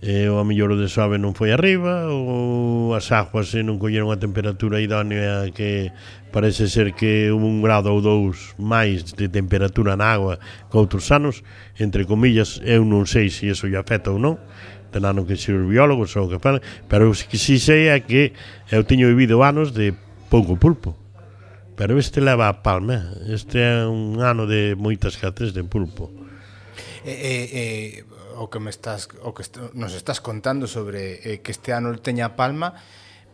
[0.01, 4.17] e o a mellor o desove non foi arriba ou as aguas non colleron a
[4.17, 5.93] temperatura idónea que
[6.33, 11.13] parece ser que houve un grado ou dous máis de temperatura na agua que outros
[11.13, 11.45] anos
[11.77, 14.41] entre comillas, eu non sei se iso lle afecta ou non
[14.91, 18.33] tenano que ser biólogos ou que fan, pero o que si sei é que
[18.73, 19.95] eu teño vivido anos de
[20.33, 20.97] pouco pulpo.
[21.77, 26.11] Pero este leva a palma este é un ano de moitas catres de pulpo.
[27.01, 28.10] Eh, eh, eh,
[28.41, 29.45] o que me estás o que
[29.77, 32.73] nos estás contando sobre eh, que este ano teña a palma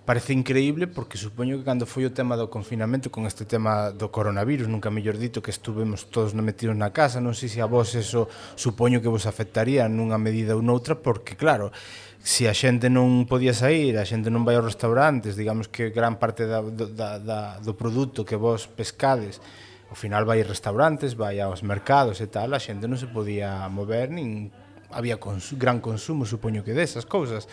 [0.07, 4.07] parece increíble porque supoño que cando foi o tema do confinamento con este tema do
[4.07, 7.67] coronavirus, nunca mellor dito que estuvemos todos no metidos na casa, non sei se a
[7.67, 11.75] vos eso supoño que vos afectaría nunha medida ou noutra, porque claro,
[12.23, 16.15] se a xente non podía sair, a xente non vai aos restaurantes, digamos que gran
[16.15, 19.43] parte da, da, da, do produto que vos pescades
[19.91, 23.67] ao final vai a restaurantes, vai aos mercados e tal, a xente non se podía
[23.67, 24.55] mover nin
[24.91, 27.47] había cons gran consumo, supoño que desas cousas.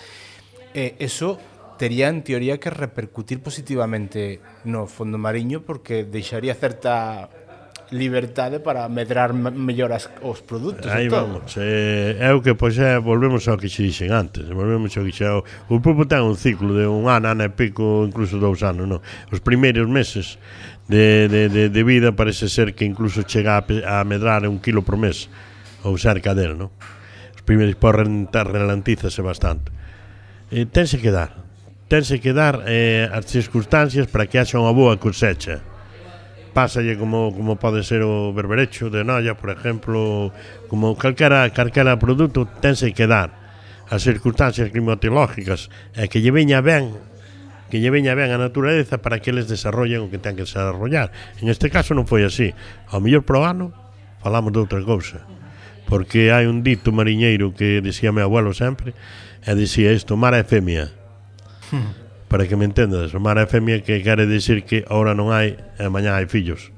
[0.75, 1.39] E eso
[1.79, 7.31] tería en teoría que repercutir positivamente no fondo mariño porque deixaría certa
[7.91, 12.99] libertade para medrar mellor as, os produtos Aí vamos, eh, é o que pois é,
[12.99, 16.73] volvemos ao que xe dixen antes volvemos ao que xa, o pulpo ten un ciclo
[16.73, 19.01] de un ano, ano e pico incluso dous anos, non?
[19.31, 20.41] os primeiros meses
[20.89, 23.63] de, de, de, de vida parece ser que incluso chega a,
[24.01, 25.29] a medrar un kilo por mes
[25.85, 26.73] ou cerca del, non?
[27.45, 29.71] primeiros pois ralentízase bastante.
[30.51, 31.45] E tense que dar
[31.89, 35.61] tense que dar eh, as circunstancias para que haxa unha boa cosecha.
[36.55, 40.31] Pásalle como, como pode ser o berberecho de noia, por exemplo
[40.71, 43.31] como calquera, calquera produto tense que dar
[43.91, 46.97] as circunstancias climatológicas e que lle veña ben
[47.69, 51.13] que lle veña ben a natureza para que eles desarrollen o que ten que desarrollar.
[51.43, 52.55] En este caso non foi así.
[52.89, 53.75] Ao mellor pro ano
[54.25, 55.21] falamos de outra cousa.
[55.87, 58.97] Porque hai un dito mariñeiro que decía meu abuelo sempre,
[59.45, 60.89] e dicía isto, mar é femia.
[61.69, 61.93] Hmm.
[62.33, 65.61] Para que me entendas, o mar é femia que quere decir que ahora non hai
[65.77, 66.73] e mañá hai fillos.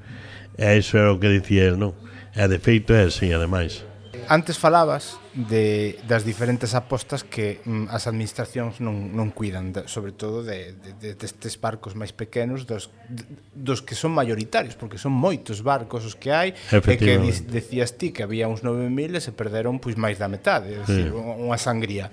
[0.59, 1.95] E iso é o que dicía el, non?
[2.35, 3.86] E de feito é así, ademais.
[4.27, 10.11] Antes falabas de, das diferentes apostas que mm, as administracións non, non cuidan, de, sobre
[10.11, 13.23] todo de, de, de, destes barcos máis pequenos dos, de,
[13.55, 17.15] dos que son mayoritarios, porque son moitos barcos os que hai, e que
[17.47, 21.07] dicías ti que había uns 9.000 e se perderon pois máis da metade, é sí.
[21.07, 22.11] dicir, unha sangría.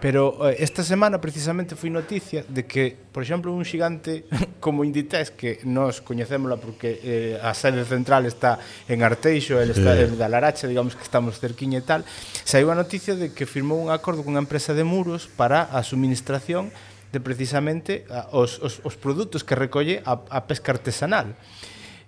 [0.00, 4.30] Pero eh, esta semana precisamente foi noticia de que, por exemplo, un xigante
[4.62, 9.98] como Inditex, que nós coñecémola porque eh, a sede central está en Arteixo, el está
[9.98, 12.06] en Galaracha, digamos que estamos cerquiña e tal,
[12.46, 16.70] saiu a noticia de que firmou un acordo cunha empresa de muros para a suministración
[17.10, 21.34] de precisamente os, os, os produtos que recolle a, a pesca artesanal.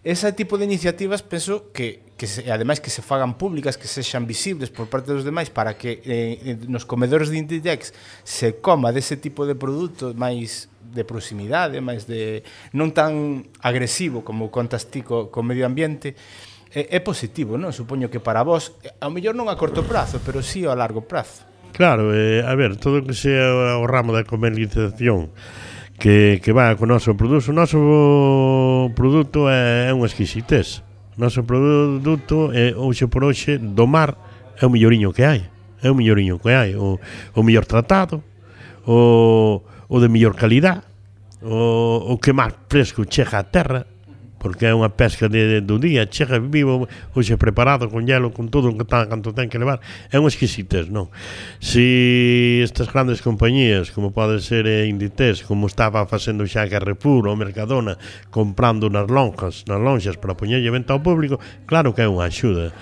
[0.02, 4.24] Ese tipo de iniciativas penso que, que se, ademais que se fagan públicas, que sexan
[4.24, 7.92] visibles por parte dos demais para que eh, eh nos comedores de Inditex
[8.24, 12.40] se coma dese tipo de produto máis de proximidade, máis de
[12.72, 16.16] non tan agresivo como contas ti co, co medio ambiente,
[16.72, 17.76] é, é positivo, non?
[17.76, 21.04] Supoño que para vos, eh, ao mellor non a corto prazo, pero sí ao largo
[21.04, 21.44] prazo.
[21.76, 25.28] Claro, eh, a ver, todo o que sea o ramo da comercialización
[26.00, 27.52] que, que va co noso produto.
[27.52, 27.78] O noso
[28.96, 30.80] produto é, é un exquisitez.
[31.14, 34.16] O noso produto é, hoxe por hoxe, do mar
[34.56, 35.46] é o melloriño que hai.
[35.84, 36.74] É o melloriño que hai.
[36.74, 36.98] O,
[37.36, 38.24] o mellor tratado,
[38.88, 40.88] o, o de mellor calidad,
[41.44, 43.84] o, o que máis fresco chega a terra,
[44.40, 48.48] porque é unha pesca de, de, do día, chega vivo, hoxe preparado, con hielo, con
[48.48, 51.12] todo o que tan, canto ten que levar, é un exquisites, non?
[51.60, 57.36] Si estas grandes compañías, como pode ser eh, Inditex, como estaba facendo xa Carrefour ou
[57.36, 58.00] Mercadona,
[58.32, 61.36] comprando nas lonjas, nas lonxas para poñerlle venta ao público,
[61.68, 62.72] claro que é unha axuda.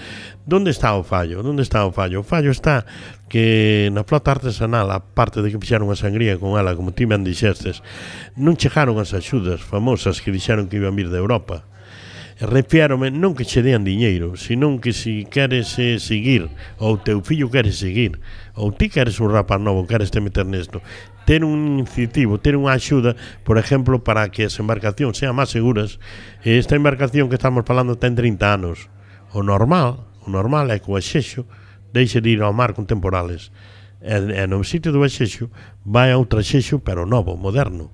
[0.48, 1.42] Donde está o fallo?
[1.42, 2.20] Donde está o fallo?
[2.20, 2.88] O fallo está
[3.28, 7.04] que na flota artesanal, a parte de que fixaron a sangría con ala, como ti
[7.04, 7.84] me dixestes,
[8.32, 11.68] non chegaron as axudas famosas que dixeron que iban vir de Europa.
[12.40, 16.48] Refiérome non que che dean diñeiro, senón que si queres eh, seguir,
[16.80, 18.16] ou teu fillo queres seguir,
[18.56, 20.80] ou ti queres un rapaz novo, queres te meter nesto,
[21.28, 26.00] ter un incentivo, ter unha axuda, por exemplo, para que as embarcacións sean máis seguras.
[26.40, 28.88] Esta embarcación que estamos falando ten 30 anos.
[29.36, 31.48] O normal o normal é que o axexo
[31.92, 33.48] deixe de ir ao mar con temporales.
[34.04, 35.48] E, e no sitio do axexo
[35.88, 37.90] vai a outro axexo pero novo, moderno.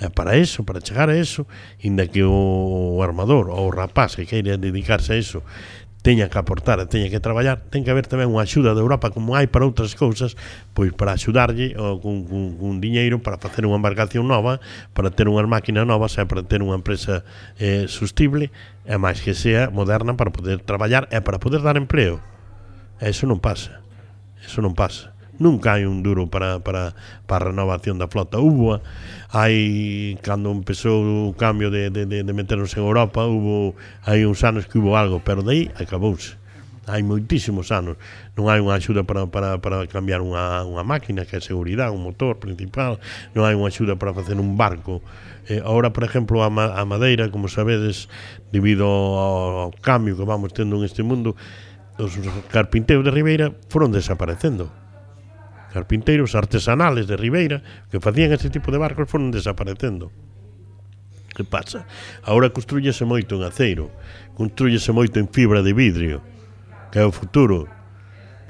[0.00, 1.44] E para eso, para chegar a eso
[1.84, 5.44] inda que o armador ou o rapaz que queira dedicarse a eso
[6.00, 9.12] teña que aportar e teña que traballar, ten que haber tamén unha axuda de Europa
[9.12, 10.34] como hai para outras cousas,
[10.72, 14.64] pois para axudarlle con, con, con diñeiro para facer unha embarcación nova,
[14.96, 17.22] para ter unha máquina nova, xa para ter unha empresa
[17.60, 18.48] eh, sustible,
[18.88, 22.24] e máis que sea moderna para poder traballar e para poder dar empleo.
[22.96, 23.84] E iso non pasa.
[24.40, 28.38] Eso non pasa nunca hai un duro para, para, para a renovación da flota.
[28.38, 28.78] Hubo,
[29.32, 33.74] hai, cando empezou o cambio de, de, de, de meternos en Europa, hubo,
[34.04, 36.36] hai uns anos que hubo algo, pero dai acabouse.
[36.90, 37.96] Hai moitísimos anos.
[38.36, 42.02] Non hai unha axuda para, para, para cambiar unha, unha máquina que é seguridade, un
[42.02, 43.00] motor principal.
[43.32, 45.00] Non hai unha axuda para facer un barco.
[45.48, 48.12] Eh, ahora por exemplo a, ma, a madeira como sabedes
[48.52, 51.32] debido ao, ao cambio que vamos tendo neste mundo
[52.00, 52.16] os
[52.48, 54.72] carpinteiros de Ribeira foron desaparecendo
[55.72, 60.10] carpinteiros artesanales de Ribeira que facían ese tipo de barcos foron desaparecendo.
[61.30, 61.86] Que pasa?
[62.26, 63.88] Agora construyese moito en aceiro,
[64.34, 66.18] construyese moito en fibra de vidrio,
[66.90, 67.70] que é o futuro.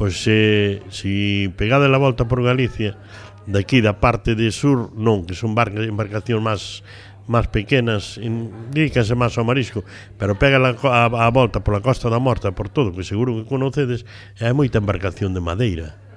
[0.00, 2.96] Pois se, se pegade la volta por Galicia,
[3.44, 6.62] daqui da parte de sur, non, que son barcas, embarcacións máis
[7.30, 9.86] máis pequenas, indícase máis ao marisco,
[10.18, 13.46] pero pega a, a, a volta pola Costa da Morta, por todo, que seguro que
[13.46, 14.02] conocedes,
[14.40, 16.09] é moita embarcación de madeira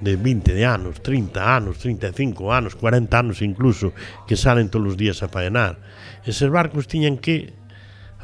[0.00, 3.92] de 20 de anos, 30 anos, 35 anos, 40 anos incluso,
[4.26, 5.78] que salen todos os días a faenar.
[6.24, 7.52] Eses barcos tiñan que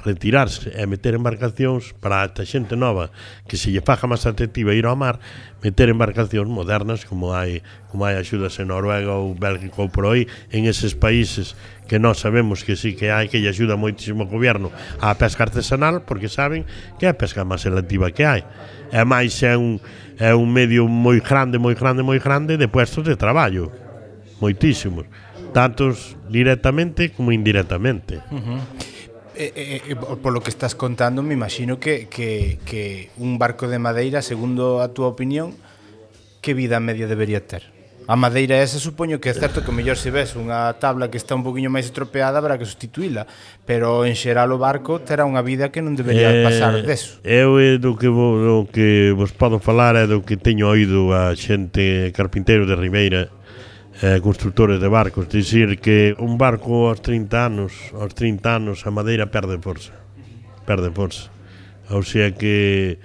[0.04, 3.12] retirarse e meter embarcacións para esta xente nova
[3.44, 5.20] que se lle faja máis atractiva ir ao mar
[5.60, 7.60] meter embarcacións modernas como hai
[7.92, 11.52] como hai axudas en Noruega ou Bélgica ou por aí en eses países
[11.84, 14.72] que nós sabemos que sí que hai que lle axuda moitísimo o goberno
[15.04, 16.64] á pesca artesanal porque saben
[16.96, 18.42] que é a pesca máis selectiva que hai
[18.90, 19.78] e máis é un,
[20.16, 23.68] é un medio moi grande, moi grande, moi grande de puestos de traballo
[24.40, 25.04] moitísimos
[25.52, 28.60] tantos directamente como indirectamente uh -huh
[29.40, 33.68] eh, eh, eh, eh polo que estás contando, me imagino que, que, que un barco
[33.68, 35.56] de madeira, segundo a túa opinión,
[36.44, 37.72] que vida media debería ter?
[38.10, 41.16] A madeira esa supoño que é certo que o mellor se ves unha tabla que
[41.16, 43.24] está un poquinho máis estropeada para que sustituíla,
[43.64, 47.22] pero en xeral o barco terá unha vida que non debería eh, pasar deso.
[47.22, 51.14] Eu é do que vos, do que vos podo falar é do que teño oído
[51.14, 53.30] a xente carpinteiro de Ribeira
[54.02, 58.90] eh, constructores de barcos, dicir que un barco aos 30 anos, aos 30 anos a
[58.90, 59.92] madeira perde forza.
[60.64, 61.28] Perde forza.
[61.92, 62.98] Ou sea que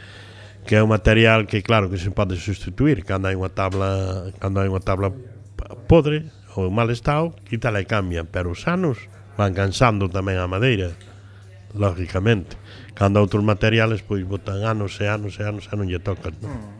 [0.65, 4.63] que é un material que claro que se pode substituir cando hai unha tabla cando
[4.63, 5.13] hai unha tabla
[5.85, 6.25] podre
[6.57, 10.95] ou en mal estado, quítala e cambia, pero os anos van cansando tamén a madeira,
[11.75, 12.55] lógicamente.
[12.95, 16.55] Cando outros materiales pois botan anos e anos e anos e non lle tocan, non?
[16.55, 16.74] Mm.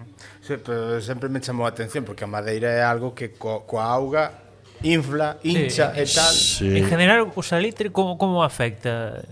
[0.46, 3.82] Sí, pero sempre me chamou a atención porque a madeira é algo que co, coa
[3.82, 4.30] auga
[4.86, 6.02] infla, hincha sí.
[6.02, 6.34] e tal.
[6.38, 6.78] Sí.
[6.78, 9.26] En general, o salitre como, como afecta?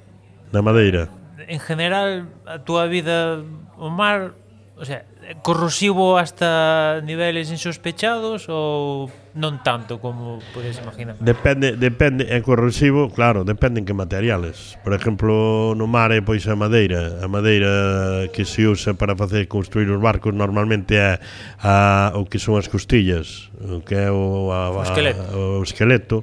[0.50, 1.14] Na madeira?
[1.46, 3.46] En general, a túa vida
[3.78, 4.34] o mar
[4.76, 5.06] o sea,
[5.42, 11.18] corrosivo hasta niveles insospechados ou non tanto como podes imaginar?
[11.18, 14.78] Depende, depende, é corrosivo, claro, depende en que materiales.
[14.86, 19.50] Por exemplo, no mar é pois a madeira, a madeira que se usa para facer
[19.50, 21.18] construir os barcos normalmente é
[21.64, 25.64] a, o que son as costillas, o que é o, a, o esqueleto, a, o
[25.64, 26.18] esqueleto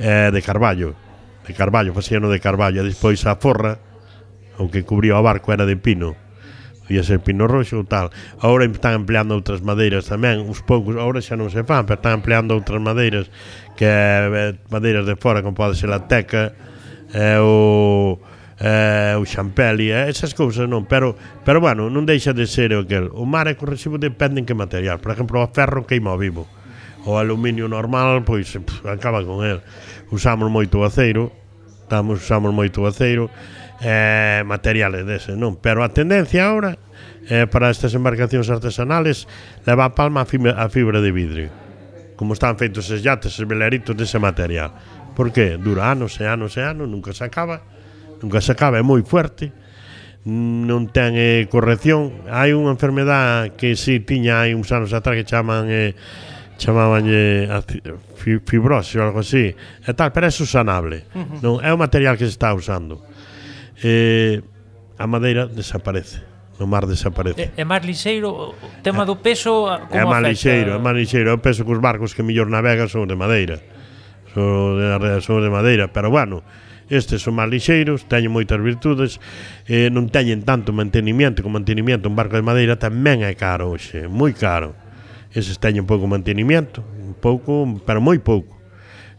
[0.00, 0.98] é de carballo,
[1.46, 3.78] de carballo, facíano de carballo, e despois a forra,
[4.58, 6.31] o que cubría o barco era de pino
[6.90, 8.10] ia ser pino roxo ou tal.
[8.42, 12.22] Agora están empleando outras madeiras tamén, uns poucos, agora xa non se fan, pero están
[12.22, 13.30] empleando outras madeiras
[13.78, 16.52] que eh, madeiras de fora, como pode ser a teca,
[17.14, 18.18] eh, o
[18.62, 22.86] eh, o champeli, eh, esas cousas non, pero pero bueno, non deixa de ser o
[22.86, 25.02] que o mar é corrosivo depende en que material.
[25.02, 26.46] Por exemplo, o ferro queima vivo.
[27.02, 29.58] O aluminio normal, pois pff, acaba con el.
[30.14, 31.34] Usamos moito o aceiro,
[31.82, 33.26] estamos usamos moito o aceiro,
[33.82, 35.58] eh, materiales deses, non?
[35.58, 36.78] Pero a tendencia ahora
[37.28, 39.26] eh, para estas embarcacións artesanales
[39.66, 41.50] leva a palma a, fibra, a fibra de vidrio
[42.16, 44.74] como están feitos os yates, os veleritos dese material
[45.14, 45.58] por que?
[45.58, 47.62] dura anos e anos e anos nunca se acaba
[48.22, 49.50] nunca se acaba, é moi fuerte
[50.22, 55.18] non ten eh, corrección hai unha enfermedad que si sí, tiña hai uns anos atrás
[55.18, 55.98] que chaman eh,
[56.58, 57.50] chamabanlle
[58.46, 61.38] fibrose ou algo así e tal, pero é susanable uh -huh.
[61.42, 63.02] non é o material que se está usando
[63.82, 64.40] eh,
[64.96, 67.42] a madeira desaparece no mar desaparece.
[67.42, 70.80] Eh, é, é máis lixeiro, o tema eh, do peso como É máis lixeiro, é
[70.80, 73.58] máis lixeiro, é o peso que os barcos que mellor navegan son de madeira.
[74.30, 76.46] Son de, son de madeira, pero bueno,
[76.86, 79.18] estes son máis lixeiros, teñen moitas virtudes,
[79.66, 84.06] eh, non teñen tanto mantenimiento, como mantenimiento un barco de madeira tamén é caro hoxe,
[84.06, 84.78] moi caro.
[85.32, 88.60] Eses teñen pouco mantenimiento, un pouco, pero moi pouco.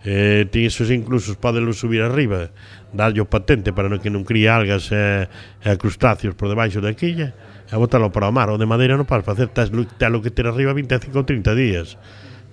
[0.03, 2.51] Eh, ti esos incluso podelos subir arriba
[2.93, 5.27] darlle o patente para non que non cría algas e,
[5.65, 7.33] e crustáceos por debaixo da quilla
[7.67, 8.53] e botalo para o mar.
[8.53, 11.97] O de madeira non para facer tas, talo que ter arriba 25 ou 30 días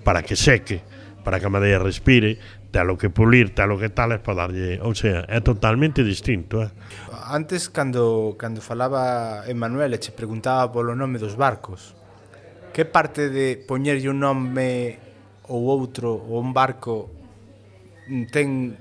[0.01, 0.81] para que seque,
[1.23, 2.41] para que a madeira respire,
[2.73, 4.81] talo que pulir, talo que tal, es para darlle...
[4.81, 6.65] Ou sea, é totalmente distinto.
[6.65, 6.73] Eh?
[7.29, 11.93] Antes, cando, cando falaba Emanuel e che preguntaba polo nome dos barcos,
[12.73, 14.97] que parte de poñerlle un nome
[15.51, 17.20] ou outro ou un barco
[18.31, 18.75] ten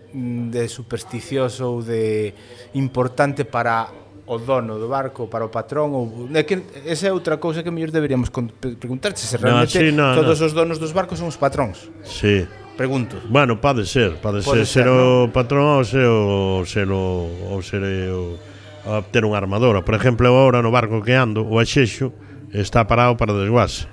[0.50, 2.34] de supersticioso ou de
[2.74, 3.90] importante para
[4.30, 7.74] o dono do barco para o patrón ou é que esa é outra cousa que
[7.74, 10.46] mellor deberíamos preguntarse se realmente no, sí, no, todos no.
[10.46, 11.90] os donos dos barcos son os patróns.
[12.06, 12.46] Sí.
[12.78, 13.20] Pregunto.
[13.28, 15.28] Bueno, pode ser, pode, pode ser, ser, ser no?
[15.28, 18.40] o patrón ou ser o ser o, ou ser o
[18.88, 19.84] a ter unha armadora.
[19.84, 22.16] Por exemplo, agora no barco que ando, o Axexo
[22.56, 23.90] está parado para desguase.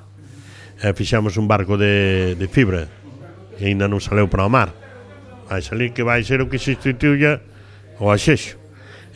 [0.79, 2.87] E fixamos un barco de, de fibra
[3.57, 4.86] que ainda non saleu para o mar
[5.49, 7.41] vai salir que vai ser o que sustituya
[7.99, 8.59] o Axexo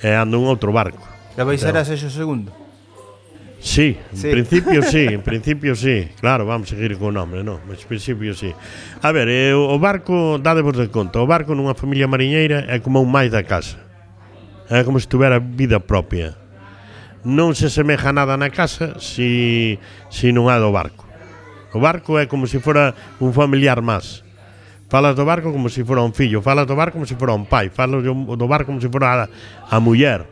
[0.02, 1.02] e ando un outro barco.
[1.36, 2.60] E vai ser Axexo segundo?
[3.60, 4.30] Sí, en sí.
[4.30, 6.08] principio sí, en principio sí.
[6.20, 7.60] Claro, vamos a seguir co nome, non?
[7.68, 8.56] En principio sí.
[9.04, 13.04] A ver, eh, o barco, dadevos de conta, o barco nunha familia mariñeira é como
[13.04, 13.76] un máis da casa.
[14.72, 16.40] É como se tuvera vida propia.
[17.20, 19.76] Non se semeja nada na casa se
[20.08, 21.04] si, si non é do barco.
[21.76, 24.24] O barco é como se fora un familiar máis.
[24.90, 27.46] Falas do barco como se fora un fillo, falas do barco como se fora un
[27.46, 29.24] pai, falas do barco como se fora a,
[29.70, 30.26] a muller.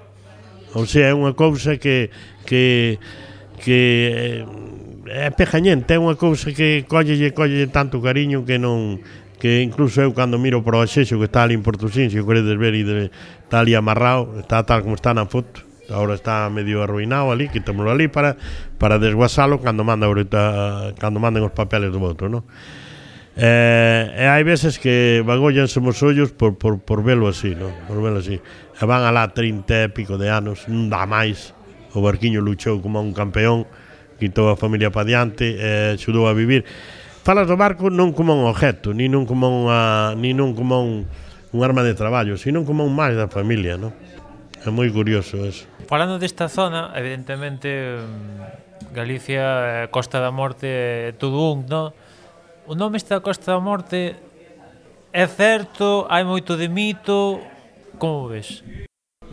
[0.74, 2.10] Ou sea, é unha cousa que
[2.42, 2.98] que
[3.62, 3.78] que
[5.06, 8.98] eh, é pejañente, é unha cousa que collelle, collelle tanto cariño que non
[9.38, 12.26] que incluso eu cando miro para o Axexo que está ali en Portusín, se o
[12.26, 13.14] queredes ver e de,
[13.46, 17.94] está ali amarrado, está tal como está na foto agora está medio arruinado ali, quitémoslo
[17.94, 18.36] ali para
[18.76, 22.44] para desguasalo cando manda ahorita, cando manden os papeles do voto, non?
[23.38, 27.70] Eh, e hai veces que bagollanse os ollos por, por, por velo así, no?
[27.86, 28.42] por velo así.
[28.42, 31.54] E van alá 30 e pico de anos, non dá máis.
[31.94, 33.62] O Barquiño luchou como un campeón,
[34.18, 36.66] quitou a familia pa diante, eh, xudou a vivir.
[37.22, 41.06] Falas do barco non como un objeto, ni non como unha, ni non como un,
[41.54, 43.94] un arma de traballo, sino como un máis da familia, non?
[44.66, 45.70] É moi curioso eso.
[45.86, 51.94] Falando desta zona, evidentemente mm, Galicia, eh, Costa da Morte, eh, todo un, non?
[52.68, 54.14] o nome está Costa da Morte
[55.10, 57.40] é certo, hai moito de mito,
[57.96, 58.60] como ves?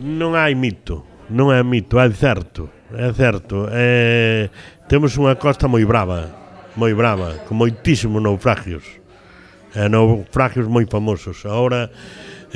[0.00, 3.68] Non hai mito, non é mito, é certo, é certo.
[3.68, 4.48] É,
[4.88, 6.32] temos unha costa moi brava,
[6.80, 9.04] moi brava, con moitísimos naufragios.
[9.76, 11.44] É, naufragios moi famosos.
[11.44, 11.92] Agora,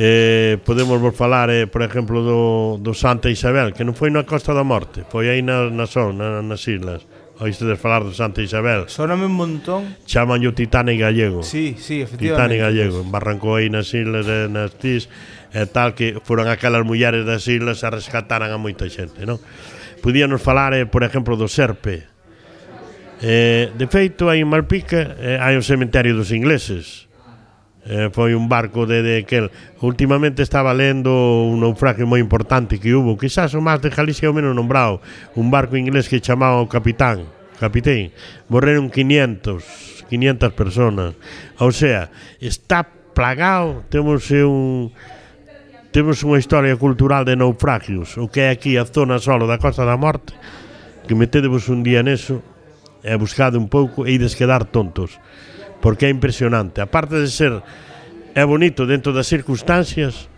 [0.01, 2.41] eh, podemos vos falar, eh, por exemplo, do,
[2.81, 6.41] do Santa Isabel, que non foi na Costa da Morte, foi aí na, na zona,
[6.41, 7.05] nas islas.
[7.41, 8.85] Oíste de falar de Santa Isabel?
[8.93, 9.97] Sóname un montón.
[10.05, 11.43] Chaman o Titán gallego.
[11.43, 12.53] Sí, sí, efectivamente.
[12.53, 15.09] Titán gallego En Barranco aí nas islas e nas tis
[15.51, 19.41] E tal que foron aquelas mulleres das islas E rescataran a moita xente, non?
[20.05, 22.07] Podíanos falar, eh, por exemplo, do Serpe.
[23.25, 27.10] Eh, De feito, hai en Malpica eh, Hai o cementerio dos ingleses
[27.87, 29.49] eh, foi un barco de, de que
[29.81, 34.37] últimamente estaba lendo un naufragio moi importante que hubo, quizás o máis de Galicia o
[34.37, 35.01] menos nombrado,
[35.37, 37.25] un barco inglés que chamaba o capitán,
[37.57, 38.13] capitán,
[38.53, 41.17] morreron 500, 500 personas.
[41.57, 44.93] O sea, está plagado, temos un
[45.91, 49.83] temos unha historia cultural de naufragios, o que é aquí a zona solo da Costa
[49.83, 50.31] da Morte,
[51.11, 52.47] que metedevos un día neso
[53.03, 55.19] e buscade un pouco e ides quedar tontos
[55.81, 56.81] porque é impresionante.
[56.81, 57.61] A parte de ser
[58.37, 60.31] é bonito dentro das circunstancias,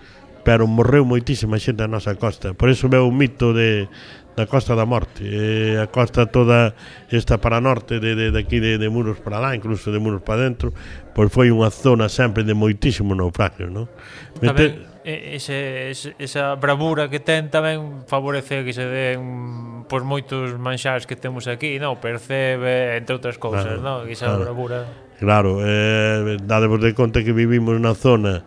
[0.43, 2.55] pero morreu moitísima xente na nosa costa.
[2.55, 3.86] Por iso veo o mito de
[4.32, 6.74] da Costa da Morte, eh, a costa toda
[7.12, 10.22] esta para norte de, de, de aquí de, de Muros para lá, incluso de Muros
[10.22, 10.72] para dentro,
[11.12, 13.93] pois foi unha zona sempre de moitísimo naufragio, non?
[14.40, 21.05] Tamén, ese, ese, esa bravura que ten tamén favorece que se den pois moitos manxares
[21.05, 22.01] que temos aquí, non?
[22.01, 24.09] Percebe, entre outras cousas, claro, non?
[24.09, 24.49] Esa claro.
[24.49, 24.88] bravura
[25.22, 28.42] Claro, eh, dadevos de conta que vivimos na zona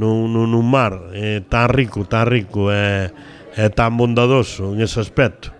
[0.00, 3.12] nun, nun, nun mar eh, tan rico, tan rico e
[3.52, 5.52] eh, eh, tan bondadoso en ese aspecto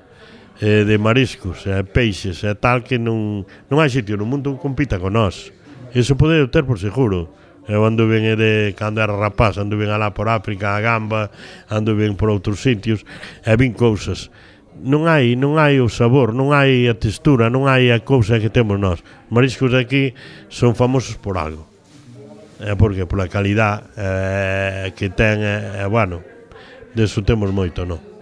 [0.65, 4.57] eh, de mariscos, eh, peixes e eh, tal que non, non hai sitio no mundo
[4.57, 5.53] que compita con nós.
[5.93, 7.29] Iso pode ter por seguro.
[7.69, 11.29] Eu anduven de, cando era rapaz, anduven alá por África, a Gamba,
[11.69, 13.05] anduven por outros sitios,
[13.45, 14.33] e vin cousas
[14.83, 18.51] non hai non hai o sabor, non hai a textura, non hai a cousa que
[18.51, 19.05] temos nós.
[19.31, 20.05] Mariscos de aquí
[20.51, 21.67] son famosos por algo.
[22.59, 26.23] É porque pola calidad eh, que ten, eh, eh, bueno,
[26.95, 28.15] deso temos moito, non?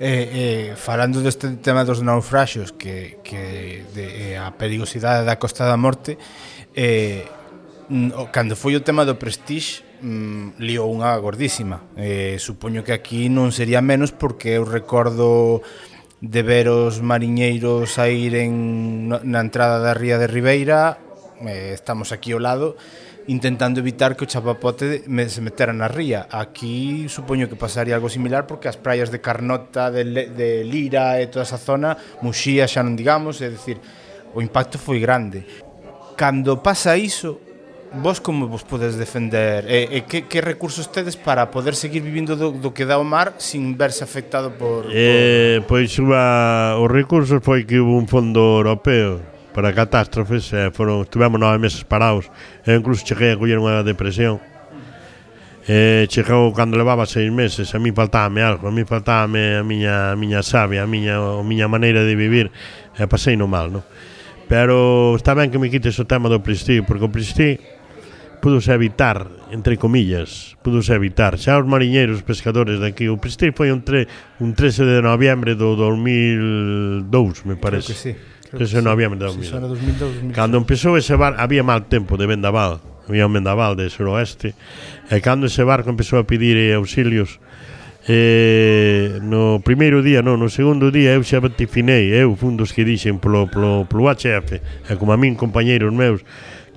[0.00, 5.66] eh, eh, falando deste tema dos naufraxos que, que de, eh, a perigosidade da Costa
[5.66, 6.14] da Morte
[6.74, 7.26] eh,
[7.90, 11.82] o, cando foi o tema do Prestige mm, lío unha gordísima.
[11.96, 15.62] Eh, supoño que aquí non sería menos porque eu recordo
[16.20, 20.98] de ver os mariñeiros a ir en, na entrada da ría de Ribeira,
[21.46, 22.74] eh, estamos aquí ao lado,
[23.28, 26.26] intentando evitar que o chapapote me, se metera na ría.
[26.32, 31.28] Aquí supoño que pasaría algo similar porque as praias de Carnota, de, de Lira e
[31.28, 31.94] toda esa zona,
[32.24, 33.78] Muxía xa non digamos, é dicir,
[34.34, 35.46] o impacto foi grande.
[36.18, 37.38] Cando pasa iso,
[37.92, 39.64] vos como vos podes defender?
[39.68, 43.06] E, e que, que recursos tedes para poder seguir vivindo do, do que dá o
[43.06, 44.84] mar sin verse afectado por...
[44.84, 44.92] por...
[44.92, 49.20] Eh, pois unha, os recursos foi que hubo un fondo europeo
[49.56, 52.30] para catástrofes, eh, foron, estivemos nove meses parados,
[52.62, 54.38] e incluso cheguei a coller unha depresión,
[55.66, 60.12] eh, chegou cando levaba seis meses, a mí faltábame algo, a mí faltábame a miña,
[60.12, 62.54] a miña sabia, a miña, a miña maneira de vivir,
[62.94, 63.82] e eh, pasei no mal, non?
[64.48, 67.60] Pero está ben que me quites o tema do Pristí, porque o Pristí
[68.40, 71.38] pudose evitar, entre comillas, pudose evitar.
[71.38, 74.06] Xa os mariñeiros, pescadores daqui, o Pestil foi un, tre,
[74.40, 77.92] un 13 de noviembre do 2002, me parece.
[77.92, 78.12] Creo que sí.
[78.48, 79.44] Creo 13 de noviembre de 2002.
[79.44, 80.34] Sí, 2002 2002.
[80.34, 84.56] Cando empezou ese bar, había mal tempo de vendaval, había un vendaval de suroeste,
[85.12, 87.42] e cando ese barco empezou a pedir eh, auxilios,
[88.08, 92.88] eh, no primeiro día, non, no segundo día eu xa vatifinei, eu fun dos que
[92.88, 96.24] dixen polo, polo, polo HF, e como a min compañeiros meus,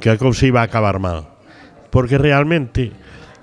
[0.03, 1.30] que a cousa iba a acabar mal
[1.91, 2.91] porque realmente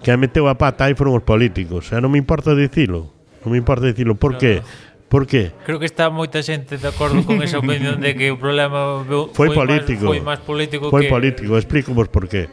[0.03, 1.92] que a meteu a pata aí foron os políticos.
[1.92, 3.12] E non me importa dicilo.
[3.44, 4.16] Non me importa dicilo.
[4.16, 4.64] Por que?
[5.09, 5.53] Por que?
[5.64, 9.49] Creo que está moita xente de acordo con esa opinión de que o problema foi,
[9.49, 10.12] foi político.
[10.12, 11.12] Máis, foi máis político foi que...
[11.12, 12.53] político, explico vos por qué.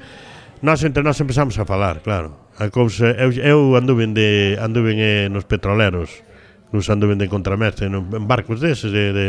[0.64, 2.48] Nós entre nós empezamos a falar, claro.
[2.56, 6.24] A cousa, eu, eu anduven, de, anduven eh, nos petroleros
[6.72, 9.28] nos anduven de contramestre en barcos deses de, de,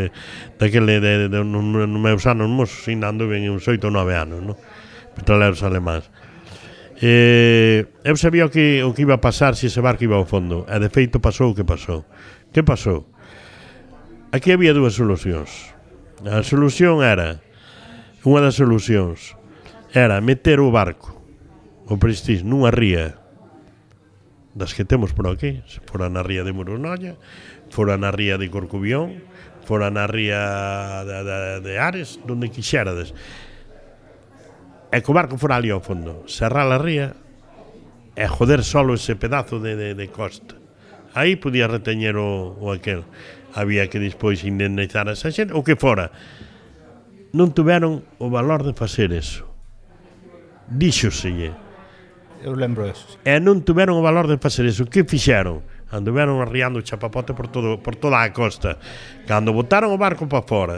[0.59, 4.15] daquele de, de, de, de, de, meus anos mos, ainda en uns 8 ou 9
[4.15, 4.53] anos no?
[5.15, 6.11] petroleros alemáns
[6.97, 10.25] Eh, eu sabía o que, o que iba a pasar se ese barco iba ao
[10.25, 10.65] fondo.
[10.65, 12.05] E de feito pasou o que pasou.
[12.49, 13.05] Que pasou?
[14.33, 15.73] Aquí había dúas solucións.
[16.25, 17.39] A solución era
[18.27, 19.37] unha das solucións
[19.95, 21.15] era meter o barco
[21.87, 23.15] o Prestige nunha ría
[24.57, 27.15] das que temos por aquí, se fora na ría de Murunolla,
[27.69, 29.21] fora na ría de Corcubión,
[29.63, 33.13] fora na ría de, de, de Ares, donde quixerades
[34.91, 37.15] e co barco fora ali ao fondo, serrar a ría
[38.17, 40.55] e joder solo ese pedazo de, de, de costa.
[41.13, 43.05] Aí podía reteñer o, o aquel.
[43.53, 46.13] Había que despois indemnizar a esa xente, o que fora.
[47.33, 49.45] Non tuveron o valor de facer eso.
[50.69, 51.53] Díxoselle.
[52.43, 53.17] Eu lembro eso.
[53.25, 54.85] E non tuveron o valor de facer eso.
[54.85, 55.65] Que fixeron?
[55.89, 58.77] Anduveron arriando o chapapote por, todo, por toda a costa.
[59.25, 60.77] Cando botaron o barco para fora,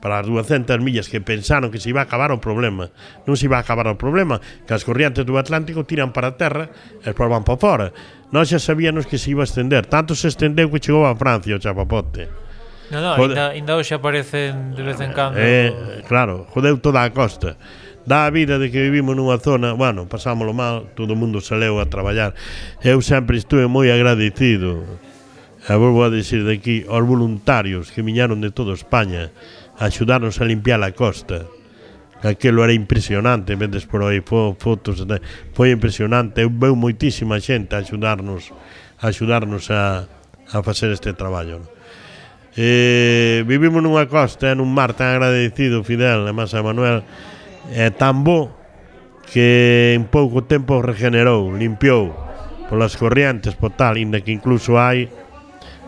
[0.00, 2.90] para as 200 millas que pensaron que se iba a acabar o problema.
[3.26, 6.36] Non se iba a acabar o problema, que as corrientes do Atlántico tiran para a
[6.38, 6.70] terra
[7.02, 7.86] e despois van para fora.
[8.30, 11.56] Nós xa sabíamos que se iba a estender, tanto se estendeu que chegou a Francia
[11.56, 12.28] o chapapote.
[12.90, 13.36] No, no, Jode...
[13.36, 15.36] ainda, ainda hoxe aparecen de vez en cando.
[15.36, 17.60] Eh, claro, jodeu toda a costa.
[18.08, 21.52] Dá a vida de que vivimos nunha zona, bueno, pasámoslo mal, todo o mundo se
[21.52, 22.32] leu a traballar.
[22.80, 24.88] Eu sempre estuve moi agradecido,
[25.68, 29.28] e volvo a dicir de aquí, aos voluntarios que viñaron de toda España,
[29.78, 31.46] axudarnos a limpiar a costa
[32.22, 35.22] aquilo era impresionante vendes por aí fo, fotos de,
[35.54, 38.50] foi impresionante eu veu moitísima xente a axudarnos
[38.98, 40.06] a axudarnos a,
[40.50, 41.78] a facer este traballo non?
[42.60, 47.06] Eh, vivimos nunha costa, nun mar tan agradecido, Fidel, e Masa a Manuel,
[47.70, 48.50] é tan bo
[49.30, 52.10] que en pouco tempo regenerou, limpiou
[52.66, 55.06] polas corrientes, por tal, inda que incluso hai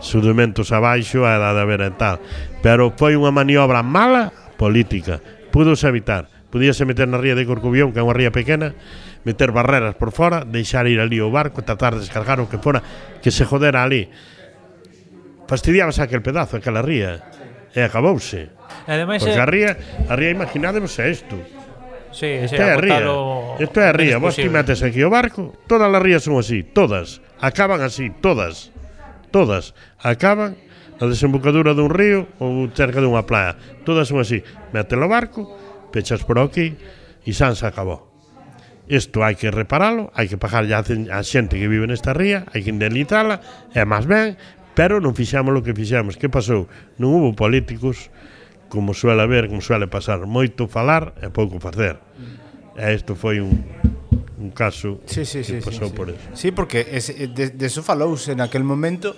[0.00, 2.18] sudimentos abaixo a edade tal.
[2.64, 5.20] Pero foi unha maniobra mala política.
[5.52, 6.28] Pudose evitar.
[6.50, 8.74] Podíase meter na ría de Corcubión, que é unha ría pequena,
[9.22, 12.82] meter barreras por fora, deixar ir ali o barco, tratar de descargar o que fora,
[13.22, 14.10] que se jodera ali.
[15.46, 17.22] Fastidiábase aquel pedazo, aquela ría.
[17.70, 18.50] E acabouse.
[18.50, 19.78] E ademais, Porque a ría,
[20.10, 21.38] a ría imaginádevos é isto.
[22.10, 22.98] Sí, Isto é a ría.
[23.62, 24.18] Isto é a ría.
[24.18, 27.22] Vos ti metes aquí o barco, todas as rías son así, todas.
[27.38, 28.74] Acaban así, todas
[29.30, 30.58] todas acaban
[31.00, 33.56] na desembocadura dun río ou cerca dunha playa.
[33.88, 34.44] Todas son así.
[34.76, 35.48] Mete o barco,
[35.88, 36.76] pechas por aquí
[37.24, 38.10] e xa se acabou.
[38.90, 42.60] Isto hai que reparalo, hai que pagar a, a xente que vive nesta ría, hai
[42.60, 43.40] que indemnizala,
[43.72, 44.34] é máis ben,
[44.74, 46.18] pero non fixamos o que fixamos.
[46.18, 46.68] Que pasou?
[46.98, 48.12] Non hubo políticos,
[48.68, 51.96] como suele haber, como suele pasar, moito falar e pouco facer.
[52.76, 53.62] E isto foi un,
[54.40, 56.24] un caso sí, sí, que sí, pasou sí, por eso.
[56.32, 59.12] Sí, porque ese, eh, de, de eso falouse naquel momento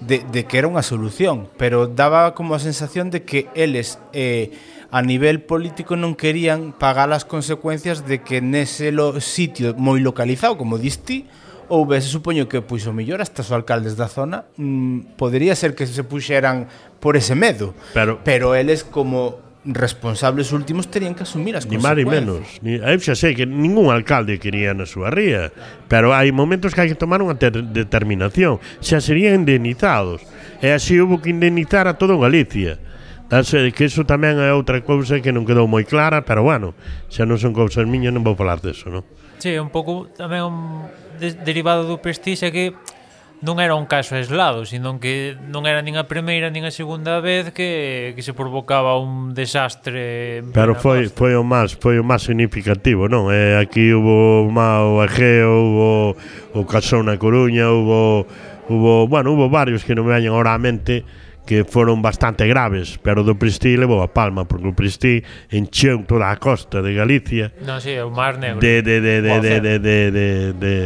[0.00, 4.52] de, de que era unha solución, pero daba como a sensación de que eles eh,
[4.90, 10.54] a nivel político non querían pagar as consecuencias de que nese lo, sitio moi localizado,
[10.54, 11.26] como diste,
[11.68, 15.76] ou ves, supoño que pois o mellor hasta os alcaldes da zona mm, podería ser
[15.76, 16.70] que se puxeran
[17.02, 17.76] por ese medo.
[17.92, 21.98] Pero, pero eles como responsables últimos terían que asumir as ni consecuencias.
[21.98, 22.42] Ni máis menos.
[22.62, 25.50] Ni, eu xa sei que ningún alcalde quería na súa ría,
[25.90, 28.62] pero hai momentos que hai que tomar unha determinación.
[28.78, 30.22] Xa serían indemnizados.
[30.62, 32.78] E así hubo que indemnizar a todo Galicia.
[33.28, 36.72] Danse que iso tamén é outra cousa que non quedou moi clara, pero bueno,
[37.12, 39.04] xa non son cousas miñas, non vou falar deso, non?
[39.36, 40.58] Sí, un pouco tamén un
[41.20, 42.72] de derivado do prestige que
[43.38, 47.22] non era un caso aislado, sino que non era nin a primeira nin a segunda
[47.22, 50.42] vez que, que se provocaba un desastre.
[50.50, 51.14] Pero foi costa.
[51.14, 53.30] foi o máis, foi o máis significativo, non?
[53.30, 55.88] Eh, aquí hubo o Mao Egeo, hubo
[56.54, 58.26] o Casón na Coruña, hubo
[58.68, 61.06] hubo, bueno, hubo varios que non me veñen ahora a mente
[61.48, 66.28] que foron bastante graves, pero do Pristí levou a palma, porque o Pristí encheu toda
[66.28, 67.56] a costa de Galicia.
[67.64, 68.60] Non, si, sí, o Mar Negro.
[68.60, 70.76] De, de, de, de, de, de, de, de, de, de,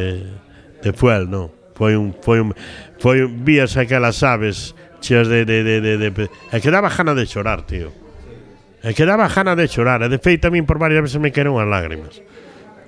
[0.79, 1.61] de fuel, non?
[1.83, 2.55] foi un foi un
[3.03, 7.11] foi un, vías aquelas aves cheas de de de de, de e que daba gana
[7.11, 7.91] de chorar, tío.
[8.87, 11.35] E que daba gana de chorar, e de feito a min por varias veces me
[11.35, 12.23] queron as lágrimas.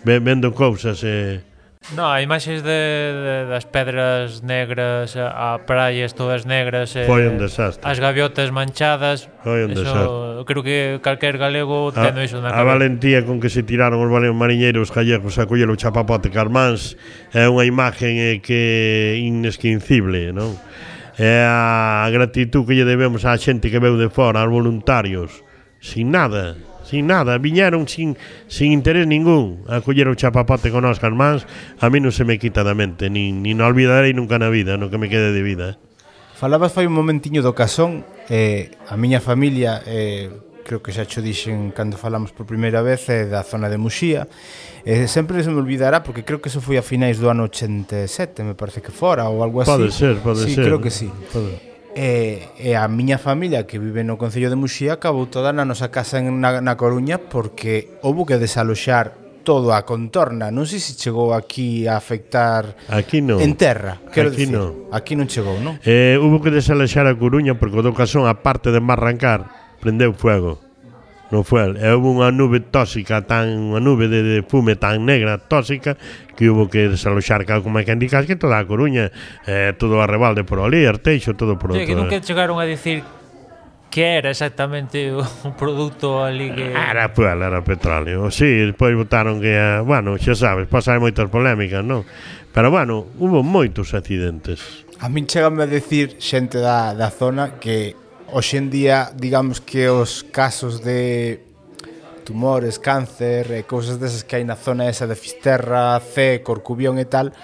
[0.06, 1.53] Vendo cousas e eh,
[1.92, 2.80] No, hai imaxes de,
[3.12, 8.48] de, das pedras negras a praias todas negras e, eh, Foi un desastre As gaviotas
[8.48, 12.72] manchadas Foi un eso, desastre Creo que calquer galego tendo iso na A cabeza.
[12.72, 16.96] valentía con que se tiraron os mariñeiros gallegos a coller o chapapote Carmáns
[17.36, 20.56] É unha imagen eh, que inesquincible, non?
[21.20, 25.44] É a gratitud que lle debemos á xente que veu de fora, aos voluntarios
[25.84, 26.56] Sin nada
[26.94, 28.16] sin nada, viñeron sin,
[28.46, 31.42] sin interés ningún a coller o chapapote con os mans,
[31.82, 34.94] a mí non se me quita da mente, nin, nin olvidarei nunca na vida, no
[34.94, 35.74] que me quede de vida.
[35.74, 36.38] Eh.
[36.38, 40.30] Falabas fai un momentiño do casón, eh, a miña familia, eh,
[40.62, 44.30] creo que xa cho dixen cando falamos por primeira vez, eh, da zona de Muxía,
[44.86, 48.46] eh, sempre se me olvidará, porque creo que eso foi a finais do ano 87,
[48.46, 49.74] me parece que fora, ou algo así.
[49.74, 50.62] Pode ser, pode sí, ser.
[50.62, 51.10] Creo que sí.
[51.34, 51.73] Pode ser.
[51.94, 55.94] E, e a miña familia que vive no Concello de Muxía acabou toda na nosa
[55.94, 59.14] casa en, na, na Coruña porque houve que desaloxar
[59.46, 60.50] todo a contorna.
[60.50, 63.38] Non sei se chegou aquí a afectar aquí non.
[63.38, 64.02] en terra.
[64.10, 64.90] Quero aquí dicir, non.
[64.90, 65.78] Aquí non chegou, non?
[65.86, 69.46] Eh, hubo que desaloxar a Coruña porque o do casón, a parte de Marrancar,
[69.78, 70.58] prendeu fuego
[71.34, 71.74] no fuel.
[71.74, 75.98] E houve unha nube tóxica tan, unha nube de, de fume tan negra, tóxica,
[76.38, 79.10] que hubo que desaloxar cal como é que indicas que toda a Coruña,
[79.50, 83.02] eh, todo a rebalde por ali, Arteixo, todo por sí, que nunca chegaron a dicir
[83.90, 85.22] que era exactamente o
[85.58, 86.70] produto ali que...
[86.70, 88.30] Era fuel, era petróleo.
[88.30, 89.54] Si, sí, despois votaron que...
[89.54, 92.06] Eh, bueno, xa sabes, pasar moitas polémicas, non?
[92.54, 94.86] Pero bueno, hubo moitos accidentes.
[94.98, 97.94] A min cheganme a decir xente da, da zona que
[98.32, 101.44] Hoxe en día, digamos que os casos de
[102.24, 107.04] tumores, cáncer e cousas desas que hai na zona esa de Fisterra, C, Corcubión e
[107.04, 107.36] tal,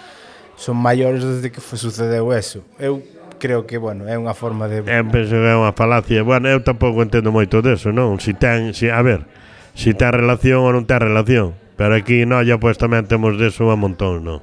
[0.56, 2.64] son maiores desde que foi sucedeu eso.
[2.80, 3.04] Eu
[3.40, 4.84] creo que, bueno, é unha forma de...
[4.84, 6.24] Eu penso que é unha falacia.
[6.24, 8.20] Bueno, eu tampouco entendo moito deso, non?
[8.20, 9.28] Si ten, si, a ver,
[9.76, 11.56] si ten relación ou non ten relación.
[11.80, 14.40] Pero aquí, no, ya, pues, tamén temos deso un montón, non?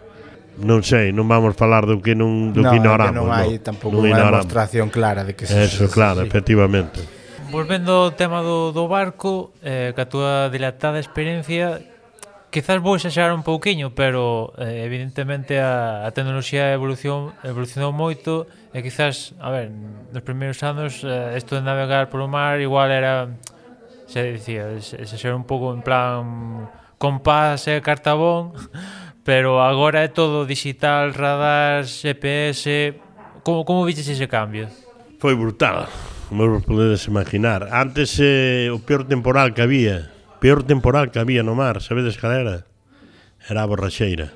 [0.58, 3.14] non sei, non vamos falar do que non do no, que ignoramos.
[3.14, 6.26] Que non hai no, tampouco non unha demostración clara de que se Eso, se, claro,
[6.26, 6.30] sí.
[6.30, 7.00] efectivamente.
[7.54, 11.80] Volvendo ao tema do, do barco, eh, que a túa dilatada experiencia,
[12.50, 18.82] quizás vou exagerar un pouquiño, pero eh, evidentemente a, a tecnoloxía evolución, evolucionou moito e
[18.82, 23.30] quizás, a ver, nos primeiros anos eh, isto eh, de navegar polo mar igual era
[24.08, 28.56] se dicía, exagerar un pouco en plan compás e cartabón
[29.28, 32.96] pero agora é todo digital, radar, GPS...
[33.44, 34.72] Como, como viches ese cambio?
[35.20, 35.92] Foi brutal,
[36.32, 37.68] como vos podedes imaginar.
[37.76, 42.40] Antes eh, o peor temporal que había, peor temporal que había no mar, sabedes cal
[42.40, 42.72] era?
[43.44, 44.32] Era a borraxeira.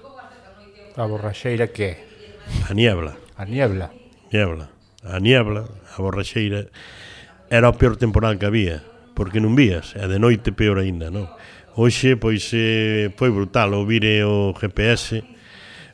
[1.00, 1.96] A borraxeira que?
[2.68, 3.16] A niebla.
[3.40, 3.96] A niebla.
[4.28, 4.76] Niebla.
[5.08, 6.68] A niebla, a borraxeira,
[7.48, 8.84] era o peor temporal que había,
[9.16, 11.32] porque non vías, e de noite peor aínda, non?
[11.74, 15.24] Hoxe, pois, eh, foi brutal ouvire eh, o GPS,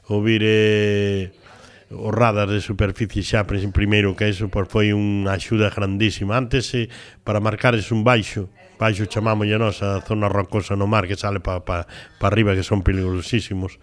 [0.09, 6.33] ouvire eh, os radar de superficie xa primeiro que eso pois, foi unha axuda grandísima.
[6.33, 6.89] Antes eh,
[7.21, 11.61] para marcares un baixo baixo chamamos a nosa zona rocosa no mar que sale para
[11.61, 13.81] pa, pa arriba que son peligrosísimos,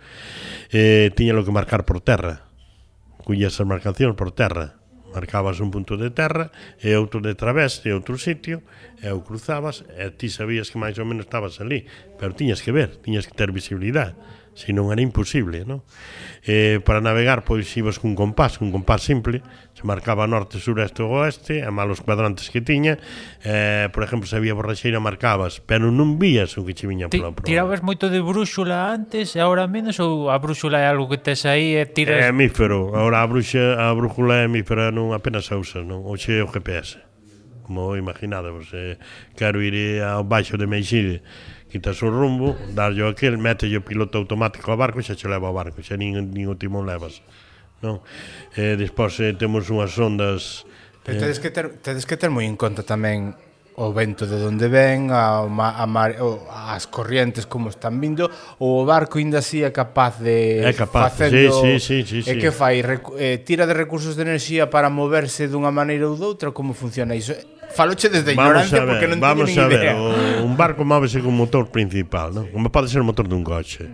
[0.71, 2.51] eh, tiñalo que marcar por terra
[3.25, 4.84] cuyas marcacións por terra
[5.15, 6.51] marcabas un punto de terra
[6.83, 8.67] e outro de través de outro sitio
[8.99, 11.87] e o cruzabas e ti sabías que máis ou menos estabas ali
[12.19, 14.19] pero tiñas que ver, tiñas que ter visibilidade
[14.55, 15.83] se non era imposible, non?
[16.47, 19.43] Eh, para navegar, pois, ibas cun compás, un compás simple,
[19.75, 22.97] se marcaba norte, sureste ou oeste, a malos cuadrantes que tiña,
[23.43, 27.35] eh, por exemplo, se había borraxeira, marcabas, pero non vías o que che viña pola
[27.35, 27.51] prova.
[27.51, 31.43] Tirabas moito de brúxula antes, e agora menos, ou a brúxula é algo que tes
[31.45, 32.23] aí e tiras...
[32.23, 36.07] É hemífero, agora a, bruxa, a brúxula é hemífera non apenas a usas, non?
[36.07, 37.03] Oxe é o GPS
[37.65, 38.99] como imaginadevos, eh,
[39.35, 41.25] quero ir eh, ao baixo de Meixide,
[41.75, 45.51] quitas o rumbo, darlle aquel, metelle o piloto automático ao barco e xa che leva
[45.51, 47.19] ao barco, xa nin, nin o timón levas.
[47.83, 47.99] Non?
[48.55, 50.63] Eh, despois eh, temos unhas ondas...
[51.03, 53.35] Pero tedes eh, que ter, tedes que ter moi en conta tamén
[53.77, 58.31] o vento de onde ven, a, a mar, o, as corrientes como están vindo,
[58.63, 62.31] ou o barco ainda así é capaz de é capaz, facendo, sí, sí, sí, sí,
[62.31, 66.15] é que fai, recu, eh, tira de recursos de enerxía para moverse dunha maneira ou
[66.15, 67.35] doutra, como funciona iso?
[67.75, 69.99] Faloche desde vamos ignorancia ver, porque non vamos teño nin idea.
[69.99, 72.47] Ver, o, un barco móvese con motor principal, non?
[72.55, 73.91] Como pode ser o motor dun coche.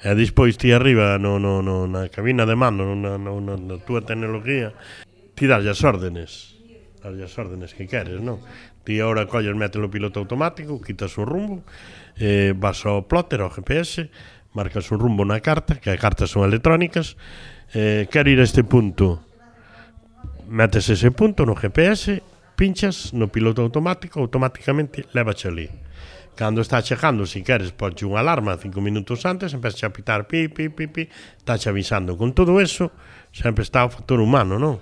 [0.00, 3.76] E despois ti arriba no, no, no, na cabina de mando, na, na, na, na
[3.84, 4.72] túa tecnología,
[5.36, 6.56] ti darlle as órdenes
[7.02, 8.42] darlle as órdenes que queres, non?
[8.88, 11.60] Ti ahora colles, metes o piloto automático, quitas o rumbo,
[12.16, 14.08] eh, vas ao plotter, ao GPS,
[14.56, 17.20] marcas o rumbo na carta, que as cartas son electrónicas,
[17.76, 19.20] eh, quero ir a este punto,
[20.48, 22.24] metes ese punto no GPS,
[22.56, 25.68] pinchas no piloto automático, automáticamente levache ali.
[26.32, 30.24] Cando está chegando, se si queres, ponche unha alarma cinco minutos antes, empeza a pitar
[30.24, 31.04] pi, pi, pi, pi,
[31.36, 32.16] estás avisando.
[32.16, 32.88] Con todo eso,
[33.36, 34.80] sempre está o factor humano, non?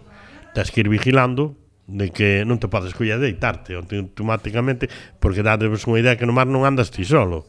[0.54, 4.90] Tens que ir vigilando de que non te podes coller deitarte automáticamente
[5.22, 7.46] porque dades unha idea que no mar non andas ti solo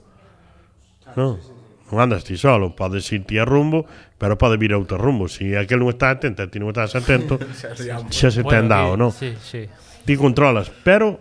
[1.17, 1.41] non?
[1.89, 3.89] non andas ti solo podes ir ti a rumbo
[4.21, 6.69] pero pode vir a outro rumbo se si aquel non está atento e ti non
[6.69, 7.41] estás atento
[8.13, 9.09] xa se ten dado non?
[9.09, 9.65] Sí, sí.
[10.05, 11.17] ti controlas pero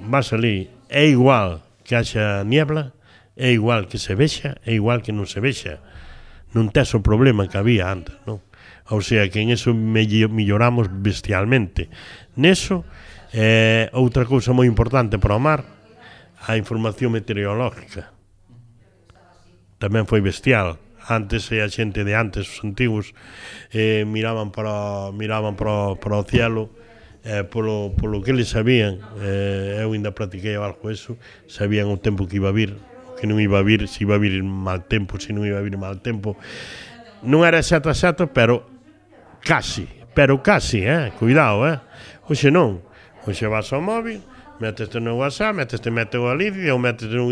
[0.00, 2.96] vas ali é igual que haxa niebla
[3.36, 5.84] é igual que se vexa é igual que non se vexa
[6.56, 8.40] non tes o problema que había antes non?
[8.92, 11.88] Ou sea, que en eso melloramos bestialmente.
[12.36, 12.84] Neso,
[13.32, 15.64] eh, outra cousa moi importante para o mar,
[16.44, 18.12] a información meteorológica.
[19.80, 20.76] Tamén foi bestial
[21.08, 23.12] antes e a xente de antes, os antigos,
[23.72, 26.72] eh, miraban para miraban para, para o cielo
[27.24, 31.16] eh, polo, polo que eles sabían, eh, eu ainda practiquei algo eso,
[31.48, 34.16] sabían o tempo que iba a vir, o que non iba a vir, se iba
[34.16, 36.36] a vir mal tempo, se non iba a vir mal tempo.
[37.24, 38.73] Non era xato xato, pero
[39.44, 41.12] Casi, pero casi, eh?
[41.18, 41.78] Cuidado, eh?
[42.28, 42.80] Oxe non.
[43.28, 44.24] Oxe vas ao móvil,
[44.56, 47.28] meteste no WhatsApp, meteste mete o Alicia ou meteste no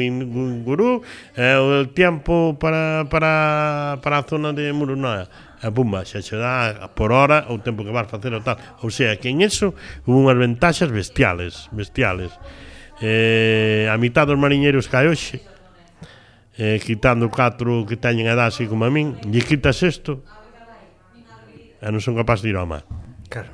[0.61, 1.01] Guru,
[1.37, 5.29] eh, o tempo para, para, para a zona de Murunoa
[5.63, 8.59] e bumba, xa che dá por hora o tempo que vas facer o tal.
[8.83, 9.73] Ou sea, que en eso
[10.05, 12.35] hubo unhas ventaxas bestiales, bestiales.
[13.01, 15.41] Eh, a mitad dos mariñeiros cae hoxe,
[16.59, 20.27] eh, quitando catro que teñen edad así como a min, lle quitas isto,
[21.83, 22.87] e non son capaz de ir ao mar.
[23.27, 23.51] Claro.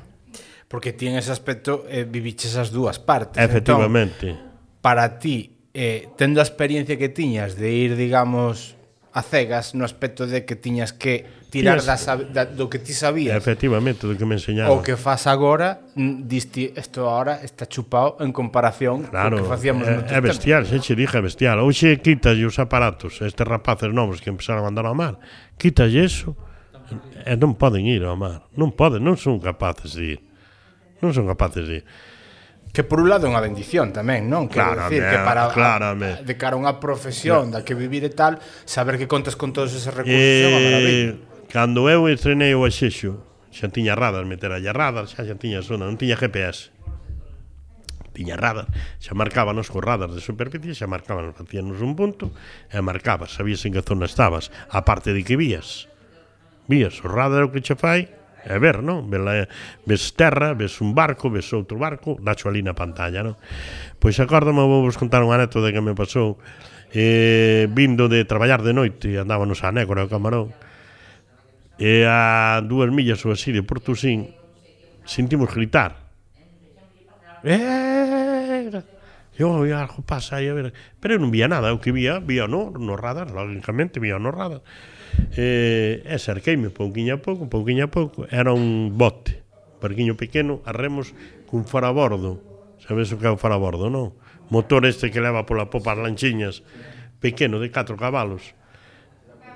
[0.69, 3.41] Porque ti en ese aspecto eh, viviches as dúas partes.
[3.41, 4.25] Entón, Efectivamente.
[4.37, 4.49] Entón,
[4.85, 8.77] para ti, eh, tendo a experiencia que tiñas de ir, digamos,
[9.11, 13.33] a cegas no aspecto de que tiñas que tirar das, da, do que ti sabías.
[13.33, 14.69] Efectivamente, do que me enseñaron.
[14.69, 19.89] O que fas agora, diste, isto agora está chupado en comparación claro, co que facíamos
[19.89, 20.85] é, é bestial, tempo.
[20.85, 21.57] che dije bestial.
[21.65, 25.17] Hoxe quitas os aparatos, estes rapaces novos que empezaron a andar ao mar,
[25.57, 26.37] quitas eso,
[27.25, 28.47] e non poden ir ao mar.
[28.57, 30.19] Non poden, non son capaces de ir.
[30.99, 31.85] Non son capaces de ir.
[32.73, 34.45] Que por un lado é unha bendición tamén, non?
[34.45, 36.21] Quero decir, que para claramente.
[36.21, 38.37] de cara a unha profesión da que vivir e tal,
[38.69, 41.13] saber que contas con todos esos recursos eh, é unha eh, maravilla.
[41.49, 45.89] Cando eu estrenei o Axexo, xa tiña radar, meter a radar, xa xa tiña zona,
[45.89, 46.69] non tiña GPS.
[48.13, 48.69] Tiña radar,
[49.01, 52.29] xa marcábanos co radar de superficie, xa marcábanos, facíanos un punto,
[52.69, 55.88] e marcabas, sabías en que zona estabas, a parte de que vías
[56.69, 59.11] vías o radar o que che fai é ver, non?
[59.11, 59.49] Vela,
[59.83, 63.35] ves terra, ves un barco, ves outro barco, dacho ali na pantalla, non?
[63.99, 66.39] Pois acórdame, vou vos contar unha anécdota que me pasou
[66.95, 70.55] eh, vindo de traballar de noite, andábamos a Nécora, ao Camarón,
[71.75, 74.31] e a dúas millas ou así de Portusín,
[75.03, 75.99] sentimos gritar.
[77.43, 78.71] Eh,
[79.39, 80.71] oh, eu, eu, algo pasa aí, a ver.
[80.99, 84.31] Pero eu non vía nada, o que vía, vía no, no radar, lógicamente, vía no
[84.31, 84.63] radar
[85.35, 89.41] eh, e cerqueime pouquiño a pouco, pouquiño a pouco, era un bote,
[89.79, 91.13] barquiño pequeno, a remos
[91.47, 92.43] cun farabordo,
[92.83, 94.13] sabes o que é o farabordo, non?
[94.49, 96.65] Motor este que leva pola popa as lanchiñas,
[97.21, 98.57] pequeno, de 4 cabalos,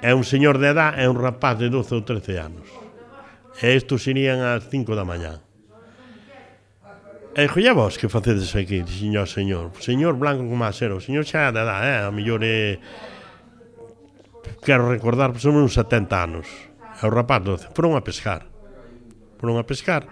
[0.04, 2.68] é un señor de edad, é un rapaz de 12 ou 13 anos.
[3.62, 5.40] E isto serían as 5 da mañá.
[7.34, 8.84] E dixo, vos que facedes aquí?
[8.84, 9.74] Dixinho o señor.
[9.82, 12.06] Señor Blanco como a ser, o señor xa de edad, eh?
[12.06, 12.78] a mellor é...
[12.78, 13.13] Eh,
[14.64, 16.48] quero recordar, son uns 70 anos.
[17.00, 18.48] E o rapaz doce, foron a pescar.
[19.40, 20.08] Foron a pescar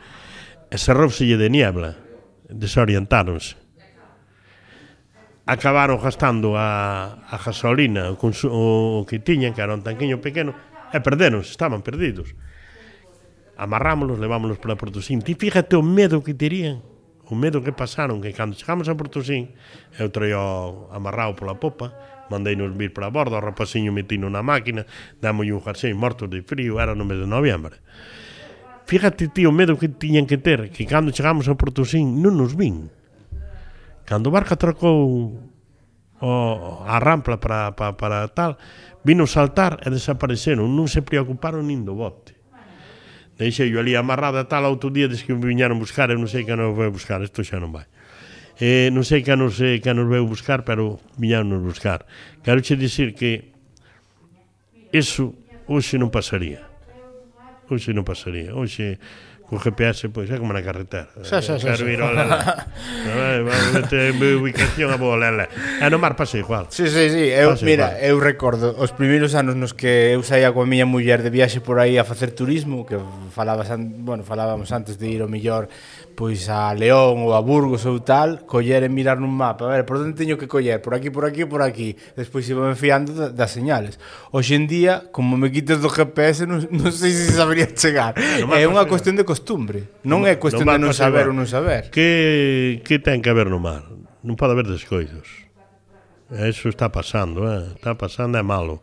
[0.71, 1.99] e cerrouselle de niebla.
[2.47, 3.59] Desorientáronse.
[5.45, 10.55] Acabaron gastando a, a gasolina, o, o, o que tiñan, que era un tanquiño pequeno,
[10.95, 12.31] e perderonse, estaban perdidos.
[13.59, 15.19] Amarrámoslos, levámoslos para Portosín.
[15.19, 16.79] Ti fíjate o medo que terían,
[17.27, 19.55] o medo que pasaron, que cando chegamos a Portosín,
[19.99, 20.39] eu traía
[20.91, 21.91] amarrado pola popa,
[22.31, 24.87] mandeinos vir para a bordo, o rapaciño metino na máquina,
[25.19, 27.83] dámolle un jarsein morto de frío, era no mes de noviembre.
[28.87, 32.55] Fíjate, tío, o medo que tiñan que ter, que cando chegamos a Portosín non nos
[32.55, 32.87] vin.
[34.07, 35.35] Cando o barco atracou
[36.19, 36.31] o,
[36.87, 38.55] a rampla para, para, para tal,
[39.03, 42.39] vino saltar e desapareceron, non se preocuparon nin do bote.
[43.41, 46.45] Deixei eu ali amarrada tal outro día, des que me viñaron buscar, eu non sei
[46.45, 47.89] que non vou buscar, isto xa non vai.
[48.61, 52.05] Eh, non sei que nos, eh, nos veu buscar, pero viñámonos buscar.
[52.45, 53.49] Quero che dicir que
[54.93, 55.33] eso
[55.65, 56.61] hoxe non pasaría.
[57.65, 58.53] Hoxe non pasaría.
[58.53, 59.01] Hoxe
[59.51, 61.11] co GPS, pois é como na carretera.
[61.27, 61.75] Xa, xa, xa.
[61.75, 62.39] Quero ir ao Lela.
[63.75, 65.51] Vete mi ubicación a boa Lela.
[65.51, 66.71] E no mar pasa igual.
[66.71, 67.27] Sí, sí, sí.
[67.35, 68.15] Eu, pase mira, igual.
[68.15, 71.83] eu recordo os primeiros anos nos que eu saía coa miña muller de viaxe por
[71.83, 72.95] aí a facer turismo, que
[73.35, 74.07] falabas an...
[74.07, 75.67] bueno, falábamos antes de ir ao millor
[76.15, 79.83] pois a León ou a Burgos ou tal, coller e mirar nun mapa, a ver,
[79.87, 81.95] por onde teño que coller, por aquí, por aquí, por aquí.
[82.15, 83.97] Despois iba me fiando da, das señales.
[84.29, 88.15] Hoxe en día, como me quites do GPS, non, non sei se sabería chegar.
[88.17, 89.87] É unha cuestión de costumbre.
[90.03, 91.89] Non é cuestión de non saber ou non saber.
[91.89, 93.87] Que, que ten que haber no mar?
[94.21, 95.47] Non pode haber descoidos.
[96.31, 97.75] Eso está pasando, eh?
[97.75, 98.79] está pasando, é malo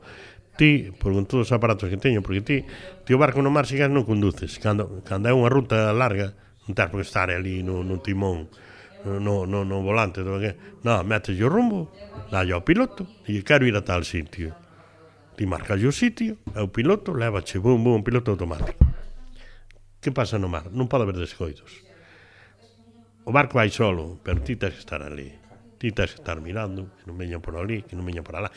[0.59, 2.67] ti, por con todos os aparatos que teño, porque ti,
[3.07, 4.59] ti o barco no mar sigas non conduces.
[4.59, 6.35] Cando, cando é unha ruta larga,
[6.69, 8.53] non tens por que estar ali no, no timón
[9.05, 11.91] no, no, no volante do que no, metes o rumbo
[12.31, 13.07] dalle ao piloto.
[13.27, 14.55] E quero ir a tal sitio.
[15.39, 18.83] Ti marcas o sitio e o piloto leva che bum bum piloto automático.
[20.03, 20.71] Que pasa no mar?
[20.75, 21.87] non pode haber descoidos.
[23.25, 25.31] O barco vai solo pero ti tens que estar ali.
[25.79, 28.51] Ti tens que estar mirando que non veñan por ali que non veñan por alá.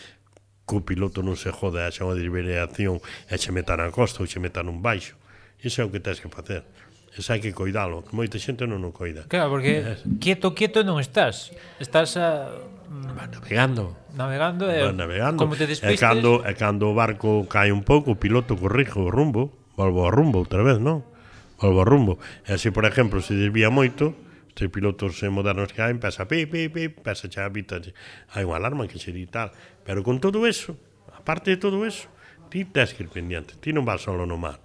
[0.66, 2.98] Que o piloto non se jode a xa unha desviación
[3.30, 5.22] e xe meta na costa ou xe meta nun baixo.
[5.62, 6.66] Iso é o que tens que facer.
[7.12, 9.28] Esa hai que coidalo, que moita xente non o coida.
[9.28, 9.84] Claro, porque
[10.24, 11.52] quieto, quieto non estás.
[11.84, 12.48] Estás a...
[12.88, 14.00] Mm, Va navegando.
[14.16, 15.36] Navegando, eh, Va navegando.
[15.40, 15.96] como te despistes...
[15.96, 20.08] E cando, e cando o barco cae un pouco, o piloto corrige o rumbo, volvo
[20.08, 21.04] ao rumbo outra vez, non?
[21.60, 22.14] Volvo ao rumbo.
[22.48, 24.16] E así, por exemplo, se desvía moito,
[24.52, 27.80] estes pilotos modernos que hai, pesa pi, pi, pi, pesa xa habita,
[28.36, 29.52] hai unha alarma que se di tal.
[29.84, 30.80] Pero con todo eso,
[31.12, 32.08] aparte de todo eso,
[32.48, 34.60] ti tens que ir pendiente, ti non vas solo no mar.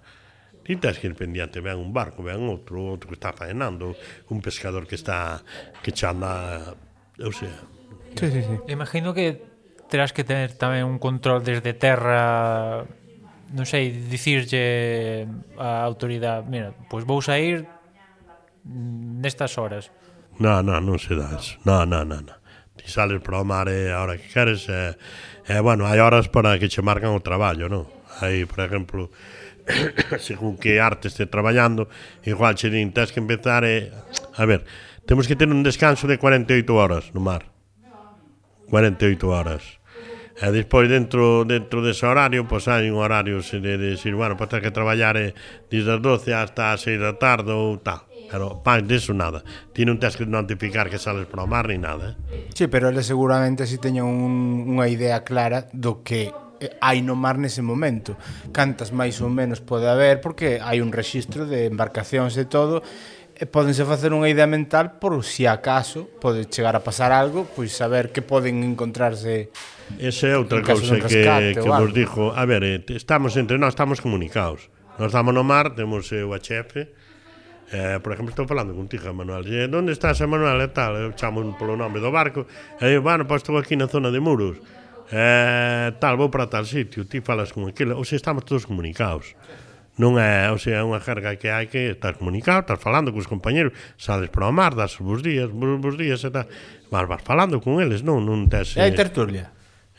[0.67, 3.95] Ti tens que ir pendiente, vean un barco, vean outro, outro que está faenando,
[4.27, 5.39] un pescador que está
[5.79, 6.75] que chanda,
[7.15, 7.55] eu sei.
[8.19, 8.55] Sí, sí, sí.
[8.67, 9.39] Imagino que
[9.87, 12.83] terás que ter tamén un control desde terra
[13.55, 15.23] non sei, dicirlle
[15.55, 17.63] a autoridade, mira, pois vou sair
[18.67, 19.87] nestas horas.
[20.35, 21.55] Non, non, non se dá eso.
[21.63, 22.35] Non, non, non, No.
[22.77, 25.97] Ti sales para o mar eh, a hora que queres e, eh, eh, bueno, hai
[25.97, 27.89] horas para que che marcan o traballo, non?
[28.21, 29.09] Hai, por exemplo,
[30.19, 31.89] según que arte este traballando,
[32.23, 33.91] igual che din, tens que empezar e...
[34.37, 34.63] A ver,
[35.05, 37.51] temos que ter un descanso de 48 horas no mar.
[38.69, 39.63] 48 horas.
[40.37, 44.53] E despois dentro dentro dese horario, pois hai un horario de, de decir, bueno, pois
[44.53, 45.33] tens que traballar eh,
[45.65, 48.05] desde as 12 hasta as 6 da tarde ou tal.
[48.29, 49.41] Pero pan, deso nada.
[49.73, 52.19] Ti non tens que notificar que sales para o mar ni nada.
[52.29, 52.53] Eh?
[52.53, 56.29] Sí, pero ele seguramente si teña un, unha idea clara do que
[56.59, 58.17] Eh, hai no mar nese momento
[58.49, 62.81] cantas máis ou menos pode haber porque hai un rexistro de embarcacións e todo
[63.37, 67.45] e podense facer unha idea mental por se si acaso pode chegar a pasar algo,
[67.45, 69.53] pois saber que poden encontrarse
[70.01, 74.01] Esa é outra cousa que, que vos dixo A ver, eh, estamos entre nós, estamos
[74.01, 77.05] comunicados Nos damos no mar, temos eh, o HF
[77.67, 79.43] Eh, por exemplo, estou falando contigo, Manuel.
[79.43, 80.63] Eh, e, onde estás, Manuel?
[80.63, 82.47] E tal, eu chamo polo nome do barco.
[82.79, 84.63] E eu, bueno, pois estou aquí na zona de Muros
[85.11, 89.37] eh, tal, vou para tal sitio, ti falas con aquilo, ou sea, estamos todos comunicados.
[89.97, 93.25] Non é, ou sea, é unha jerga que hai que estar comunicado, estás falando cos
[93.25, 96.45] compañeros, sales para o mar, das bons días, bons, bons días e tal,
[96.93, 98.77] vas, vas falando con eles, non, non tes...
[98.77, 99.49] E Hai tertulia.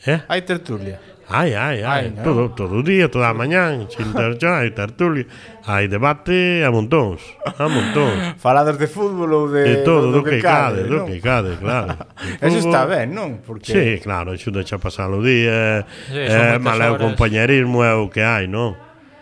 [0.07, 0.23] Eh?
[0.31, 1.18] Hai tertulia.
[1.29, 5.29] Ai, ai, ai, ai todo, todo o día, toda a mañán, xinterchón, hai tertulia,
[5.61, 8.33] hai debate a montóns, a montóns.
[8.41, 11.05] Faladas de fútbol ou de, de todo, do, do que, que cade, non?
[11.05, 11.93] do que cade, claro.
[12.41, 13.45] Eso está ben, non?
[13.45, 13.69] Porque...
[13.69, 18.09] Sí, claro, xuda xa pasar o día, sí, eh, mal é o compañerismo é o
[18.09, 18.73] que hai, non?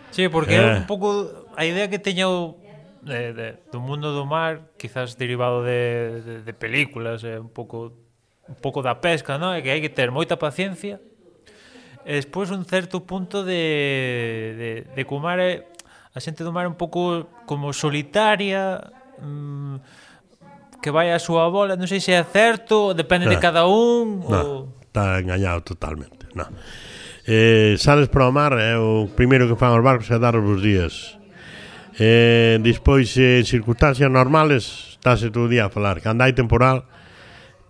[0.08, 0.80] Sí, porque eh.
[0.80, 1.28] un pouco
[1.60, 2.56] a idea que teña o
[3.04, 7.92] de, de, do mundo do mar, quizás derivado de, de, de películas, eh, un pouco
[8.48, 9.52] un pouco da pesca, non?
[9.52, 11.04] É que hai que ter moita paciencia,
[12.08, 13.60] E despois un certo punto de,
[14.56, 15.68] de, de que o mar é,
[16.16, 18.80] a xente do mar é un pouco como solitaria,
[19.20, 19.76] mm,
[20.80, 24.24] que vai a súa bola, non sei se é certo, depende no, de cada un.
[24.24, 24.80] No, ou...
[24.80, 26.32] está engañado totalmente.
[26.32, 26.48] No.
[27.28, 30.32] Eh, sales para o mar, é eh, o primeiro que fan os barcos é dar
[30.32, 31.20] os días.
[32.00, 36.00] Eh, despois, en eh, circunstancias normales, estáse todo o día a falar.
[36.00, 36.88] Cando hai temporal,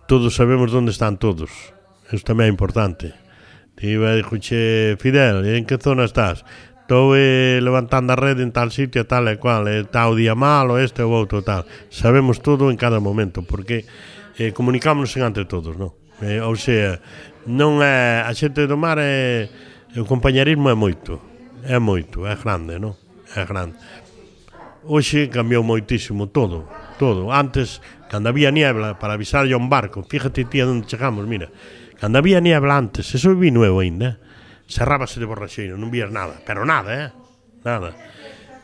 [0.07, 1.75] todos sabemos onde están todos.
[2.07, 3.28] isto tamén é importante.
[3.81, 6.43] Iba e escuché, Fidel, en que zona estás?
[6.83, 10.75] Estou eh, levantando a rede en tal sitio, tal e cual, eh, tal día malo,
[10.75, 11.63] este ou outro, tal.
[11.87, 13.87] Sabemos todo en cada momento, porque
[14.35, 15.95] eh, comunicámonos entre todos, non?
[16.19, 16.99] Eh, ou sea,
[17.47, 19.47] non é, a xente do mar é,
[19.95, 21.23] o compañerismo é moito,
[21.63, 22.99] é moito, é grande, non?
[23.31, 23.79] É grande.
[24.83, 26.67] Hoxe cambiou moitísimo todo,
[26.99, 27.31] todo.
[27.31, 27.79] Antes,
[28.11, 31.47] cando había niebla, para avisarlle a un barco, fíjate ti onde chegamos, mira,
[31.99, 34.19] Cando había niebla antes, eso vi nuevo ainda.
[34.67, 35.21] Cerrábase eh.
[35.21, 37.09] de borraxeiro, non vías nada, pero nada, eh?
[37.67, 37.91] Nada.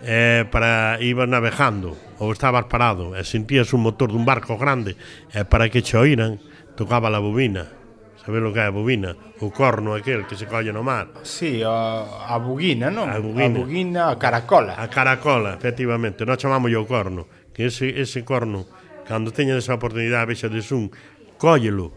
[0.03, 4.95] Eh, para ibas navegando ou estabas parado e sentías un motor dun barco grande
[5.33, 6.39] e eh, para que che oíran
[6.75, 7.85] tocaba a bobina
[8.25, 11.13] sabes o que é a bobina, o corno aquel que se colle no mar.
[11.21, 13.05] Sí, a, a buguina, non?
[13.05, 13.45] A buguina.
[13.45, 14.73] A buguina, a caracola.
[14.81, 16.25] A caracola, efectivamente.
[16.25, 18.65] Nós chamamos o corno, que ese, ese corno,
[19.05, 20.89] cando teña esa oportunidade, vexa de un,
[21.37, 21.93] cóllelo,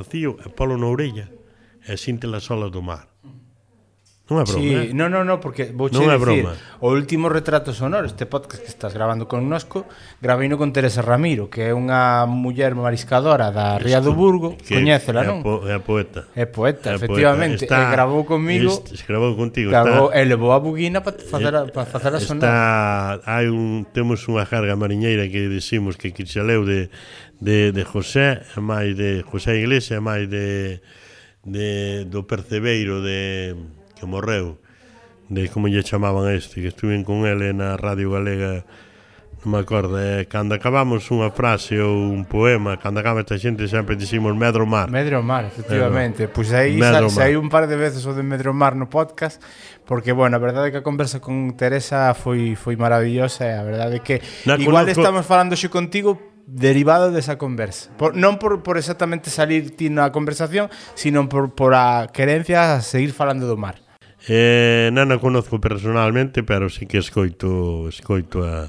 [0.00, 1.28] vacío e Polo Nourella
[1.84, 3.09] e Sinte la sola do mar.
[4.30, 4.62] Non é broma.
[4.62, 4.94] Sí, eh?
[4.94, 6.46] non, non, non, porque vou non dicir,
[6.78, 9.90] o último retrato sonoro, este podcast que estás grabando connosco,
[10.22, 15.42] graveino con Teresa Ramiro, que é unha muller mariscadora da Ría do Burgo, coñécela, non?
[15.66, 16.30] É, poeta.
[16.38, 17.74] É poeta, é efectivamente, poeta.
[17.74, 18.70] Está, e gravou comigo.
[18.86, 20.22] Es, gravou contigo, Gravou, está.
[20.22, 22.46] E levou a buguina para facer a, eh, pa facer a sonar.
[22.46, 22.62] Está,
[23.26, 26.86] hai un temos unha carga mariñeira que decimos que quixaleu de
[27.42, 30.78] de de José, a máis de José Iglesias, a máis de
[31.42, 33.58] de do percebeiro de
[34.00, 34.56] que morreu
[35.28, 38.64] de como lle chamaban a este que estuven con ele na Radio Galega
[39.40, 43.64] non me acordo, eh, cando acabamos unha frase ou un poema, cando acaba esta xente
[43.72, 44.92] sempre dicimos Medro Mar.
[44.92, 46.28] Medro Mar, efectivamente.
[46.28, 46.36] Medro.
[46.36, 49.40] Pois aí Medro sai un par de veces o de Medro Mar no podcast,
[49.88, 53.64] porque, bueno, a verdade é que a conversa con Teresa foi foi maravillosa, e a
[53.64, 55.00] verdade é que Na igual conozco...
[55.00, 57.88] estamos falando xe contigo derivado desa conversa.
[57.96, 62.84] Por, non por, por exactamente salir ti na conversación, sino por, por a querencia a
[62.84, 63.80] seguir falando do mar.
[64.28, 68.68] Eh, non a conozco personalmente, pero sí que escoito, escoito a,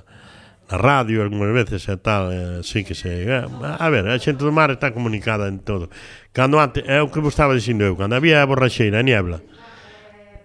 [0.71, 3.27] a radio algunhas veces e tal, eh, sí que se...
[3.27, 5.91] Eh, a ver, a xente do mar está comunicada en todo.
[6.31, 9.43] Cando antes, é o que vos estaba dicindo eu, cando había a borraxeira, a niebla,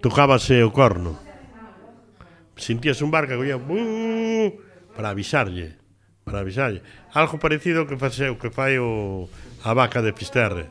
[0.02, 1.22] tocábase o corno.
[2.58, 4.48] Sentías un barco que collía uh,
[4.96, 5.78] para avisarlle,
[6.26, 6.82] para avisarlle.
[7.14, 9.30] Algo parecido que face o que fai o
[9.62, 10.66] a vaca de Fisterre.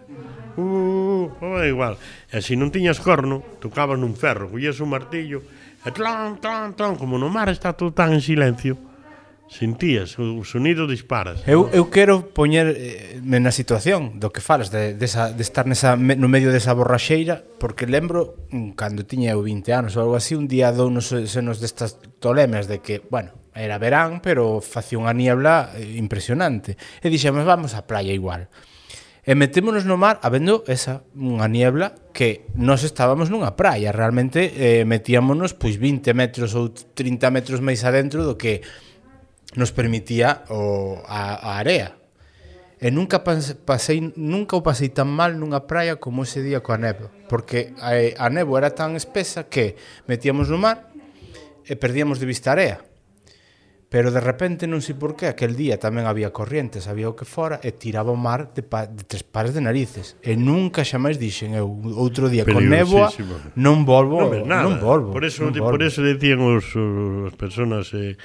[0.58, 1.05] Uh,
[1.42, 1.98] oh, é igual.
[2.30, 5.42] E se non tiñas corno, tocabas nun ferro, collías un martillo,
[5.86, 8.78] e tlán, tlán, tlán, como no mar está todo tan en silencio,
[9.48, 11.46] sentías o sonido disparas.
[11.46, 15.70] Eu eu quero poñer eh, na situación do que falas de desa de, de estar
[15.70, 20.18] nesa no medio desa borraxeira, porque lembro mm, cando tiña eu 20 anos ou algo
[20.18, 25.00] así, un día dou nos senos destas tolemas de que, bueno, era verán, pero facía
[25.00, 26.76] unha niebla eh, impresionante.
[27.00, 28.50] E dixemos, vamos á playa igual.
[29.26, 34.86] E metémonos no mar habendo esa unha niebla que nos estábamos nunha praia, realmente eh,
[34.86, 38.62] metíamonos pois 20 metros ou 30 metros máis adentro do que
[39.58, 41.98] nos permitía o, a, a area.
[42.78, 47.10] E nunca pasei, nunca o pasei tan mal nunha praia como ese día coa neve,
[47.26, 49.74] porque eh, a, a nebo era tan espesa que
[50.06, 50.94] metíamos no mar
[51.66, 52.78] e perdíamos de vista a area.
[53.96, 57.24] Pero de repente, non sei por qué, aquel día tamén había corrientes, había o que
[57.24, 60.20] fora, e tiraba o mar de, pa, de tres pares de narices.
[60.20, 63.08] E nunca xamais dixen eu, outro día con néboa,
[63.56, 64.68] non volvo, non, nada.
[64.68, 65.16] non volvo.
[65.16, 65.80] Por eso, non volvo.
[65.80, 68.20] por eso dicían os, os, as persoas, eh,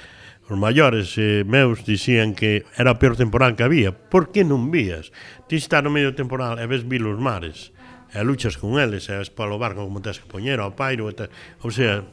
[0.51, 3.95] os maiores eh, meus, dicían que era a peor temporal que había.
[3.95, 5.15] Por que non vías?
[5.47, 7.71] Ti está no medio temporal e ves vil os mares,
[8.11, 11.15] e luchas con eles, e ves palo barco como tens que poñer, ao pairo, e
[11.63, 12.03] ou sea,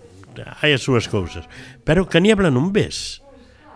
[0.62, 1.42] hai as súas cousas.
[1.82, 3.26] Pero que a niebla non ves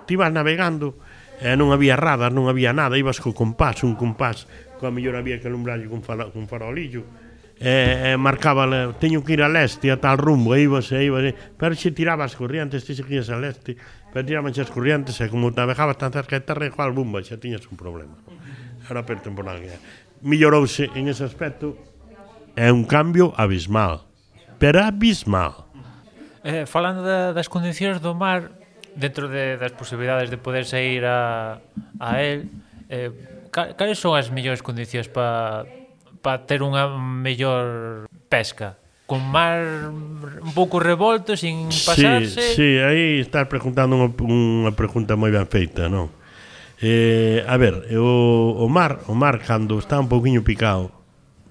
[0.06, 0.98] ti vas navegando
[1.42, 4.46] e non había radar, non había nada, ibas co compás, un compás,
[4.78, 7.02] coa mellor había que alumbrarlle cun, faro, cun farolillo,
[7.58, 8.66] e, e marcaba,
[8.98, 11.34] teño que ir a leste a tal rumbo, e ibas, e ibas, e...
[11.34, 13.74] pero se tirabas corrientes, ti seguías a leste,
[14.14, 17.66] pero tiraban as corrientes, e como navegabas tan cerca de terra, igual bumba, xa tiñas
[17.66, 18.14] un problema.
[18.86, 19.78] Era per pertemporánea.
[20.22, 21.74] Millorouse en ese aspecto,
[22.54, 24.06] é un cambio abismal,
[24.62, 25.66] pero abismal.
[26.42, 28.61] Eh, falando da, das condicións do mar,
[28.96, 31.60] dentro de, das posibilidades de poder sair a,
[31.98, 32.50] a él,
[32.88, 33.10] eh,
[33.52, 35.68] cales son as mellores condicións para
[36.22, 38.78] pa ter unha mellor pesca?
[39.04, 42.54] Con mar un pouco revolto, sin pasarse?
[42.54, 46.08] Sí, sí aí estás preguntando unha, unha pregunta moi ben feita, non?
[46.82, 50.90] Eh, a ver, o, o mar, o mar cando está un pouquiño picado,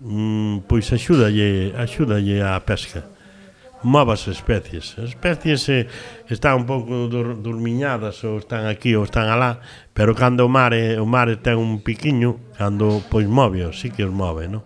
[0.01, 3.07] mm, pois axúdalle, axúdalle a pesca
[3.83, 4.97] novas especies.
[4.97, 5.87] As especies eh,
[6.29, 9.61] están un pouco dur, durmiñadas ou están aquí ou están alá,
[9.93, 14.13] pero cando o mar o mar ten un piquiño, cando pois move, sí que os
[14.13, 14.63] move, non?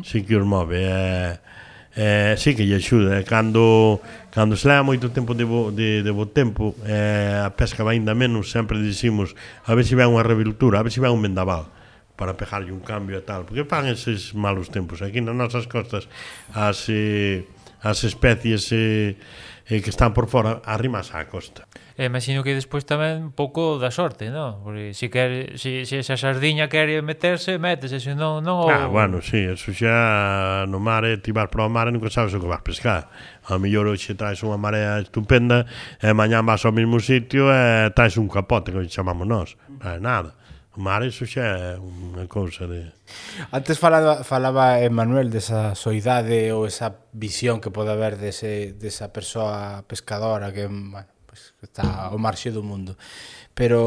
[0.00, 0.80] Sí que os move.
[0.80, 1.36] Eh,
[1.96, 3.20] eh, sí que lle axuda.
[3.20, 4.00] Eh, cando,
[4.32, 8.00] cando se leva moito tempo de bo, de, de bo tempo, eh, a pesca vai
[8.00, 11.20] ainda menos, sempre dicimos, a ver se vai unha reviltura, a ver se vai un
[11.20, 11.68] vendaval
[12.16, 15.04] para pegarlle un cambio e tal, porque fan eses malos tempos.
[15.04, 16.08] Aquí nas nosas costas
[16.56, 16.88] as...
[16.88, 17.44] Eh,
[17.82, 19.16] as especies eh,
[19.68, 21.66] eh, que están por fora arrimas á costa.
[21.96, 24.60] E imagino que despois tamén un pouco da sorte, non?
[24.60, 28.44] Porque se, quer, se, se esa sardiña quere meterse, métese, se non...
[28.44, 28.92] non ah, o...
[28.92, 32.40] bueno, sí, eso xa no mar, ti vas para o mar e nunca sabes o
[32.40, 33.08] que vas pescar.
[33.48, 35.64] A mellor hoxe traes unha marea estupenda
[35.98, 39.48] e mañá vas ao mesmo sitio e traes un capote, que chamamos nós.
[39.80, 40.36] Non é nada.
[40.76, 42.92] O mar iso xa é unha cousa de...
[43.48, 49.88] Antes falaba, falaba Emanuel desa soidade ou esa visión que pode haber dese, desa persoa
[49.88, 52.96] pescadora que, bueno, pues, está ao marxe do mundo.
[53.56, 53.80] Pero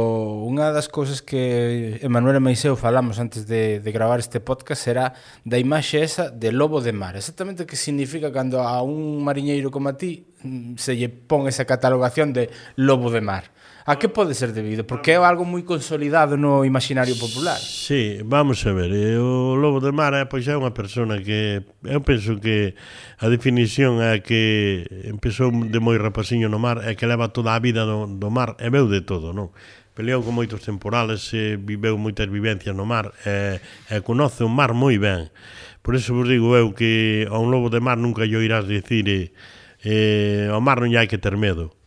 [0.49, 5.13] unha das cousas que Emanuel e Maiseu falamos antes de, de gravar este podcast era
[5.45, 7.13] da imaxe esa de lobo de mar.
[7.13, 11.69] Exactamente que significa cando a un mariñeiro como a ti mm, se lle pon esa
[11.69, 12.49] catalogación de
[12.81, 13.53] lobo de mar.
[13.89, 14.85] A que pode ser debido?
[14.85, 17.57] Porque é algo moi consolidado no imaginario popular.
[17.57, 18.93] Sí, vamos a ver.
[18.93, 21.65] Eh, o Lobo de Mar é, pois, é unha persona que...
[21.81, 22.77] Eu penso que
[23.17, 27.59] a definición é que empezou de moi rapaciño no mar e que leva toda a
[27.65, 29.49] vida do, do mar e veu de todo, non?
[29.97, 33.57] peleou con moitos temporales, e viveu moitas vivencias no mar, e,
[33.89, 35.33] e conoce o mar moi ben.
[35.81, 39.09] Por eso vos digo eu que a un lobo de mar nunca yo irás dicir
[39.09, 39.33] eh,
[39.81, 41.78] eh, ao mar non hai que ter medo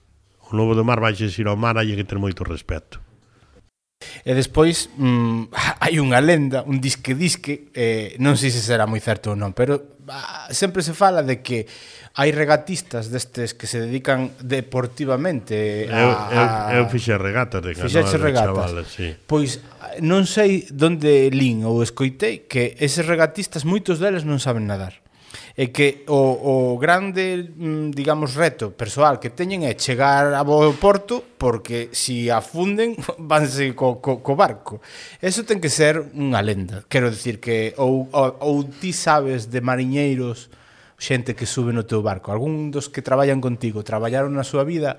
[0.52, 3.00] o Novo do Mar vai xer ao mar hai que ter moito respeto.
[4.26, 5.48] E despois mm,
[5.82, 9.56] hai unha lenda, un disque disque, eh, non sei se será moi certo ou non,
[9.56, 11.64] pero ah, sempre se fala de que
[12.12, 15.96] hai regatistas destes que se dedican deportivamente a...
[15.96, 18.52] Eu, eu, eu fixe regatas de Fixeche regatas.
[18.52, 19.16] Chavales, sí.
[19.24, 19.64] Pois
[20.04, 25.01] non sei onde lin ou escoitei que eses regatistas, moitos deles non saben nadar
[25.56, 30.72] é que o, o grande, mm, digamos, reto persoal que teñen é chegar a bo
[30.80, 34.80] porto porque se si afunden vanse co, co, co barco.
[35.20, 36.88] Eso ten que ser unha lenda.
[36.88, 40.48] Quero dicir que ou, ou, ou ti sabes de mariñeiros
[40.96, 42.30] xente que sube no teu barco.
[42.30, 44.96] Algún dos que traballan contigo traballaron na súa vida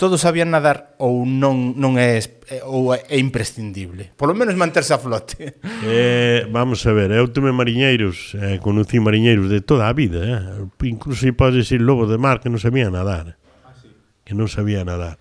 [0.00, 2.16] todos sabían nadar ou non non é
[2.64, 4.16] ou é imprescindible?
[4.16, 5.60] Por lo menos manterse a flote.
[5.84, 10.88] Eh, vamos a ver, eu tuve mariñeiros, eh, conocí mariñeiros de toda a vida, eh.
[10.88, 13.36] incluso pode ir lobo de mar que non sabía nadar.
[13.64, 13.76] Ah.
[14.24, 15.20] Que non sabía nadar.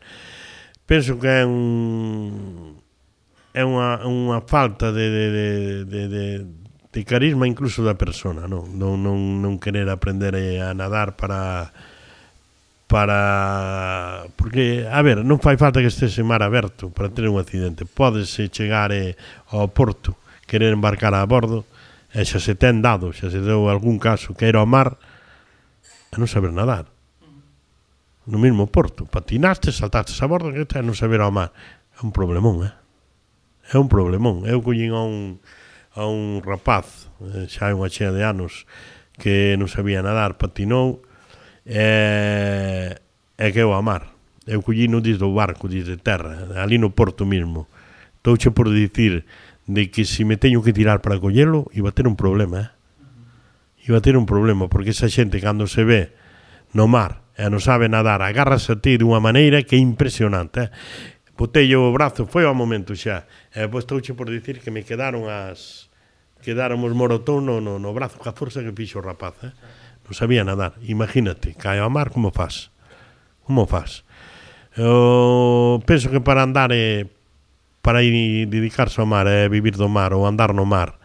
[0.87, 2.79] Penso que é un
[3.51, 5.47] é unha, unha falta de, de, de,
[5.83, 6.25] de, de
[6.89, 11.69] de carisma incluso da persona, non, non, non, non querer aprender eh, a nadar para
[12.89, 17.37] para porque a ver, non fai falta que estes en mar aberto para ter un
[17.37, 17.85] accidente.
[17.85, 19.13] Pódese eh, chegar eh,
[19.53, 20.17] ao porto,
[20.49, 21.69] querer embarcar a bordo,
[22.09, 24.97] e xa se ten dado, xa se deu algún caso que era ao mar
[26.09, 26.89] a non saber nadar.
[28.25, 31.53] No mesmo porto, patinaste, saltaste a bordo, que a non saber ao mar.
[31.93, 32.73] É un problemón, eh?
[33.69, 34.49] É un problemón.
[34.49, 35.37] Eu collín a un
[35.93, 38.65] a un rapaz, eh, xa hai unha chea de anos,
[39.13, 41.05] que non sabía nadar, patinou
[41.69, 42.97] e,
[43.37, 44.17] e que eu a mar
[44.49, 47.69] eu collí non dis do barco, dis de terra ali no porto mismo
[48.25, 49.29] touche por dicir
[49.69, 52.69] de que se me teño que tirar para collelo iba a ter un problema eh?
[53.85, 56.17] iba a ter un problema porque esa xente cando se ve
[56.73, 60.73] no mar e non sabe nadar agarras a ti dunha maneira que é impresionante eh?
[61.39, 63.23] botei o brazo, foi ao momento xa.
[63.55, 65.87] E pois touche por dicir que me quedaron as
[66.43, 69.55] quedáramos morotón no, no, no brazo ca forza que fixo o rapaz, eh?
[70.09, 70.81] non sabía nadar.
[70.81, 72.73] Imagínate, caio a mar, como faz?
[73.45, 74.01] Como faz?
[74.73, 77.05] Eu penso que para andar eh,
[77.85, 80.97] para ir dedicarse ao mar e eh, vivir do mar ou andar no mar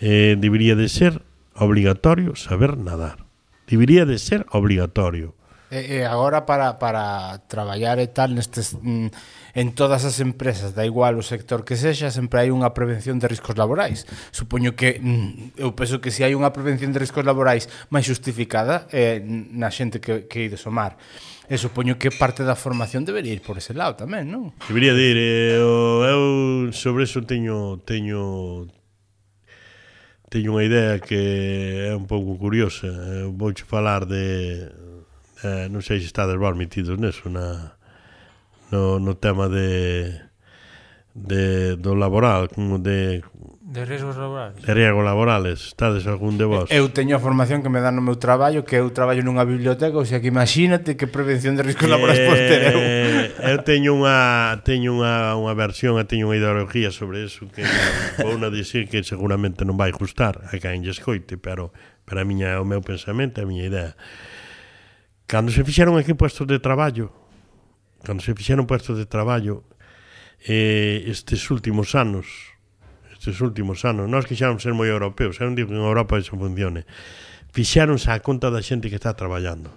[0.00, 1.20] eh, debería de ser
[1.52, 3.28] obligatorio saber nadar.
[3.68, 5.36] Debería de ser obligatorio.
[5.68, 8.72] E, e agora para, para traballar e tal nestes...
[8.80, 9.12] Mm,
[9.56, 13.24] en todas as empresas, da igual o sector que sexa, sempre hai unha prevención de
[13.24, 14.04] riscos laborais.
[14.28, 18.84] Supoño que mm, eu penso que se hai unha prevención de riscos laborais máis justificada
[18.92, 21.00] é na xente que, que ides ao mar.
[21.48, 24.52] E supoño que parte da formación debería ir por ese lado tamén, non?
[24.68, 25.18] Debería de ir.
[25.24, 28.68] Eh, eu sobre eso teño, teño,
[30.28, 32.92] teño unha idea que é un pouco curiosa.
[33.24, 34.68] Eu vouche falar de...
[35.40, 37.75] Eh, non sei se está desbar metidos neso na
[38.70, 40.20] no, no tema de,
[41.14, 42.48] de do laboral,
[42.80, 43.22] de
[43.66, 44.62] De riesgos laborais?
[44.62, 46.70] De riesgos laborales, estades algún de vos?
[46.70, 49.98] Eu teño a formación que me dan no meu traballo, que eu traballo nunha biblioteca,
[49.98, 52.78] ou sea que imagínate que prevención de riscos eh, laborais pode ter eu.
[53.52, 57.66] Eu teño unha teño unha, unha versión, teño unha ideología sobre eso que
[58.22, 61.74] vou na dicir que seguramente non vai gustar a quen lle escoite, pero
[62.06, 63.92] para a miña, o meu pensamento, a miña idea.
[65.26, 67.10] Cando se fixeron aquí puestos de traballo,
[68.06, 69.66] cando se fixeron puestos de traballo
[70.46, 72.54] eh, estes últimos anos
[73.10, 76.38] estes últimos anos nós quixaron ser moi europeos eu non digo que en Europa iso
[76.38, 76.86] funcione
[77.50, 79.74] fixaronse a conta da xente que está traballando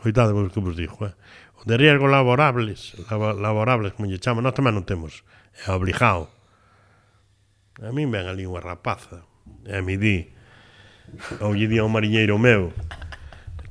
[0.00, 1.12] coitado vos que vos dixo eh?
[1.60, 5.28] o de riesgo laborables laborables como lle chaman nós tamén non temos
[5.68, 6.32] é obligado
[7.76, 9.20] a min ven ali unha rapaza
[9.68, 10.32] e me di
[11.44, 12.72] ou lle di a un mariñeiro meu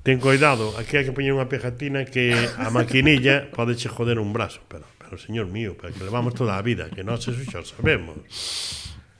[0.02, 4.34] Ten cuidado, aquí hai que poñer unha pegatina que a maquinilla pode che joder un
[4.34, 7.62] brazo, pero, pero señor mío, pero que levamos toda a vida, que nós eso xa
[7.62, 8.18] sabemos.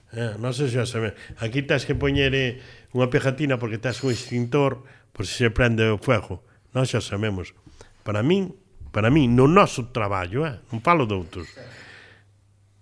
[0.10, 1.14] Eh, nós se xa sabemos.
[1.38, 2.58] Aquí tens que poñer eh,
[2.98, 4.82] unha pegatina porque tens un extintor
[5.14, 6.42] por se se prende o fuego.
[6.74, 7.54] Nós xa sabemos.
[8.02, 8.50] Para min,
[8.90, 11.46] para min, no noso traballo, eh, non falo de outros.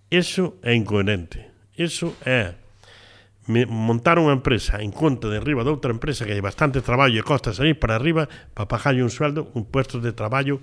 [0.07, 1.51] Eso é incoherente.
[1.76, 2.55] Eso é
[3.49, 7.17] me montar unha empresa en conta de arriba de outra empresa que hai bastante traballo
[7.17, 10.61] e costa salir para arriba para pagarlle un sueldo, un puesto de traballo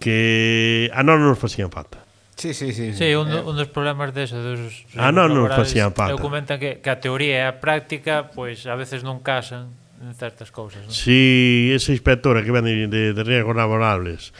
[0.00, 2.08] que a non nos facían falta.
[2.38, 2.94] Sí, sí, sí.
[2.94, 6.16] Sí, un, eh, un dos problemas de eso, dos Ah, non nos facían falta.
[6.16, 9.68] Documentan que, que a teoría e a práctica, pois, pues, a veces non casan
[10.00, 10.94] en certas cousas, non?
[10.94, 14.32] Si, esa inspectora que ven de, de, de riesgos laborables,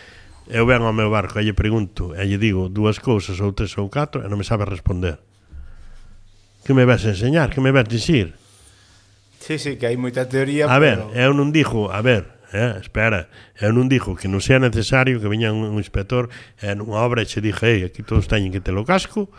[0.49, 3.77] eu ven ao meu barco e lle pregunto, e lle digo dúas cousas ou tres
[3.77, 5.21] ou catro, e non me sabe responder
[6.69, 8.35] que me vas a enseñar, que me ves dicir.
[9.41, 10.69] Sí, sí, que hai moita teoría.
[10.69, 11.09] A pero...
[11.09, 15.17] ver, eu non dixo, a ver, eh, espera, eu non dixo que non sea necesario
[15.17, 16.29] que viña un, un inspector
[16.61, 19.33] en unha obra e che dixe, ei, aquí todos teñen que te lo casco,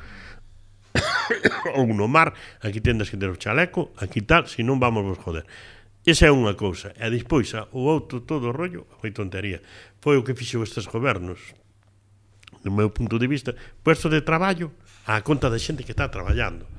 [1.77, 2.34] ou no mar,
[2.65, 5.45] aquí tendes que ter o chaleco, aquí tal, se non vamos vos joder.
[6.10, 6.97] Esa é unha cousa.
[6.97, 9.61] E despois, o outro todo o rollo, foi tontería.
[10.01, 11.53] Foi o que fixo estes gobernos,
[12.65, 13.53] do meu punto de vista,
[13.85, 14.73] puesto de traballo
[15.06, 16.78] á conta da xente que está traballando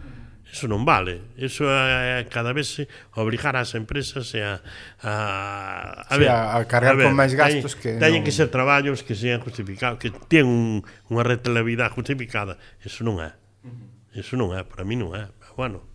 [0.50, 1.30] Eso non vale.
[1.38, 2.82] Eso é cada vez se
[3.14, 4.58] obrigar as empresas a
[4.98, 5.12] a
[6.10, 8.26] a, ver, sí, a, a cargar a ver, con máis gastos teñen, que teñen non...
[8.26, 12.58] que ser traballos que sean justificados, que ten un, unha rentabilidade justificada.
[12.82, 13.30] Eso non é.
[14.10, 15.30] Eso non é, para mí non é.
[15.54, 15.86] Bueno,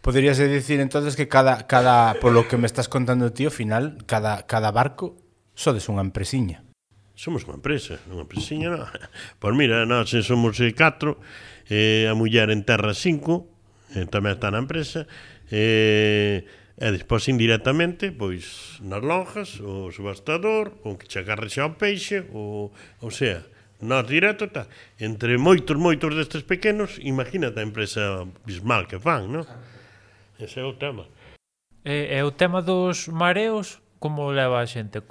[0.00, 4.46] Poderías dicir entonces que cada cada polo que me estás contando ti ao final, cada
[4.46, 5.16] cada barco
[5.52, 6.64] sodes unha empresiña.
[7.12, 8.72] Somos unha empresa, unha empresiña.
[8.72, 8.88] non?
[9.40, 11.20] Pois mira, nós somos eh, catro,
[11.68, 13.49] eh, a muller en terra cinco,
[13.94, 15.06] eh, tamén está na empresa,
[15.50, 16.46] eh,
[16.80, 22.24] e despois indirectamente, pois nas lonjas, o subastador, o que che agarre xa o peixe,
[22.32, 22.72] o,
[23.04, 23.44] o sea,
[23.84, 24.68] nós directo tá.
[25.00, 29.44] entre moitos, moitos destes pequenos, imagínate a empresa bismal que fan, non?
[30.40, 31.04] Ese é o tema.
[31.84, 35.04] E, e o tema dos mareos, como leva a xente?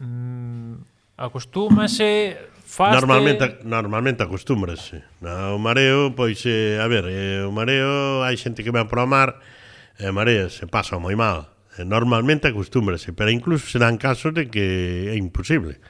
[0.00, 0.84] Mm,
[1.16, 2.36] acostúmase,
[2.68, 3.00] Faste...
[3.00, 5.00] Normalmente, normalmente acostúmbrase.
[5.24, 9.08] O mareo, pois, eh, a ver, eh, o mareo, hai xente que ven para o
[9.08, 9.40] mar,
[9.96, 11.48] e eh, marea se pasa moi mal.
[11.80, 15.80] Eh, normalmente acostúmbrase, pero incluso se dan casos de que é imposible.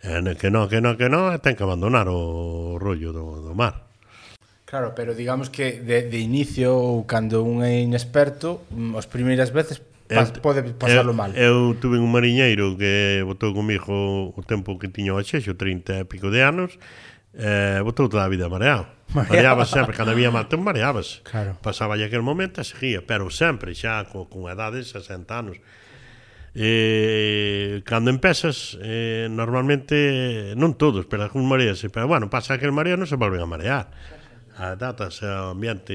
[0.00, 3.84] Eh, que non, que non, que non, ten que abandonar o rollo do, do mar.
[4.64, 9.52] Claro, pero digamos que de, de inicio ou cando un é inexperto, mm, as primeiras
[9.52, 11.30] veces eu, pode pasarlo eu, mal.
[11.36, 16.04] Eu tuve un mariñeiro que botou comigo o tempo que tiño a xexo, 30 e
[16.08, 16.80] pico de anos,
[17.36, 18.88] eh, botou toda a vida mareado.
[19.14, 21.20] Mareaba sempre, cando había maratón mareabas.
[21.24, 21.56] Claro.
[21.62, 25.56] Pasaba ya aquel momento e seguía, pero sempre, xa co, con edade de 60 anos.
[26.54, 32.74] Eh, cando empezas, eh, normalmente, non todos, pero algún marease, pero bueno, pasa que el
[32.74, 33.92] mareo non se volven a marear.
[34.58, 35.94] A datas, ao ambiente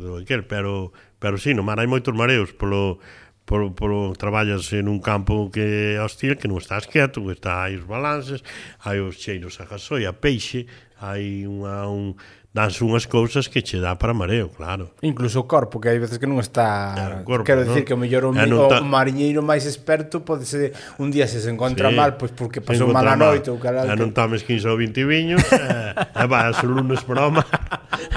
[0.00, 3.04] do aquel, pero, pero sí, no mar hai moitos mareos polo,
[3.48, 7.80] por, por, traballas nun campo que é hostil, que non estás quieto, que está, hai
[7.80, 8.44] os balances,
[8.84, 10.68] hai os cheiros a gasoi, a peixe,
[11.00, 12.12] hai unha, un,
[12.52, 14.92] danse unhas cousas que che dá para mareo, claro.
[15.00, 16.92] Incluso o corpo, que hai veces que non está...
[16.92, 17.88] Claro, corpo, Quero dicir no?
[17.88, 18.84] que o mellor o, mi, o ta...
[18.84, 22.92] mariñeiro máis experto pode ser un día se se encontra sí, mal, pois porque pasou
[22.92, 23.96] mala noite ou caralho.
[23.96, 27.48] non tames 15 ou 20 viños, e, eh, e vas o lunes broma,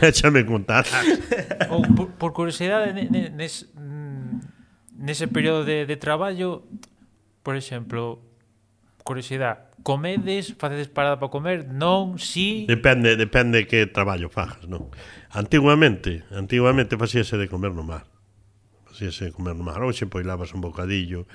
[0.03, 0.83] e xa me contar.
[1.71, 4.60] Ou, por, por curiosidade, nes, mm,
[5.01, 6.63] nese período de, de traballo,
[7.41, 8.21] por exemplo,
[9.03, 12.69] curiosidade, comedes, facedes parada para comer, non, si...
[12.69, 14.93] Depende, depende que traballo fajas, non?
[15.33, 18.05] Antiguamente, antiguamente facíase de comer no mar.
[18.85, 19.81] Facíase de comer no mar.
[19.81, 21.25] Oxe, pois lavas un bocadillo,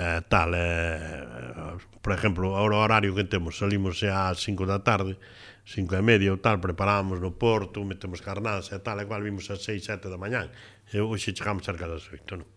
[0.00, 5.20] eh, tal, eh, por exemplo, ahora o horario que temos, salimos ás 5 da tarde,
[5.68, 9.52] 5 e media ou tal, preparamos no porto, metemos carnadas e tal, e cual vimos
[9.52, 10.48] ás 6, 7 da mañán.
[10.88, 12.55] E hoxe chegamos cerca das 8, non?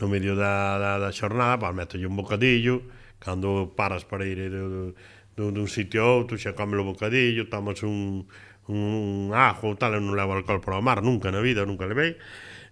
[0.00, 2.88] no medio da, da, da xornada, pa, metolle un bocadillo,
[3.20, 4.96] cando paras para ir dun,
[5.36, 8.24] dun, dun sitio a outro, xa come o bocadillo, tomas un,
[8.72, 12.16] un ajo tal, eu non levo alcohol para o mar, nunca na vida, nunca levei.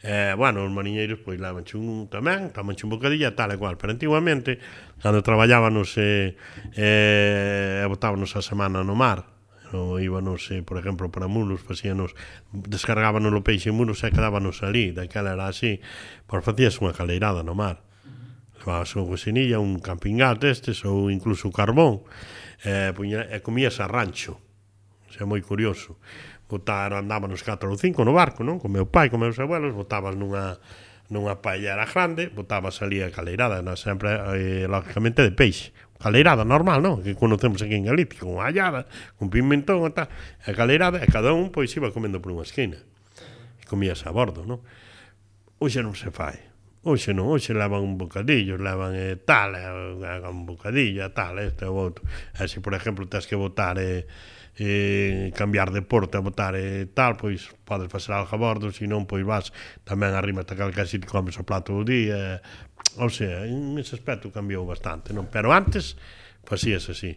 [0.00, 3.90] Eh, bueno, os mariñeiros pois levanche un tamén, tamanche un bocadillo tal e cual, pero
[3.90, 4.62] antigamente
[5.02, 6.38] cando traballábamos eh,
[6.78, 9.37] eh, botábamos a semana no mar,
[9.72, 12.14] o íbanos, eh, por exemplo, para Mulos, facíanos,
[12.52, 15.80] descargábanos o peixe en Mulos e quedábanos ali, daquela era así,
[16.24, 17.84] por facías unha caleirada no mar.
[18.58, 22.06] Levabas unha coxinilla, un campingat estes, ou incluso carbón,
[22.64, 24.40] e, eh, puña, e comías a rancho.
[25.08, 26.00] O sea, moi curioso.
[26.48, 28.56] Botar, andábamos 4 ou 5 no barco, non?
[28.56, 30.56] Con meu pai, con meus abuelos, botabas nunha
[31.08, 33.80] nunha paellera grande, botabas ali a caleirada, non?
[33.80, 37.02] sempre, eh, lógicamente, de peixe, galeirada normal, non?
[37.02, 38.86] Que conocemos aquí en Galicia, con hallada,
[39.18, 40.08] con pimentón e tal.
[40.46, 42.78] A galeirada, e cada un pois iba comendo por unha esquina.
[43.58, 44.62] E comías a bordo, non?
[45.58, 46.38] Hoxe non se fai.
[46.86, 51.74] Hoxe non, hoxe lavan un bocadillo, lavan eh, tal, hagan un bocadillo, tal, este ou
[51.74, 52.06] outro.
[52.38, 54.06] E se, por exemplo, tens que votar eh,
[54.58, 59.06] eh, cambiar de porta, votar eh, tal, pois podes facer algo a bordo, se non,
[59.06, 59.50] pois vas
[59.86, 62.42] tamén arriba hasta calca sitio comes o plato do día,
[62.96, 65.28] Ou sea, en ese aspecto cambiou bastante, non?
[65.28, 66.00] Pero antes
[66.40, 67.12] pois facíase así.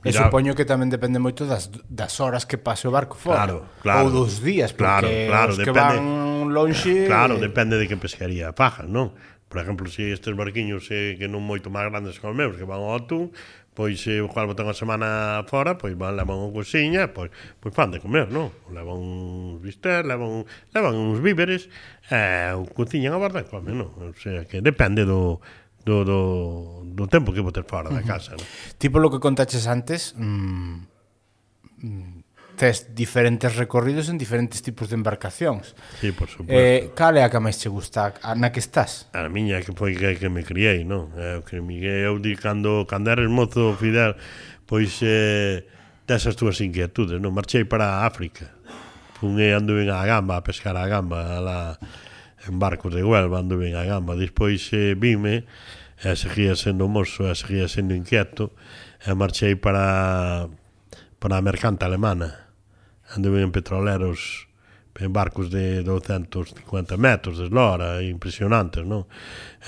[0.00, 3.44] Mira, e supoño que tamén depende moito das, das horas que pase o barco fora.
[3.44, 4.06] Claro, claro.
[4.06, 6.94] Ou dos días, porque claro, claro, os que depende, van longe...
[7.10, 9.12] Claro, depende de que pescaría fajas, non?
[9.46, 12.54] Por exemplo, se si estes barquiños eh, que non moito máis grandes que os meus,
[12.54, 13.34] que van ao atún,
[13.76, 17.28] pois se o cual botan a semana fora, pois van, levan unha cociña, pois,
[17.60, 18.48] pois fan de comer, non?
[18.72, 21.68] Levan uns bistec, levan, levan uns víveres,
[22.08, 23.92] e eh, cociñan a borda e comen, non?
[24.00, 25.44] O sea, que depende do,
[25.84, 26.20] do, do,
[26.88, 28.48] do tempo que botes fora da casa, non?
[28.80, 32.15] Tipo lo que contaches antes, mmm,
[32.56, 35.76] tes diferentes recorridos en diferentes tipos de embarcacións.
[36.00, 36.56] Sí, por supuesto.
[36.56, 38.16] Eh, cal é a que máis che gusta?
[38.24, 39.12] A, na que estás?
[39.12, 41.12] A miña que foi que, que me criei, non?
[41.14, 44.16] Eh, que me eu di cando, cando eres mozo, Fidel,
[44.64, 45.68] pois eh,
[46.08, 47.36] tes as túas inquietudes, non?
[47.36, 48.56] Marchei para África.
[49.20, 51.58] Fun e anduve a gamba, a pescar a gamba, a la,
[52.48, 54.16] en barcos de Huelva, anduve a gamba.
[54.16, 55.44] Despois eh, vime,
[56.00, 58.56] e seguía sendo mozo, e seguía sendo inquieto,
[59.04, 60.48] e marchei para,
[61.20, 62.45] para a mercante alemana
[63.16, 64.46] onde en petroleros
[64.98, 69.04] en barcos de 250 metros de eslora, impresionantes, non?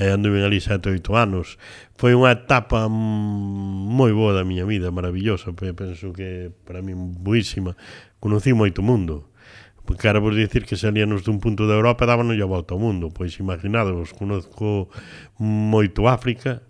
[0.00, 1.60] E anduven ali sete, oito anos.
[2.00, 7.76] Foi unha etapa moi boa da miña vida, maravillosa, penso que para mí boísima.
[8.20, 9.28] Conocí moito mundo.
[9.96, 13.08] Cara por dicir que salíanos dun punto da Europa e dábanos a volta ao mundo.
[13.08, 14.92] Pois imaginadvos, conozco
[15.40, 16.60] moito África,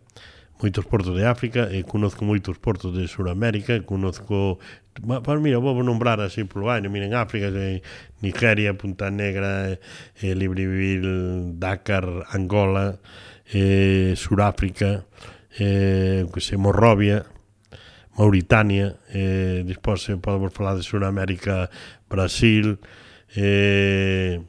[0.60, 4.58] moitos portos de África e conozco moitos portos de Suramérica, conozco
[4.98, 7.82] Pues mira, vou nombrar así polo ano, miren África, en
[8.20, 12.98] Nigeria, Punta Negra, eh, Libreville, Dakar, Angola,
[13.52, 15.06] eh, Suráfrica,
[15.58, 17.26] eh, que se Morrovia,
[18.16, 21.70] Mauritania, eh, despois se podemos falar de Suramérica,
[22.10, 22.80] Brasil,
[23.36, 24.42] eh,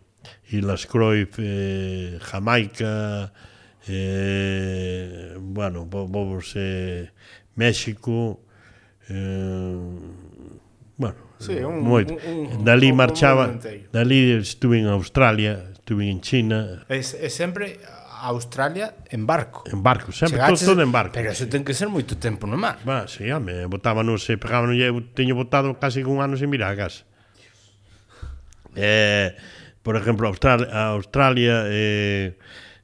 [0.50, 3.32] Islas Croix, eh, Jamaica,
[3.90, 7.10] eh, bueno, vamos eh,
[7.56, 8.40] México
[9.10, 9.78] eh,
[10.96, 13.60] bueno, sí, un, moito un, un, dali marchaba un
[13.92, 17.80] dali estuve en Australia estuve en China es, es sempre
[18.22, 19.64] Australia en barco.
[19.72, 21.14] En barco, sempre Chegaches, todo, todo en barco.
[21.14, 22.84] Pero eso ten que ser moito tempo no mar.
[22.84, 26.76] Va, si, sí, home, botábanos, e pegábanos, eu teño botado casi un ano sin mirar
[26.76, 27.08] a casa.
[28.76, 29.36] Eh,
[29.82, 32.36] por exemplo, Australia, Australia eh,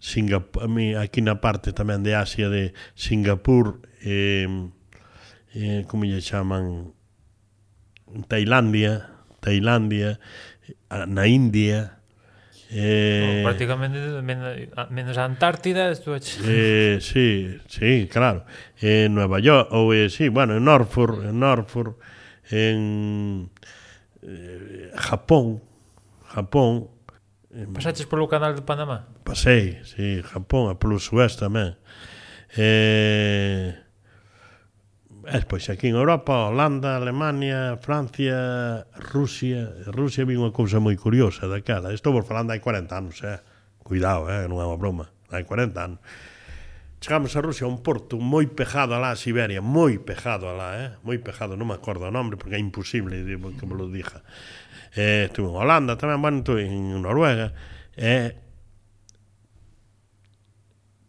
[0.06, 0.70] Singapur,
[1.02, 4.46] aquí na parte tamén de Asia de Singapur eh,
[5.58, 6.94] eh, como lle chaman
[8.30, 9.10] Tailandia
[9.42, 10.22] Tailandia
[11.10, 11.96] na India
[12.72, 14.58] Eh, no, prácticamente menos,
[14.90, 15.94] menos a Antártida.
[16.44, 18.44] Eh, sí, sí, claro.
[18.82, 21.94] En eh, Nueva York ou eh, sí, bueno, en Norfolk, en Norfolk,
[22.50, 23.50] en
[24.26, 25.62] eh, Japón,
[26.26, 26.90] Japón,
[27.56, 29.08] En, Pasaches polo canal de Panamá?
[29.24, 31.80] Pasei, sí, Japón, a polo Suez tamén.
[32.52, 33.72] Eh,
[35.24, 41.48] e pois aquí en Europa, Holanda, Alemania, Francia, Rusia, Rusia vi unha cousa moi curiosa
[41.48, 41.96] daquela.
[41.96, 43.40] Estou vos falando hai 40 anos, eh.
[43.80, 45.08] Cuidado, eh, non é unha broma.
[45.32, 46.04] Hai 40 anos.
[47.00, 50.90] Chegamos a Rusia a un porto moi pejado alá a Siberia, moi pejado alá, eh?
[51.08, 54.26] moi pejado, non me acordo o nome porque é imposible que me lo dixa
[54.96, 57.52] eh, estuve en Holanda tamén, bueno, estuve en Noruega,
[58.00, 58.40] eh,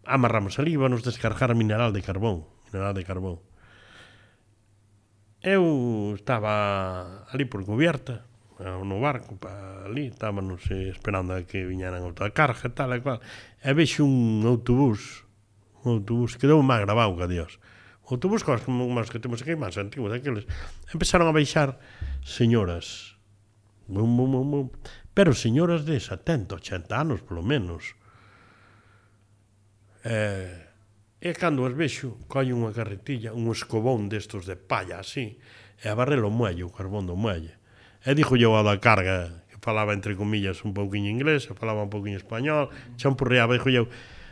[0.05, 3.39] amarramos ali, íbamos descargar mineral de carbón, mineral de carbón.
[5.47, 8.27] Eu estaba ali por cubierta,
[8.59, 13.21] no barco, pa, ali, estábamos esperando a que viñaran outra carga, tal e cual,
[13.63, 15.29] e vexo un autobús,
[15.85, 17.61] un autobús, quedou máis grabado que dios,
[18.09, 20.49] autobús cos, cos que temos aquí, máis antigos daqueles,
[20.91, 21.79] empezaron a baixar
[22.25, 23.16] señoras,
[23.87, 24.69] Bum, bum, bum, bum.
[25.15, 27.95] Pero señoras de 70, 80 anos, polo menos.
[30.05, 30.67] Eh,
[31.19, 35.41] e cando as vexo, coño unha carretilla, un escobón destos de palla así,
[35.83, 37.59] e a barrelo muelle, o carbón do muelle.
[38.05, 41.91] E dixo eu a da carga, que falaba entre comillas un pouquinho inglés, falaba un
[41.91, 43.87] pouquinho español, champurreaba, dixo eu,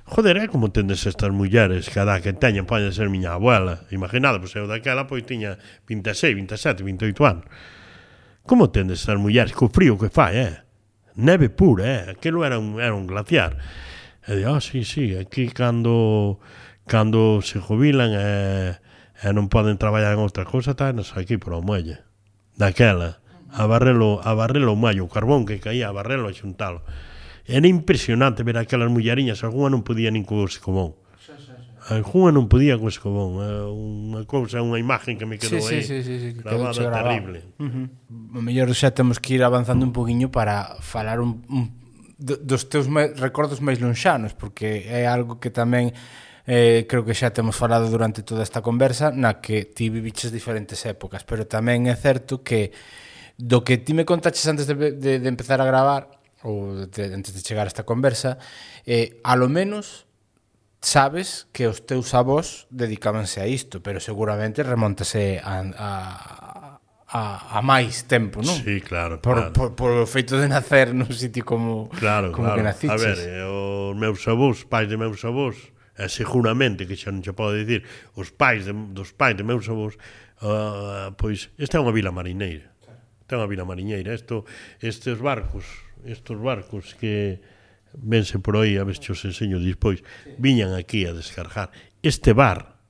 [0.05, 3.89] joder, é como tendes estas mulleres que a da que teñen pode ser miña abuela.
[3.91, 5.59] Imaginade, pois eu daquela pois tiña
[5.89, 7.49] 26, 27, 28 anos.
[8.47, 10.57] Como tendes esas mulleres co frío que fai, eh?
[11.17, 12.11] Neve pura, eh?
[12.13, 13.57] Aquilo era un, era un glaciar.
[14.29, 16.41] E di, ah, oh, sí, sí, aquí cando,
[16.85, 18.77] cando se jubilan e,
[19.25, 22.05] e non poden traballar en outra cousa, tanos aquí por o muelle.
[22.61, 26.85] Daquela, a barrelo, a barrelo o muelle, o carbón que caía, a barrelo e xuntalo.
[27.49, 31.01] Era impresionante ver aquelas mullariñas, alguna non podía nin cogerse común.
[31.91, 35.61] Eh, a Junha non podía co escobón, eh, unha cousa, unha imagen que me quedou
[35.61, 37.39] sí, aí sí, sí, sí, sí, grabada quedou terrible.
[37.61, 38.39] Uh -huh.
[38.39, 41.85] O mellor xa temos que ir avanzando un poquinho para falar un, un
[42.17, 45.93] dos teus me, recordos máis lonxanos, porque é algo que tamén
[46.47, 50.85] eh, creo que xa temos falado durante toda esta conversa na que ti viviches diferentes
[50.89, 52.73] épocas, pero tamén é certo que
[53.37, 57.33] do que ti me contaches antes de, de, de empezar a gravar ou de, antes
[57.33, 58.37] de chegar a esta conversa,
[58.85, 60.07] eh, a lo menos
[60.85, 65.91] sabes que os teus avós dedicábanse a isto, pero seguramente remontase a, a,
[67.09, 67.21] a,
[67.57, 68.53] a máis tempo, non?
[68.53, 69.53] Sí, claro, por, claro.
[69.57, 72.61] Por, por o feito de nacer nun sitio como, claro, como claro.
[72.61, 72.93] que naciches.
[72.93, 75.57] A ver, eh, os meus avós, pais de meus avós,
[75.97, 77.87] e seguramente que xa non xa podo dicir
[78.19, 79.95] os pais de, dos pais de meus avós
[80.43, 82.75] uh, pois esta é unha vila marineira
[83.23, 84.43] esta é unha vila mariñeira isto,
[84.83, 85.63] estes barcos
[86.03, 87.39] estes barcos que
[87.95, 90.03] vense por aí, a ver se os enseño despois,
[90.39, 91.71] viñan aquí a descargar.
[92.03, 92.83] Este bar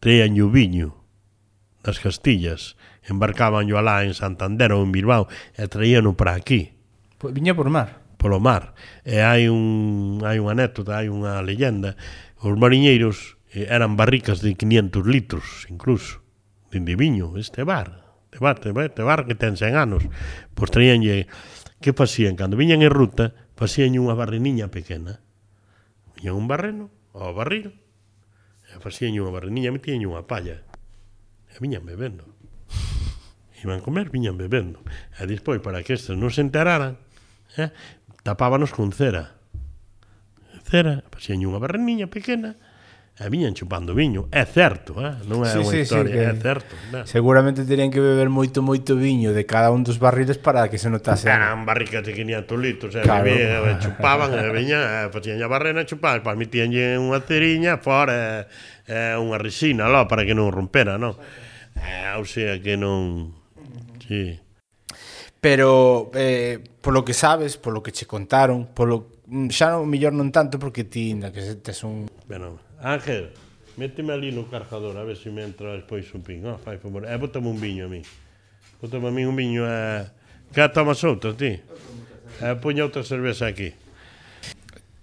[0.00, 1.00] traían o viño
[1.84, 6.72] das Castillas, embarcaban yo alá en Santander ou en Bilbao e traíano para aquí.
[7.20, 8.04] Pois viña por mar.
[8.16, 8.72] Polo mar.
[9.04, 11.96] E hai un hai unha anécdota, hai unha leyenda,
[12.40, 16.24] os mariñeiros eh, eran barricas de 500 litros incluso,
[16.72, 20.02] de, de viño, este bar, este bar, este bar, este bar que ten 100 anos,
[20.56, 21.28] pois traíanlle
[21.84, 25.22] que facían cando viñan en ruta, facían unha barreniña pequena.
[26.18, 27.74] Viñan un barreno ao barril
[28.70, 30.62] e facían unha barreniña, metíanlle unha palla.
[31.50, 32.26] E viñan bebendo.
[33.62, 34.82] Iban comer, viñan bebendo.
[35.18, 36.98] E despois, para que estes non se enteraran,
[37.60, 37.70] eh,
[38.26, 39.38] tapábanos con cera.
[40.64, 42.56] Cera, facían unha barreniña pequena
[43.14, 45.14] Eh, e viñan chupando viño, é certo, eh?
[45.30, 46.26] non é sí, unha sí, historia, sí, que...
[46.26, 46.72] é certo.
[46.90, 47.06] Non?
[47.06, 50.90] Seguramente terían que beber moito, moito viño de cada un dos barriles para que se
[50.90, 51.30] notase.
[51.30, 53.06] Eran barricas de 500 litros, eh?
[53.06, 53.30] claro.
[53.30, 57.78] Bebían, eh, chupaban, e viña, eh, facían a barrena, chupaban, para mi tiñan unha ceriña
[57.78, 58.50] fora,
[58.90, 61.14] eh, unha resina lá para que non rompera, non?
[61.78, 63.30] Eh, ou sea que non...
[64.02, 64.42] Sí.
[65.38, 70.34] Pero, eh, polo que sabes, polo que che contaron, polo, mm, xa non, mellor non
[70.34, 73.30] tanto porque ti, na que tes un Bueno, Ángel,
[73.76, 76.44] méteme ali no cargador, a ver se si me entra despois un pin.
[76.46, 78.00] Oh, fai favor, e bótame un viño a mí.
[78.80, 80.08] Bótame a mí un viño a...
[80.52, 81.60] Que tomas outro, ti?
[82.40, 83.76] E poña outra cerveza aquí.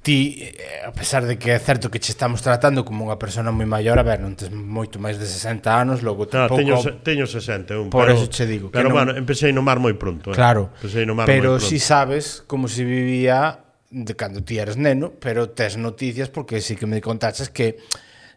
[0.01, 0.49] Ti,
[0.81, 4.01] a pesar de que é certo que che estamos tratando como unha persona moi maior,
[4.01, 6.57] a ver, non tes moito máis de 60 anos, logo tampouco...
[6.57, 8.73] No, teño, teño 61, Por pero, eso che digo.
[8.73, 8.97] Pero, que non...
[8.97, 10.33] bueno, empecé no mar moi pronto.
[10.33, 10.37] Eh?
[10.37, 10.73] Claro.
[10.81, 13.61] Empecé no mar pero si sabes como se vivía
[13.91, 17.83] de cando ti eres neno, pero tes noticias porque sí que me contaches que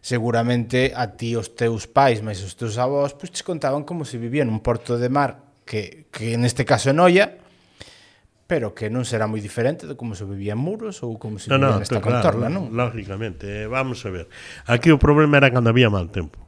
[0.03, 4.19] seguramente a ti os teus pais, mais os teus avós, pois te contaban como se
[4.19, 7.41] vivía nun porto de mar que, que neste caso en Olla,
[8.45, 11.49] pero que non será moi diferente de como se vivía en Muros ou como se
[11.49, 12.69] no, vivía no, nesta claro, contorna, non?
[12.69, 14.29] Lógicamente, eh, vamos a ver.
[14.69, 16.45] Aquí o problema era cando había mal tempo.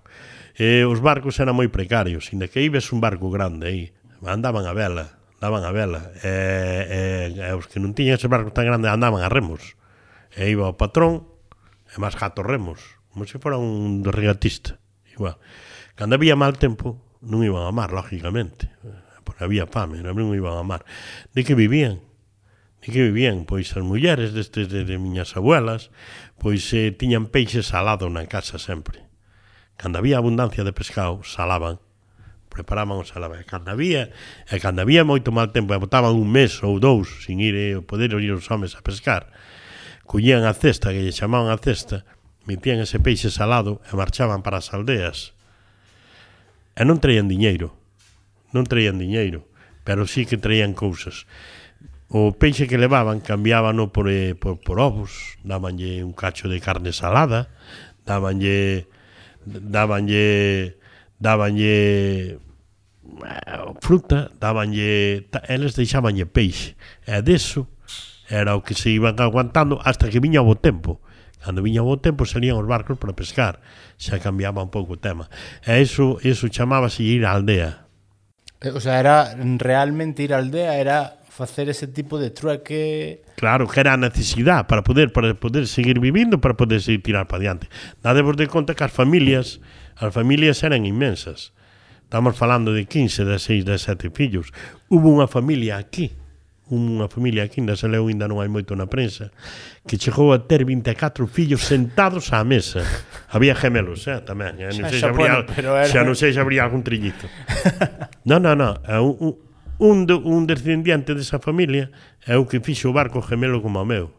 [0.54, 3.84] Eh, os barcos eran moi precarios, inda que ibes un barco grande aí,
[4.22, 6.14] andaban a vela, daban a vela.
[6.24, 9.78] E, e, e os que non tiñan ese barco tan grande andaban a remos.
[10.34, 11.26] E iba o patrón
[11.90, 14.78] e máis gato remos como se fora un regatista.
[15.10, 15.42] Igual.
[15.98, 18.70] cando había mal tempo non iban a mar, lógicamente.
[19.26, 20.86] Porque había fame, non iban a mar.
[21.34, 22.06] De que vivían
[22.78, 25.90] de que vivían, pois as mulleres destes de, de miñas abuelas
[26.38, 29.10] pois eh, tiñan peixe salado na casa sempre.
[29.76, 31.82] Cando había abundancia de pescado salaban
[32.58, 33.46] preparaban os alabais.
[33.46, 34.10] Cando había,
[34.50, 37.78] e cando había moito mal tempo, e botaban un mes ou dous sin ir, eh,
[37.86, 39.30] poder ir os homes a pescar,
[40.10, 42.10] collían a cesta, que lle chamaban a cesta,
[42.50, 45.38] metían ese peixe salado e marchaban para as aldeas.
[46.74, 47.78] E non traían diñeiro,
[48.50, 49.46] non traían diñeiro,
[49.86, 51.30] pero sí que traían cousas.
[52.10, 56.96] O peixe que levaban cambiábano por, eh, por, por ovos, dábanlle un cacho de carne
[56.96, 57.52] salada,
[58.08, 58.88] dábanlle
[59.48, 60.78] dábanlle
[61.20, 62.40] dábanlle
[63.82, 66.76] fruta, dabanlle, eles deixabanlle peixe.
[67.06, 67.68] E deso
[68.30, 71.00] era o que se iban aguantando hasta que viña o tempo.
[71.44, 73.64] Cando viña o tempo salían os barcos para pescar.
[73.96, 75.32] Xa cambiaba un pouco o tema.
[75.64, 77.88] E iso, iso chamábase ir á aldea.
[78.60, 83.70] Eh, o sea, era realmente ir á aldea era facer ese tipo de trueque Claro,
[83.70, 87.46] que era a necesidade para poder para poder seguir vivindo, para poder seguir tirar para
[87.46, 87.70] diante.
[88.02, 89.62] Dadevos de conta que as familias,
[89.96, 91.54] as familias eran inmensas.
[92.08, 94.54] Estamos falando de 15, de 6, de 7 fillos.
[94.88, 96.16] Hubo unha familia aquí,
[96.72, 99.28] unha familia aquí, ainda se leu, ainda non hai moito na prensa,
[99.84, 102.80] que chegou a ter 24 fillos sentados á mesa.
[103.28, 104.56] Había gemelos, eh, tamén.
[104.56, 104.72] Eh?
[104.72, 105.84] Non sei se habría, era...
[105.84, 107.28] xa non sei se habría algún trillito.
[108.24, 108.80] non, non, non.
[108.88, 109.36] Un,
[109.84, 111.92] un, un descendiente desa familia
[112.24, 114.16] é o que fixo o barco gemelo como o meu.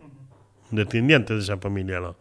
[0.68, 2.20] Un descendiente desa familia, non.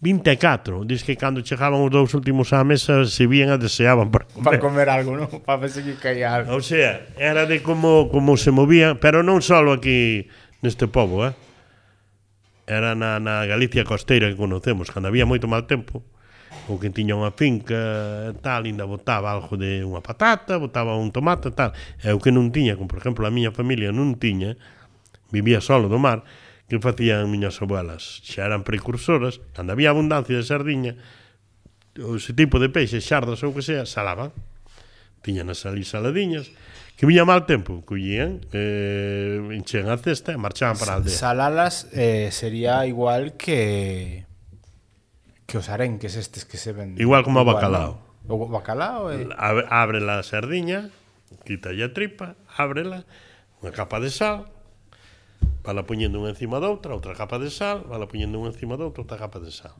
[0.00, 0.84] 24.
[0.84, 4.44] Diz que cando chegaban os dous últimos á mesa se vían a deseaban para comer.
[4.44, 5.28] Para comer algo, non?
[5.40, 6.52] Para ver se que caía algo.
[6.52, 10.28] O sea, era de como, como se movían, pero non só aquí
[10.60, 11.32] neste pobo, eh?
[12.68, 16.04] Era na, na Galicia costeira que conocemos, cando había moito mal tempo,
[16.68, 17.80] o que tiña unha finca
[18.30, 21.72] e tal, ainda botaba algo de unha patata, botaba un tomate e tal.
[22.04, 24.60] E o que non tiña, como por exemplo a miña familia non tiña,
[25.32, 26.26] vivía solo do mar,
[26.66, 30.98] que facían miñas abuelas xa eran precursoras, cando había abundancia de sardiña,
[32.02, 34.34] o ese tipo de peixe, xardas ou que sea, salaban.
[35.22, 36.50] Tiñan as ali saladiñas,
[36.98, 41.14] que viña mal tempo, collían, eh, enchen a cesta e marchaban para a aldea.
[41.14, 44.26] Salalas eh, sería igual que
[45.46, 46.98] que os arenques estes que se venden.
[46.98, 48.02] Igual como o a bacalao.
[48.26, 48.34] No?
[48.34, 49.22] O bacalao é...
[49.22, 49.28] Eh?
[49.38, 50.90] Abre, abre a sardiña,
[51.46, 53.06] quita a tripa, ábrela,
[53.62, 54.50] unha capa de sal,
[55.66, 58.86] Vala poñendo unha encima da outra, outra capa de sal, vala poñendo unha encima da
[58.86, 59.74] outra, outra capa de sal.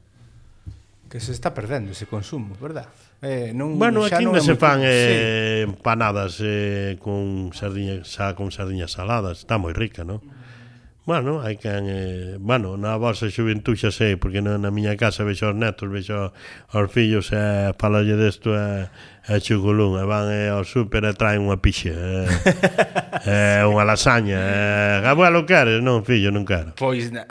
[1.07, 2.91] Que se está perdendo ese consumo, verdad?
[3.23, 4.91] Eh, non, bueno, xa aquí non se fan muy...
[4.91, 5.71] eh, sí.
[5.71, 9.47] empanadas eh, con sardiña, xa con sardiñas saladas.
[9.47, 10.19] Está moi rica, non?
[11.07, 15.23] Bueno, hai quen, eh, bueno, na vosa xuventú xa sei, porque na, na miña casa
[15.23, 16.35] vexo os netos, vexo
[16.75, 21.07] os fillos, e eh, falalle desto e, eh, e chuculún, e van eh, ao súper
[21.07, 22.27] e traen unha pixe, e,
[23.23, 25.79] eh, eh, unha lasaña, e, eh, abuelo queres?
[25.79, 26.75] Non, fillo, non quero.
[26.75, 27.23] Pois, na,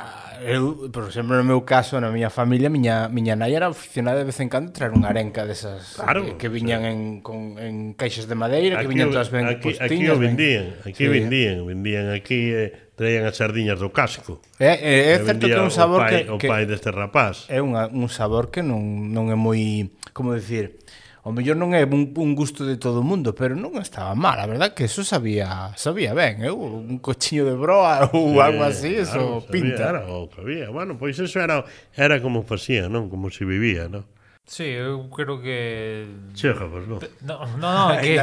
[0.44, 4.28] eu, por exemplo, no meu caso, na miña familia, miña miña nai era aficionada de
[4.28, 6.92] vez en cando traer unha arenca desas claro, que, que viñan sí.
[6.92, 10.80] en con en caixas de madeira, aquí, que viñan todas ben aquí, aquí o vendían,
[10.84, 11.12] aquí sí.
[11.12, 14.40] vendían, vendían aquí eh, traían as sardiñas do casco.
[14.58, 16.90] É, é, é certo que é un sabor o pai, que, que o pai deste
[16.90, 17.46] rapaz.
[17.52, 20.80] É unha, un sabor que non non é moi, como dicir,
[21.26, 24.38] o mellor non é un, un gusto de todo o mundo, pero non estaba mal,
[24.38, 26.86] a verdad que eso sabía, sabía ben, eu, eh?
[26.86, 29.84] un cochiño de broa ou sí, algo así, claro, eso sabía, pinta.
[29.90, 30.70] Era o que había.
[30.70, 31.66] Bueno, pois eso era
[31.98, 33.10] era como facía, non?
[33.10, 34.06] Como se vivía, non?
[34.46, 36.06] Sí, eu creo que...
[36.38, 37.02] Chega, pois pues non.
[37.26, 38.22] No, no, no que...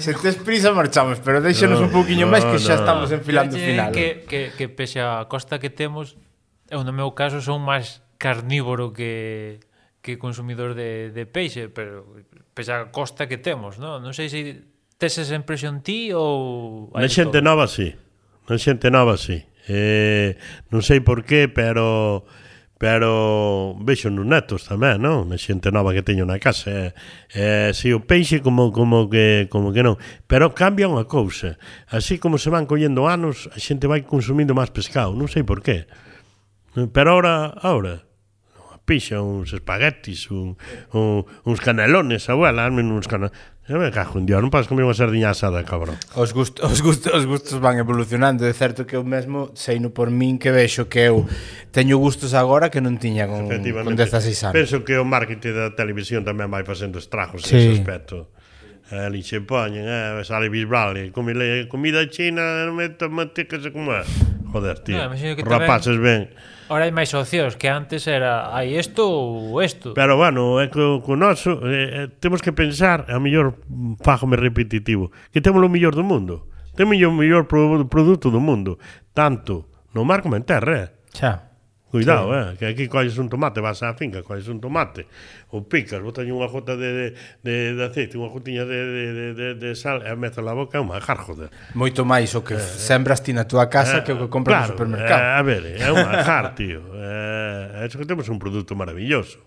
[0.00, 2.88] se tes prisa marchamos, pero deixanos no, un pouquiño no, máis que xa no.
[2.88, 3.92] estamos enfilando o final.
[3.92, 4.14] Que, eh?
[4.24, 6.16] que, que pese a costa que temos,
[6.72, 9.60] eu no meu caso son máis carnívoro que
[10.08, 12.08] que consumidor de, de peixe, pero
[12.56, 14.00] pexa costa que temos, non?
[14.00, 14.40] Non sei se
[14.96, 16.88] tes esa impresión ti ou...
[16.96, 17.44] Na xente todo?
[17.44, 17.92] nova, sí.
[18.48, 19.44] Na xente nova, sí.
[19.68, 20.40] Eh,
[20.72, 22.24] non sei por qué, pero
[22.80, 25.28] pero vexo nos netos tamén, non?
[25.28, 26.72] Na xente nova que teño na casa.
[26.72, 26.90] Eh,
[27.36, 31.60] eh, si o peixe como como que como que non, pero cambia unha cousa.
[31.92, 35.60] Así como se van collendo anos, a xente vai consumindo máis pescado, non sei por
[35.60, 35.84] qué.
[36.72, 38.07] Pero ahora, ahora
[38.88, 40.56] pixa, uns espaguetis, un,
[40.96, 43.36] un, uns canelones, abuela, armen uns canelones.
[43.68, 46.00] Eu eh, me cajo en Dios, non podes comer unha sardiña asada, cabrón.
[46.16, 50.08] Os, gust, os, gust, os gustos van evolucionando, é certo que eu mesmo seino por
[50.08, 51.28] min que vexo que eu
[51.68, 54.56] teño gustos agora que non tiña con, con 16 anos.
[54.56, 57.60] Penso que o marketing da televisión tamén vai facendo estragos sí.
[57.60, 58.32] nese aspecto.
[58.88, 63.44] Eh, ali se poñen, eh, sale Bill Bradley, eh, comida, comida china, non me tomate
[63.44, 64.00] que se como é.
[64.48, 65.12] Joder, tío, no,
[65.44, 66.32] rapaces ben.
[66.32, 69.96] ben Ora hai máis opcións que antes era hai isto ou isto.
[69.96, 73.56] Pero bueno, é que co noso eh, eh, temos que pensar, a mellor
[74.04, 76.52] fágome repetitivo, que temos o mellor do mundo.
[76.76, 78.76] Temos o mellor pro, produto do mundo,
[79.16, 80.76] tanto no mar como en terra.
[80.76, 80.88] Eh?
[81.16, 81.47] Xa.
[81.90, 82.52] Cuidado, sí.
[82.52, 85.08] eh, que aquí coges un tomate, vas á finca, coges un tomate,
[85.48, 87.06] o picas, botas unha gota de, de,
[87.40, 91.00] de, de aceite, unha gotiña de, de, de, de, sal e metes na boca unha
[91.00, 91.48] manjar, joder.
[91.72, 94.28] Moito máis o que eh, eh, sembras ti na túa casa eh, que o que
[94.28, 95.24] compras claro, no supermercado.
[95.24, 96.84] Eh, a ver, é un manjar, tío.
[96.92, 99.40] Eh, é que temos un produto maravilloso.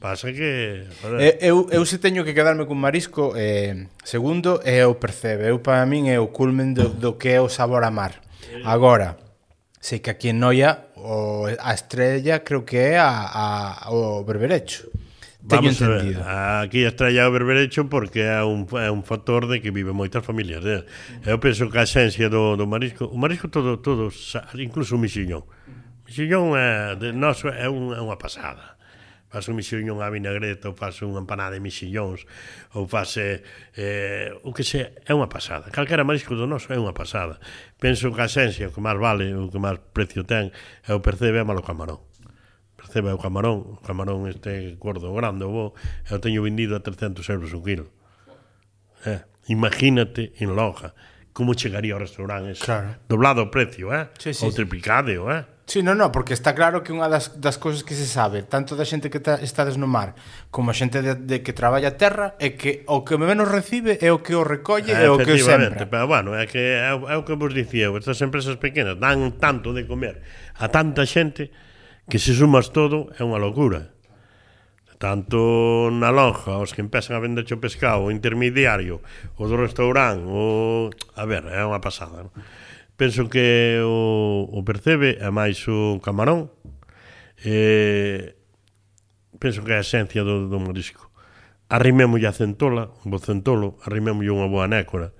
[0.00, 0.88] Pasa que...
[1.04, 1.20] Joder.
[1.20, 5.52] Eh, eu, eu se teño que quedarme cun marisco, eh, segundo, é o percebe.
[5.52, 8.24] Eu, para min, é o culmen do, do que é o sabor a mar.
[8.48, 8.64] Eh.
[8.64, 9.20] Agora,
[9.84, 14.88] sei que aquí en Noia o, a estrella creo que é a, a, o berberecho.
[15.44, 16.24] Teño Vamos entendido.
[16.24, 19.68] A ver, aquí a estrella o berberecho porque é un, é un factor de que
[19.68, 20.64] vive moitas familias.
[20.64, 20.88] Eh?
[21.28, 24.08] Eu penso que a esencia do, do marisco, o marisco todo, todo
[24.56, 25.44] incluso o mixiñón.
[25.44, 28.73] O mixiñón é, de noso é, un, é unha pasada
[29.34, 32.22] faz un mixillón a vinagreta ou faz unha empanada de mixillóns
[32.78, 36.94] ou faz eh, o que se é unha pasada calquera marisco do noso é unha
[36.94, 37.42] pasada
[37.82, 40.54] penso que a esencia, o que máis vale o que máis precio ten
[40.86, 41.98] é o percebe é malo camarón
[42.78, 45.64] percebe o camarón o camarón este gordo grande o bo
[46.06, 47.90] eu teño vendido a 300 euros o quilo
[49.02, 50.94] eh, imagínate en Loja
[51.34, 52.62] como chegaría ao restaurante ese.
[52.62, 52.94] Claro.
[53.10, 54.06] Doblado o precio, eh?
[54.22, 55.42] Sí, sí, ou triplicado, eh?
[55.66, 58.76] Sí, no, no, porque está claro que unha das, das cousas que se sabe, tanto
[58.76, 60.12] da xente que ta, estades no mar,
[60.52, 63.96] como a xente de, de que traballa a terra, é que o que menos recibe
[64.04, 65.88] é o que o recolle e o que o sembra.
[65.88, 69.72] Pero bueno, é que é, é o que vos dicía, estas empresas pequenas dan tanto
[69.72, 70.20] de comer
[70.60, 71.48] a tanta xente
[72.12, 73.96] que se sumas todo é unha locura.
[75.00, 79.00] Tanto na lonja, os que empezan a vender o pescado, o intermediario,
[79.40, 80.92] o do restaurante, o...
[81.16, 82.36] a ver, é unha pasada, non?
[82.96, 86.50] penso que o, o percebe, a máis o camarón,
[87.42, 88.38] eh,
[89.42, 91.10] penso que é a esencia do, do marisco.
[91.68, 95.10] Arrimémolle a centola, un bo centolo, arrimémolle unha boa nécora,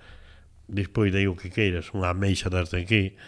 [0.70, 3.18] despois dei o que queiras, unha ameixa desde aquí,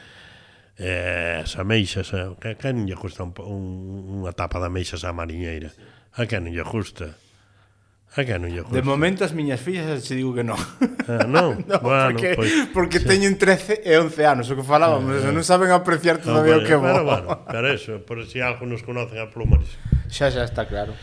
[0.78, 3.64] eh, as ameixas, a, que, que non lle custa un, un,
[4.22, 5.74] unha tapa de ameixas á mariñeira,
[6.14, 7.18] a que non lle custa.
[8.16, 10.56] A que non lle De momento as miñas fillas se digo que non.
[11.04, 11.60] Ah, non?
[11.68, 13.12] no, bueno, porque, pois, porque sí.
[13.12, 15.34] teñen 13 e 11 anos, o que falábamos, eh, eh.
[15.36, 18.40] non saben apreciar ah, todavía no, o que vale, Pero, Bueno, pero eso, por si
[18.40, 19.76] algo nos conocen a plumaris.
[20.08, 20.96] Xa, xa está claro.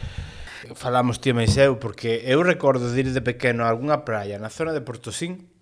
[0.74, 4.50] Falamos ti máis eu, porque eu recordo de ir de pequeno a algunha praia na
[4.50, 5.54] zona de Portosín,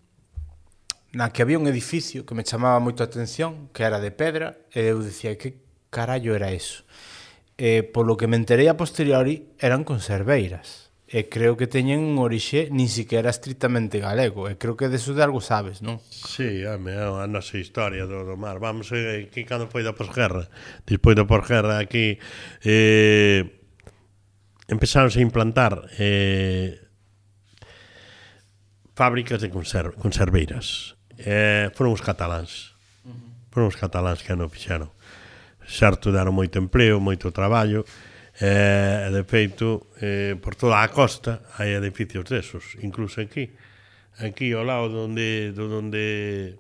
[1.12, 4.56] na que había un edificio que me chamaba moito a atención, que era de pedra,
[4.72, 5.60] e eu dicía, que
[5.92, 6.88] carallo era eso?
[7.60, 10.81] E, polo que me enterei a posteriori, eran conserveiras
[11.12, 15.20] e creo que teñen un orixe nin siquiera estritamente galego e creo que deso de
[15.20, 16.00] algo sabes, non?
[16.08, 18.64] Sí, home, a nosa historia do, do mar.
[18.64, 20.48] Vamos eh, que cando foi da posguerra
[20.88, 22.16] despois da posguerra aquí
[22.64, 23.44] eh,
[24.72, 26.80] empezaron a implantar eh,
[28.96, 30.96] fábricas de conserv conserveiras.
[31.20, 32.72] Eh, foron os cataláns.
[33.52, 34.96] Foron os cataláns que non fixeron.
[35.68, 38.11] Certo daron moito empleo, moito traballo e
[38.42, 43.54] Eh, de feito, eh, por toda a costa hai edificios desos, incluso aquí.
[44.18, 46.58] Aquí ao lado donde, donde,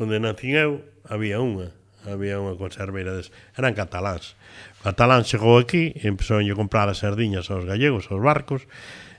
[0.00, 1.68] donde nacín eu, había unha
[2.08, 3.28] había unha conserveira des...
[3.60, 4.40] eran cataláns.
[4.80, 8.64] O catalán chegou aquí, empezou a comprar as sardiñas aos gallegos, aos barcos,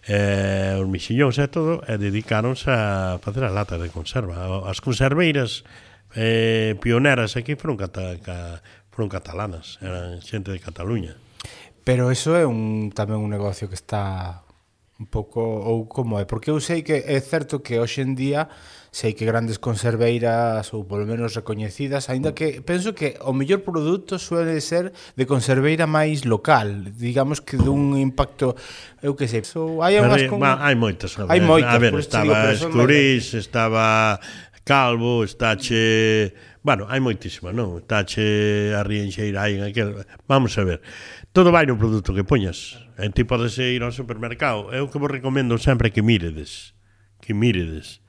[0.10, 4.66] eh, os mixillóns e todo, e dedicáronse a facer as latas de conserva.
[4.66, 5.62] As conserveiras
[6.18, 11.27] eh, pioneras aquí foron, cata, ca, foron catalanas, eran xente de Cataluña.
[11.88, 14.44] Pero eso é un tamén un negocio que está
[15.00, 18.52] un pouco ou como é, porque eu sei que é certo que hoxe en día
[18.98, 24.18] sei que grandes conserveiras ou polo menos recoñecidas, aínda que penso que o mellor produto
[24.18, 28.58] suele ser de conserveira máis local, digamos que dun impacto,
[29.06, 29.46] eu que sei.
[29.46, 30.42] So, hai unhas con...
[30.42, 33.86] Hai moitas, a ver, hai moitas, a ver, estaba Escurís, estaba
[34.68, 36.36] Calvo, estáche...
[36.62, 37.80] Bueno, hai moitísima, non?
[37.80, 40.04] Estáche a Rienxeira, hai en aquel...
[40.28, 40.84] Vamos a ver.
[41.32, 42.76] Todo vai no produto que poñas.
[43.00, 44.68] En ti podes ir ao supermercado.
[44.76, 46.76] Eu que vos recomendo sempre que miredes.
[47.24, 48.04] Que miredes.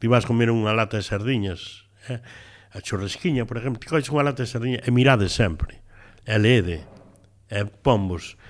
[0.00, 1.84] Ti vas comer unha lata de sardiñas.
[2.08, 2.24] Eh?
[2.72, 3.84] A churrasquiña, por exemplo.
[3.84, 5.84] Ti coes unha lata de sardiña e mirades sempre.
[6.24, 6.88] E leede.
[7.52, 8.40] E pombos.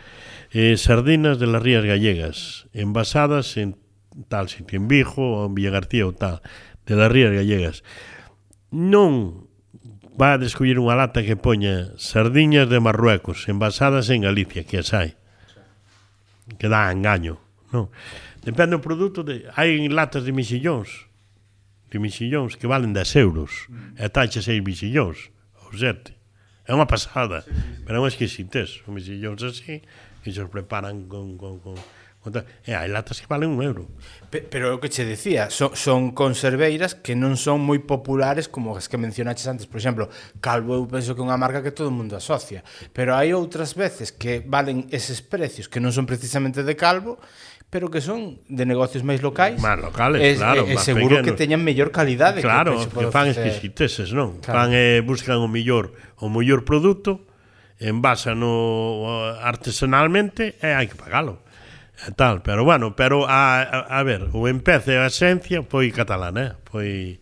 [0.55, 2.71] Eh, sardinas de las rías gallegas.
[2.71, 3.75] Envasadas en
[4.31, 6.43] tal sitio, en Vigo ou en Villagarcía ou tal
[6.91, 7.87] de las Rías Gallegas.
[8.75, 9.47] Non
[10.19, 14.91] va a descubrir unha lata que poña sardiñas de Marruecos envasadas en Galicia, que as
[14.91, 15.15] hai.
[16.59, 17.39] Que dá engaño.
[17.71, 17.95] Non.
[18.43, 19.23] Depende do produto.
[19.23, 19.47] De...
[19.55, 21.07] Hai latas de mixillóns.
[21.95, 23.71] De mixillóns que valen 10 euros.
[23.95, 25.31] E taxa 6 mixillóns.
[25.63, 26.11] Ou 7.
[26.67, 27.47] É unha pasada.
[27.87, 28.83] Pero é unha exquisitez.
[28.83, 29.87] Os mexillóns así
[30.27, 31.79] que se os preparan con, con, con
[32.21, 33.89] E eh, hai latas que valen un euro.
[34.29, 38.77] Pe, pero o que che decía, son, son conserveiras que non son moi populares como
[38.77, 39.65] as que mencionaches antes.
[39.65, 40.13] Por exemplo,
[40.45, 42.61] Calvo eu penso que é unha marca que todo o mundo asocia.
[42.93, 47.17] Pero hai outras veces que valen eses precios que non son precisamente de Calvo
[47.71, 49.55] pero que son de negocios máis locais.
[49.63, 50.67] Máis locales, es, claro.
[50.67, 51.27] E, e seguro pequenos.
[51.31, 52.43] que teñan mellor calidade.
[52.43, 54.43] Claro, que, que fan exquisiteses, non?
[54.43, 54.67] Claro.
[54.67, 57.31] Fan, eh, buscan o mellor o mellor produto,
[57.79, 61.47] envasano artesanalmente e hai que pagalo
[62.07, 66.41] e tal, pero bueno, pero a, a, a ver, o empece a esencia foi catalán,
[66.41, 66.53] eh?
[66.65, 67.21] Foi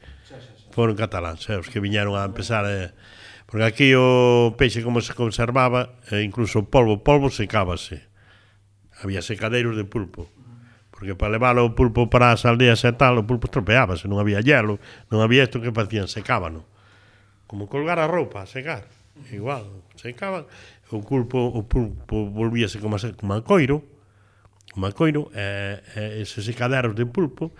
[0.70, 1.58] foron cataláns, eh?
[1.58, 2.94] os que viñeron a empezar eh?
[3.48, 8.04] porque aquí o peixe como se conservaba, eh, incluso o polvo, o polvo secábase.
[9.00, 10.28] Había secadeiros de pulpo.
[10.92, 14.44] Porque para levar o pulpo para as aldeas e tal, o pulpo estropeábase, non había
[14.44, 14.76] hielo,
[15.08, 16.68] non había isto que facían, secábano.
[17.48, 18.84] Como colgar a roupa, secar.
[19.32, 20.44] Igual, secaban,
[20.92, 23.82] o pulpo, o pulpo volvíase como, a, como a coiro,
[24.78, 27.52] macoiro, e, e eses secaderos de pulpo,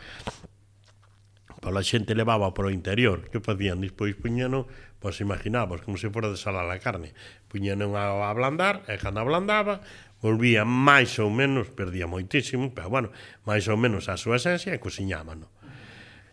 [1.58, 3.26] pola a xente levaba para o interior.
[3.28, 3.82] Que facían?
[3.82, 4.70] Despois puñano,
[5.02, 7.12] pois imaginabas, como se fora de salar a carne.
[7.50, 9.82] Puñano a ablandar, e cando ablandaba,
[10.22, 13.08] volvía máis ou menos, perdía moitísimo, pero bueno,
[13.42, 15.50] máis ou menos a súa esencia e cociñábano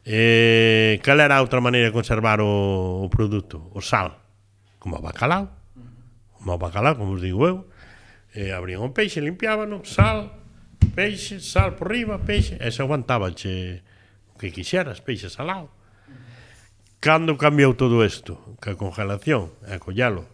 [0.05, 3.73] Eh, cal era a outra maneira de conservar o, o produto?
[3.73, 4.21] O sal,
[4.77, 5.49] como o bacalao,
[6.37, 7.65] como o bacalao, como os digo eu,
[8.37, 10.44] eh, abrían o peixe, limpiábano, sal,
[10.95, 13.83] peixe, sal por riba, peixe, e se aguantabanche
[14.31, 15.69] o que quixeras, peixe salado.
[17.03, 18.57] Cando cambiou todo isto?
[18.63, 20.25] Que a congelación, a collalo.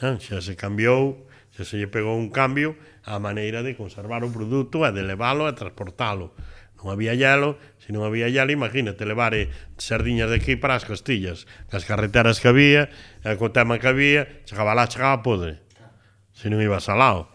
[0.00, 0.22] Non?
[0.22, 4.86] Xa se cambiou, xa se lle pegou un cambio a maneira de conservar o produto,
[4.86, 6.32] a de leválo e transportalo.
[6.78, 10.86] Non había hielo, se non había hielo, imagínate levar eh, sardiñas de aquí para as
[10.86, 12.88] costillas, as carreteras que había,
[13.22, 15.62] e co tema que había, chegaba lá, chegaba podre.
[16.34, 17.30] Se non iba salado.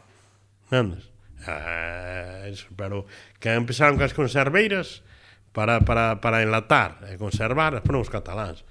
[0.68, 1.17] Entendes?
[1.48, 3.08] ah, eso, pero
[3.40, 5.04] que empezaron cas conserveiras
[5.52, 8.68] para, para, para enlatar e conservar as os cataláns.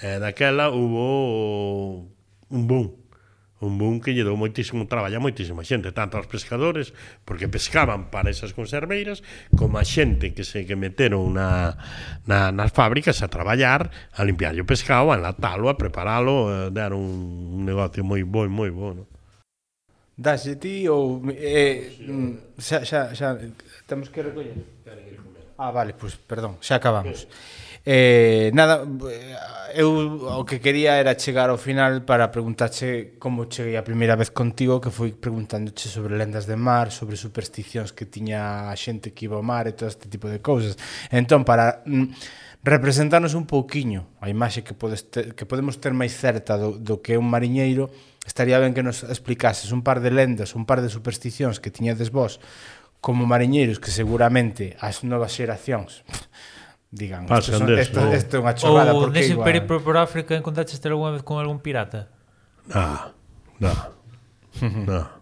[0.00, 2.08] E daquela hubo
[2.50, 3.04] un boom
[3.64, 6.92] un boom que lle dou moitísimo traballo a moitísima xente, tanto aos pescadores,
[7.24, 9.24] porque pescaban para esas conserveiras,
[9.56, 11.80] como a xente que se que meteron na,
[12.28, 16.70] na, nas fábricas a traballar, a limpiar o pescado, a enlatalo, a preparalo, eh, a
[16.70, 19.04] dar un negocio moi bo, moi bo, no?
[20.16, 21.90] Daxe ti ou eh,
[22.58, 23.34] xa, xa, xa
[23.86, 24.54] temos que recoller.
[25.58, 27.26] Ah, vale, pois pues, perdón, xa acabamos.
[27.86, 28.86] Eh, nada,
[29.76, 29.90] eu
[30.40, 34.80] o que quería era chegar ao final para preguntarche como cheguei a primeira vez contigo,
[34.80, 39.36] que foi preguntándoche sobre lendas de mar, sobre supersticións que tiña a xente que iba
[39.36, 40.80] ao mar e todo este tipo de cousas.
[41.12, 42.08] Entón, para mm,
[42.64, 47.04] representarnos un pouquiño a imaxe que podes ter, que podemos ter máis certa do, do
[47.04, 47.92] que é un mariñeiro,
[48.24, 52.10] estaría ben que nos explicases un par de lendas, un par de supersticións que tiñedes
[52.10, 52.40] vos
[53.04, 56.02] como mariñeiros que seguramente as novas xeracións
[56.90, 58.38] digan, isto, son, isto, isto oh.
[58.38, 59.44] é unha chorrada ou nese igual...
[59.44, 62.08] periplo por África encontraste algunha vez con algún pirata?
[62.70, 63.12] Na,
[63.60, 63.72] no,
[64.62, 65.13] no.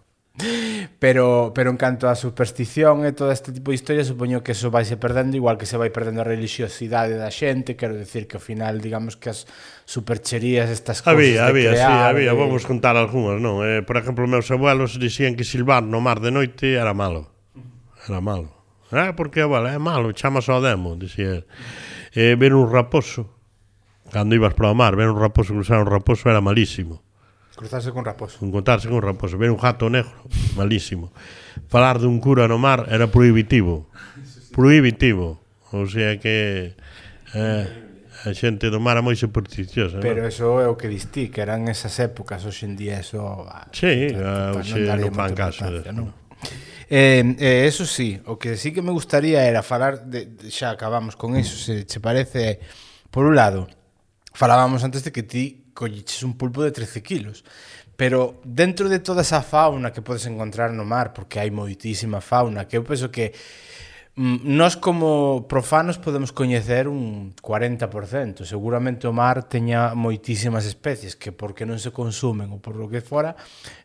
[0.97, 4.73] Pero, pero en canto á superstición e todo este tipo de historias, supoño que eso
[4.73, 8.41] vai se perdendo, igual que se vai perdendo a religiosidade da xente, quero decir que
[8.41, 9.45] ao final, digamos que as
[9.85, 11.85] supercherías, estas cousas había, de había, crear...
[11.85, 12.39] Sí, había, e...
[12.39, 13.61] vamos contar algunhas, non?
[13.61, 17.29] Eh, por exemplo, meus abuelos dicían que silbar no mar de noite era malo.
[18.09, 18.49] Era malo.
[18.89, 21.45] Ah, porque, abuela, é malo, chamas ao demo, dicía.
[22.17, 23.37] Eh, ver un raposo,
[24.09, 27.05] cando ibas para o mar, ver un raposo, cruzar un raposo era malísimo
[27.55, 28.43] Cruzarse con raposo.
[28.45, 29.37] Encontrarse con raposo.
[29.37, 30.25] Ver un gato negro,
[30.55, 31.13] malísimo.
[31.69, 33.89] Falar dun cura no mar era prohibitivo.
[34.51, 35.39] Prohibitivo.
[35.71, 36.73] O sea que...
[37.33, 37.83] Eh,
[38.23, 39.99] a xente do mar é moi supersticiosa.
[39.99, 43.43] Pero eso é o que distí, que eran esas épocas, hoxendía eso...
[43.45, 45.67] Ah, sí, ah, hoxe non fan caso.
[45.91, 46.15] Non?
[46.87, 50.71] Eh, eh, eso sí, o que sí que me gustaría era falar de, de xa
[50.71, 52.63] acabamos con eso, se che parece
[53.11, 53.67] por un lado,
[54.31, 57.43] falábamos antes de que ti colliches un pulpo de 13 kilos.
[57.95, 62.65] Pero dentro de toda esa fauna que podes encontrar no mar, porque hai moitísima fauna,
[62.65, 63.37] que eu penso que
[64.17, 68.49] mm, nós como profanos podemos coñecer un 40%.
[68.49, 73.05] Seguramente o mar teña moitísimas especies que porque non se consumen ou por lo que
[73.05, 73.37] fora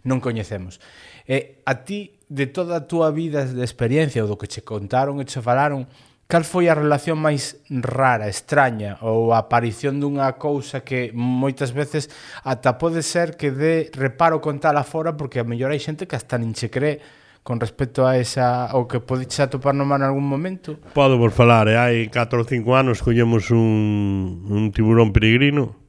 [0.08, 0.80] non coñecemos.
[1.28, 5.20] E a ti de toda a túa vida de experiencia ou do que che contaron
[5.20, 5.84] e che falaron,
[6.28, 12.12] Cal foi a relación máis rara, extraña ou a aparición dunha cousa que moitas veces
[12.44, 16.36] ata pode ser que dé reparo contala fora porque a mellor hai xente que hasta
[16.36, 17.00] nin se cree
[17.40, 20.76] con respecto a esa o que podedes atopar no mar en algún momento?
[20.92, 21.80] Podo por falar, eh?
[21.80, 25.80] hai 4 ou 5 anos collemos un, un tiburón peregrino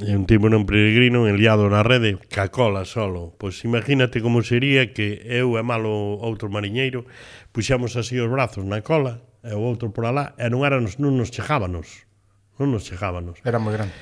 [0.00, 3.36] e un tiburón peregrino enliado na rede ca cola solo.
[3.36, 7.04] Pois imagínate como sería que eu e malo outro mariñeiro
[7.52, 11.12] puxamos así os brazos na cola e o outro por alá, e non, éramos, non
[11.20, 12.08] nos chegábanos.
[12.56, 13.44] Non nos chegábanos.
[13.44, 13.92] Era moi grande.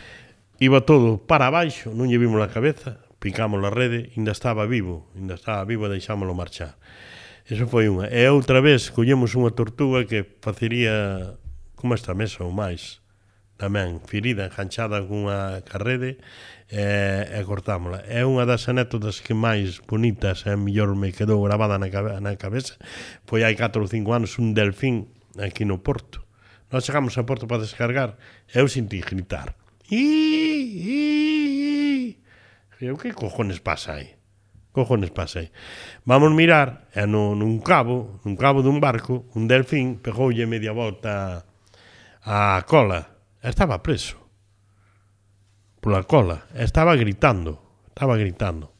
[0.63, 5.11] Iba todo para abaixo, non lle vimos a cabeza, picamos a rede, ainda estaba vivo,
[5.19, 6.79] ainda estaba vivo e deixámoslo marchar.
[7.51, 8.07] Eso foi unha.
[8.07, 11.35] E outra vez collemos unha tortuga que facería
[11.75, 13.03] como esta mesa ou máis
[13.59, 16.19] tamén ferida, enganchada cunha carrede
[16.67, 16.83] e,
[17.27, 18.03] e cortámola.
[18.07, 22.35] É unha das anécdotas que máis bonitas e mellor me quedou gravada na, cabe, na
[22.35, 22.75] cabeza.
[23.27, 26.25] Foi hai 4 ou 5 anos un delfín aquí no Porto.
[26.71, 28.17] Nós chegamos a Porto para descargar,
[28.53, 29.55] eu senti gritar.
[29.91, 30.01] I,
[30.89, 32.19] i,
[32.81, 34.17] eu, que cojones pasa aí?
[34.73, 35.53] Cojones pasa aí?
[36.05, 41.45] Vamos mirar, e no, nun cabo, nun cabo dun barco, un delfín pegoulle media volta
[42.25, 43.21] a cola.
[43.43, 44.17] Estaba preso.
[45.83, 46.47] Pola cola.
[46.55, 47.59] Estaba gritando.
[47.89, 48.73] Estaba gritando.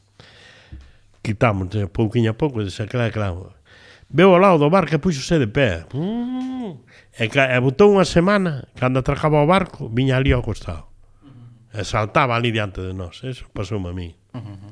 [1.21, 3.53] Quitámoslle pouquinho a pouco, desaclar, claro
[4.13, 5.89] veo ao lado do barco e puxose de pé.
[5.91, 6.77] Mm.
[7.17, 10.93] E, e botou unha semana, cando atracaba o barco, viña ali ao costado.
[11.73, 13.25] E saltaba ali diante de nós.
[13.25, 14.13] Eso pasou a mí.
[14.33, 14.71] Uh -huh.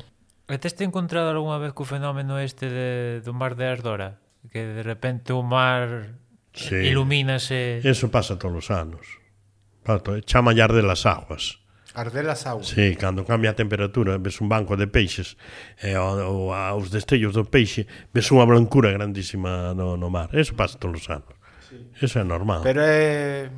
[0.52, 2.90] E teste encontrado algunha vez co fenómeno este de,
[3.26, 4.22] do mar de Ardora?
[4.52, 6.18] Que de repente o mar
[6.54, 6.92] sí.
[6.92, 7.82] ilumínase...
[7.82, 9.22] Eso pasa todos os anos.
[10.26, 11.61] Chama llar de las aguas.
[11.94, 12.72] Arder as augas.
[12.72, 15.36] Sí, cando cambia a temperatura, ves un banco de peixes
[15.84, 17.84] e o, o, os destellos do peixe,
[18.16, 20.32] ves unha blancura grandísima no, no mar.
[20.32, 21.36] Eso pasa todos os anos.
[21.68, 21.76] Sí.
[22.00, 22.64] Eso é normal.
[22.64, 23.52] Pero é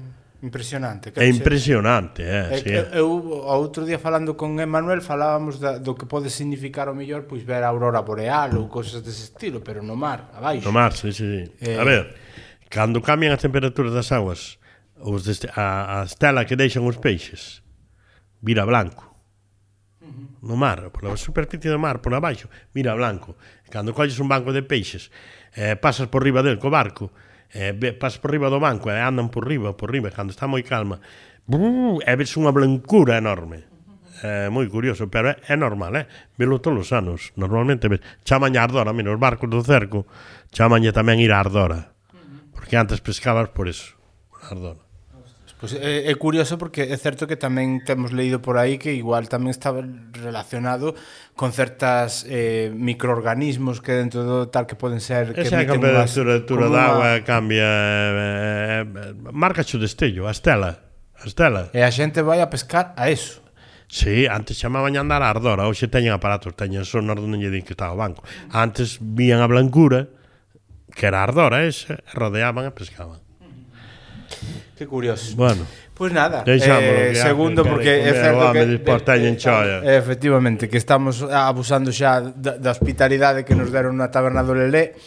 [0.43, 1.13] impresionante.
[1.15, 2.49] É impresionante, é.
[2.51, 2.99] é, sí, é.
[2.99, 3.07] Eu,
[3.47, 7.63] outro día falando con Emanuel falábamos da, do que pode significar o mellor pois ver
[7.63, 10.67] a aurora boreal ou cosas dese estilo, pero no mar, abaixo.
[10.67, 11.47] No mar, sí, sí.
[11.47, 11.63] sí.
[11.63, 11.79] Eh...
[11.79, 12.17] A ver,
[12.67, 14.59] cando cambian as temperaturas das aguas,
[14.99, 17.62] os deste, a, a estela que deixan os peixes,
[18.43, 19.13] vira blanco
[20.43, 23.39] no mar, pola superficie do mar, por abaixo, mira blanco.
[23.71, 25.09] Cando colles un banco de peixes,
[25.55, 27.15] eh, pasas por riba del co barco,
[27.55, 30.45] eh, pasas por riba do banco, e eh, andan por riba, por riba, cando está
[30.45, 30.99] moi calma,
[31.47, 33.71] brrr, e ves unha blancura enorme.
[34.19, 36.05] É eh, moi curioso, pero é, é normal, eh?
[36.35, 37.31] Velo todos os anos.
[37.39, 40.03] Normalmente ves, chamanlle ardora, mira, os barcos do cerco,
[40.51, 41.95] chamanlle tamén ir a ardora.
[42.51, 43.95] Porque antes pescabas por eso,
[44.43, 44.82] ardora.
[45.63, 49.31] Pues é, é curioso porque é certo que tamén temos leído por aí que igual
[49.31, 49.71] tamén está
[50.11, 50.91] relacionado
[51.39, 56.03] con certas eh, microorganismos que dentro do tal que poden ser que Esa emiten a
[56.03, 56.83] temperatura unha...
[56.83, 60.83] agua cambia eh, eh marca o destello, a estela,
[61.15, 61.71] a estela.
[61.71, 63.39] E a xente vai a pescar a eso.
[63.87, 67.63] Sí, antes chamaban a andar a ardor, hoxe teñen aparatos, teñen sonar onde lle din
[67.63, 68.19] que está o banco.
[68.51, 70.11] Antes vían a blancura,
[70.91, 73.23] que era a ardor eh, esa, rodeaban e pescaban.
[74.77, 75.35] Qué curioso.
[75.35, 75.65] Bueno.
[75.93, 79.85] Pois pues nada, eh, segundo porque é certo que de, choia.
[79.85, 84.97] Efectivamente, que estamos abusando xa da, da hospitalidade que nos deron na taberna do Lelé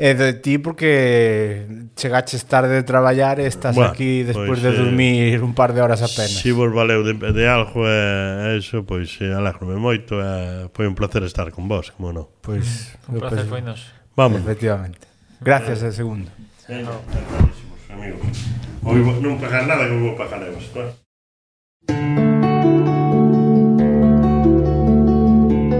[0.00, 4.62] e de ti porque chegaches tarde de traballar e estás bueno, aquí pois despois pues,
[4.64, 6.40] de dormir eh, un par de horas apenas.
[6.40, 10.72] Si vos valeu de, de algo e eh, eso, pois pues, eh, alégrome moito, eh,
[10.72, 12.32] foi un placer estar con vos, como non.
[12.40, 13.92] Pois, pues, un placer foi nos.
[14.16, 14.40] Vamos.
[14.40, 15.04] Efectivamente.
[15.44, 16.32] Gracias, eh, segundo.
[16.64, 16.96] Sí, no
[18.00, 18.24] amigo.
[18.82, 20.96] Ou non pagar nada que vou pagar eu, claro.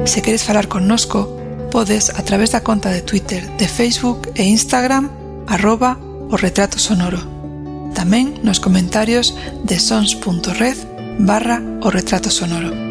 [0.04, 1.40] Se queres falar connosco,
[1.70, 5.08] podes a través da conta de Twitter, de Facebook e Instagram
[5.46, 5.96] arroba
[6.28, 7.24] o retrato sonoro.
[7.96, 9.32] Tamén nos comentarios
[9.64, 10.76] de sons.red
[11.18, 12.89] barra o retrato sonoro.